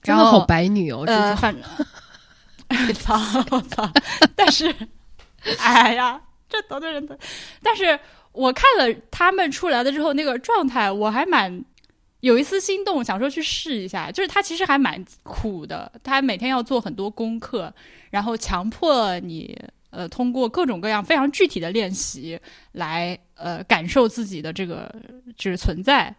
[0.02, 3.18] 然后好白女哦，这呃，种反正， 操
[3.50, 3.90] 我操！
[4.36, 4.74] 但是，
[5.58, 7.18] 哎呀，这得罪人的。
[7.62, 7.98] 但是
[8.32, 11.64] 我看了他们出来的之后那个状态，我还蛮
[12.20, 14.10] 有一丝心动，想说去试一下。
[14.10, 17.72] 就是他其实还蛮苦的，他每天要做很多功课，
[18.10, 19.58] 然后强迫你
[19.90, 22.38] 呃通过各种各样非常具体的练习
[22.72, 24.94] 来呃感受自己的这个
[25.36, 26.14] 就是存在。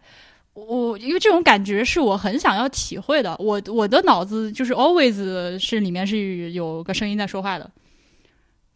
[0.54, 7.70] 我因为这种感觉是我很想要体会的，我我的脑子就是 always 是里面是有个声音在说话的，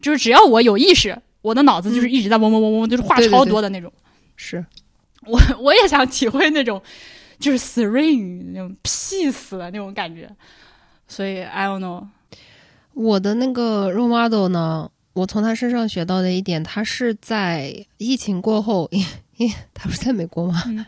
[0.00, 3.92] 就是只要我有意识，我的脑子就是一直在嗡嗡嗡嗡，就是话超多的那种。
[4.36, 4.64] 是
[5.26, 6.80] 我我也想体会那种，
[7.38, 10.30] 就是 serene 那种 peace 的那种感觉。
[11.08, 12.06] 所以 I don't know，
[12.94, 19.04] 我的那个 role model 呢，我从他身上学到的一点，他是在疫情过后，因
[19.36, 20.62] 因他不是在美国吗？
[20.66, 20.84] 嗯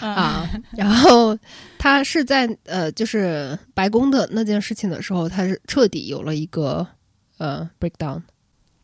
[0.00, 1.38] 啊，然后
[1.76, 6.86] 他是在呃，就是白宫的那件事情的时候，他是彻底有了一个
[7.36, 8.22] 呃 breakdown，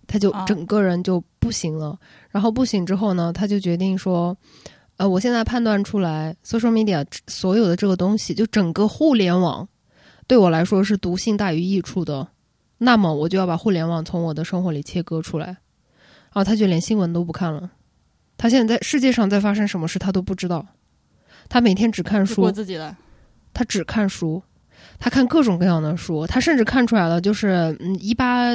[0.06, 1.98] 他就啊整个人就不行了。
[2.28, 4.36] 然后不行之后呢，他就决定说，
[4.97, 9.68] 呃，我现在判断出来，social media 所有的这个东西，就整个互联网
[10.27, 12.28] 对我来说是毒性大于益处的，
[12.78, 15.47] 那么我就要把互联网从我的生活里切割出来。
[15.47, 17.70] 然后他就连新闻都不看了，
[18.36, 20.66] 他现在在世界上在发生什么事他都不知道。
[21.48, 22.94] 他每天只看书过，自己的。
[23.55, 24.43] 他只看书，
[24.98, 28.51] 他看各种各样的书，他甚至看出来了，就是嗯一八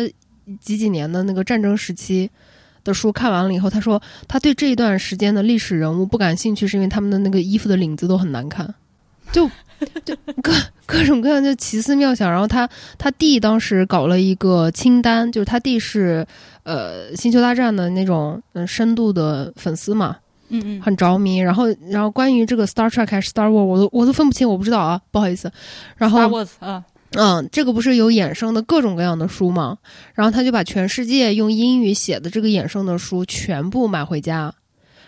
[0.60, 2.30] 几几年的那个战争时期
[2.84, 8.74] 的书看完了以后，他说他对这一段时间的历史人物不感兴趣，是因为他们的那个衣服的领子都很难看，
[9.32, 9.50] 就
[10.06, 10.54] 就各
[10.86, 12.30] 各种各样就奇思妙想。
[12.30, 12.68] 然后他
[12.98, 16.26] 他弟当时搞了一个清单，就是他弟是
[16.64, 20.18] 呃星球大战的那种嗯深度的粉丝嘛，
[20.50, 25.52] 嗯嗯，很着迷，然后然后关于这个 Star Trek 还是 Star War，我都我都分不清，我不知道啊，不好意思。
[25.96, 29.78] 然 Star 后 Wars 啊，嗯，这个不是有衍生的各种各样的书吗？
[30.14, 34.54] 然后他就把全世界用英语写的这个衍生的书全部买回家，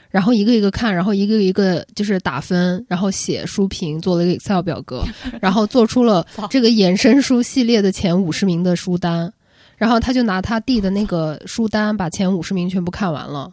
[0.09, 5.05] 然后一个一个看，然后一个一个就是打分，然后写书评，做了一个 Excel 表格，
[5.39, 9.31] 然后做出了 这个衍生书系列的前五十名的书单，
[9.77, 13.49] 然后他就拿他弟的那个书单把前五十名全部看完了。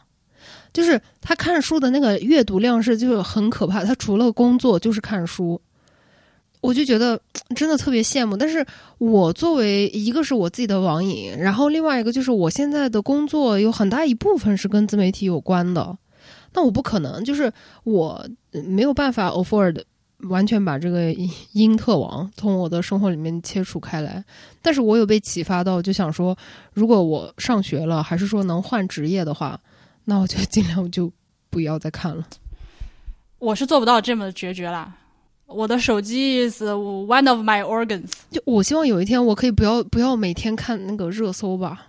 [0.73, 5.61] 就是他看书的那个阅读量是就是很可怕，他除了工作就是看书，
[6.61, 7.21] 我就觉得
[7.55, 8.37] 真的特别羡慕。
[8.37, 8.65] 但是
[8.99, 15.97] 我作为一个是我自己的网瘾，然后另外一个就是我现在的工作有很大一部分是跟自媒体有关的，
[16.53, 17.53] 那我不可能就是
[17.85, 19.83] 我没有办法 afford
[20.25, 21.11] 完全把这个
[21.53, 24.23] 因特网从我的生活里面切除开来。
[24.61, 26.37] 但是我有被启发到，就想说，
[26.75, 29.59] 如果我上学了，还是说能换职业的话，
[30.05, 31.11] 那我就尽量就
[31.49, 32.27] 不要再看了。
[33.39, 34.95] 我是做不到这么决绝啦。
[35.51, 38.11] 我的手机 is one of my organs。
[38.31, 41.89] 就我希望有一天我可以不要不要每天看那个热搜吧。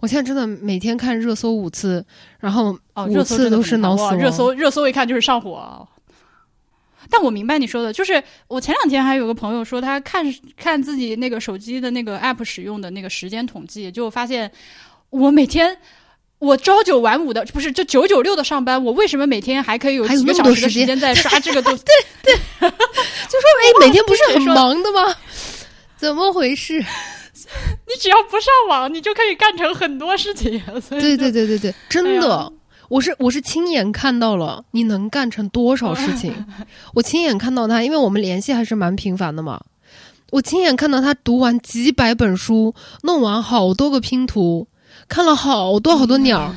[0.00, 2.04] 我现在真的每天看热搜五次，
[2.38, 5.86] 然后哦，五热搜真的次都是很脑死热搜热搜一看就是上火。
[7.10, 10.24] 但我明白你说的，就是我前两天还有个朋友说，他看
[10.56, 14.50] 看自己那个手机的那个 app 使用的那个时间统计，就发现
[15.10, 15.76] 我每天
[16.40, 21.84] 我朝九晚五的，不是这九九六的上班，我为什么每天还可以有几个那么多时间小时的时间在刷这个东西？
[22.22, 25.14] 对对 就说哎，每天不是很忙的吗？
[25.98, 26.78] 怎么回事？
[27.86, 30.60] 你只要不上网，你就可以干成很多事情。
[30.80, 32.50] 所以对对对对对，真哎的，呀
[32.88, 36.32] 我是我是亲眼看到了你能干成多少事情，
[36.94, 39.60] 我亲眼看到他，因为我们联系还是蛮频繁的嘛。
[40.30, 42.72] 我亲眼看到他读完几百本书，
[43.02, 44.66] 弄完好多个拼图，
[45.10, 46.54] 看了好多好多鸟，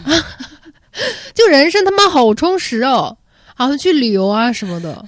[1.33, 3.17] 就人生他妈好充实哦，
[3.55, 5.03] 好像去旅游啊什么的。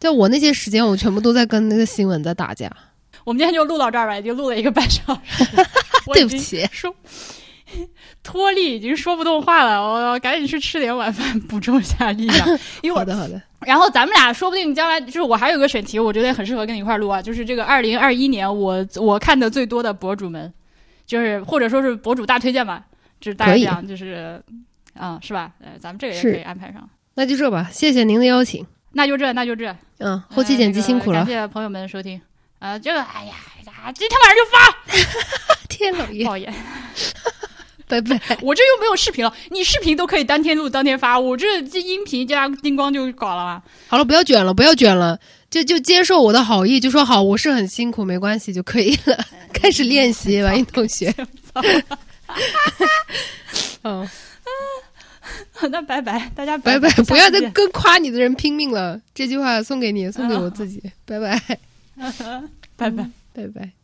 [0.00, 2.70] 就我那些时间，我全部都在跟那个新闻在打架。
[3.22, 5.44] 我们今天就录到这儿吧，已经录了一个半小时。
[6.12, 6.94] 对不起，说
[8.22, 12.46] 脱力已经说不动话了，我要赶紧去吃点晚饭，补充一下力量。
[12.82, 20.52] 因为我，好的好的，然后咱们俩说不定将来就是我还有个选题，我觉得很适合跟你一块儿录啊，就是这个二零二一年我我看的最多的博主们，
[21.06, 22.84] 就是或者说是博主大推荐吧，
[23.20, 24.42] 就是大概可以这样，就是
[24.94, 25.52] 啊、是吧？
[25.60, 26.88] 呃，咱们这个也可以安排上。
[27.14, 28.66] 那就这吧，谢谢您的邀请。
[28.92, 29.76] 那就这，那就这。
[29.98, 32.20] 嗯，后期剪辑辛苦了呃那个，感谢朋友们的收听。
[32.58, 33.34] 啊、这个，哎呀
[33.66, 36.52] 呀，今天晚上就发， 天老爷，讨厌。
[37.86, 38.18] 拜拜。
[38.40, 43.62] 我这又没有视频了，你视频都可以当天录当天发，我这这音频加叮咣就搞了嘛。
[43.88, 45.18] 好了，不要卷了，不要卷了，
[45.54, 49.16] 就就接受我的好意，就说好，我是很辛苦，没关系就可以了。
[49.54, 51.14] 开始练习，王一同学。
[53.84, 54.08] 嗯，
[55.70, 59.00] 那拜拜，大家拜拜拜，，不要再跟夸你的人拼命了。
[59.14, 60.82] 这句话送给你，送给我自己。
[61.04, 61.40] 拜拜，
[62.74, 63.08] 拜拜。
[63.32, 63.74] 拜拜。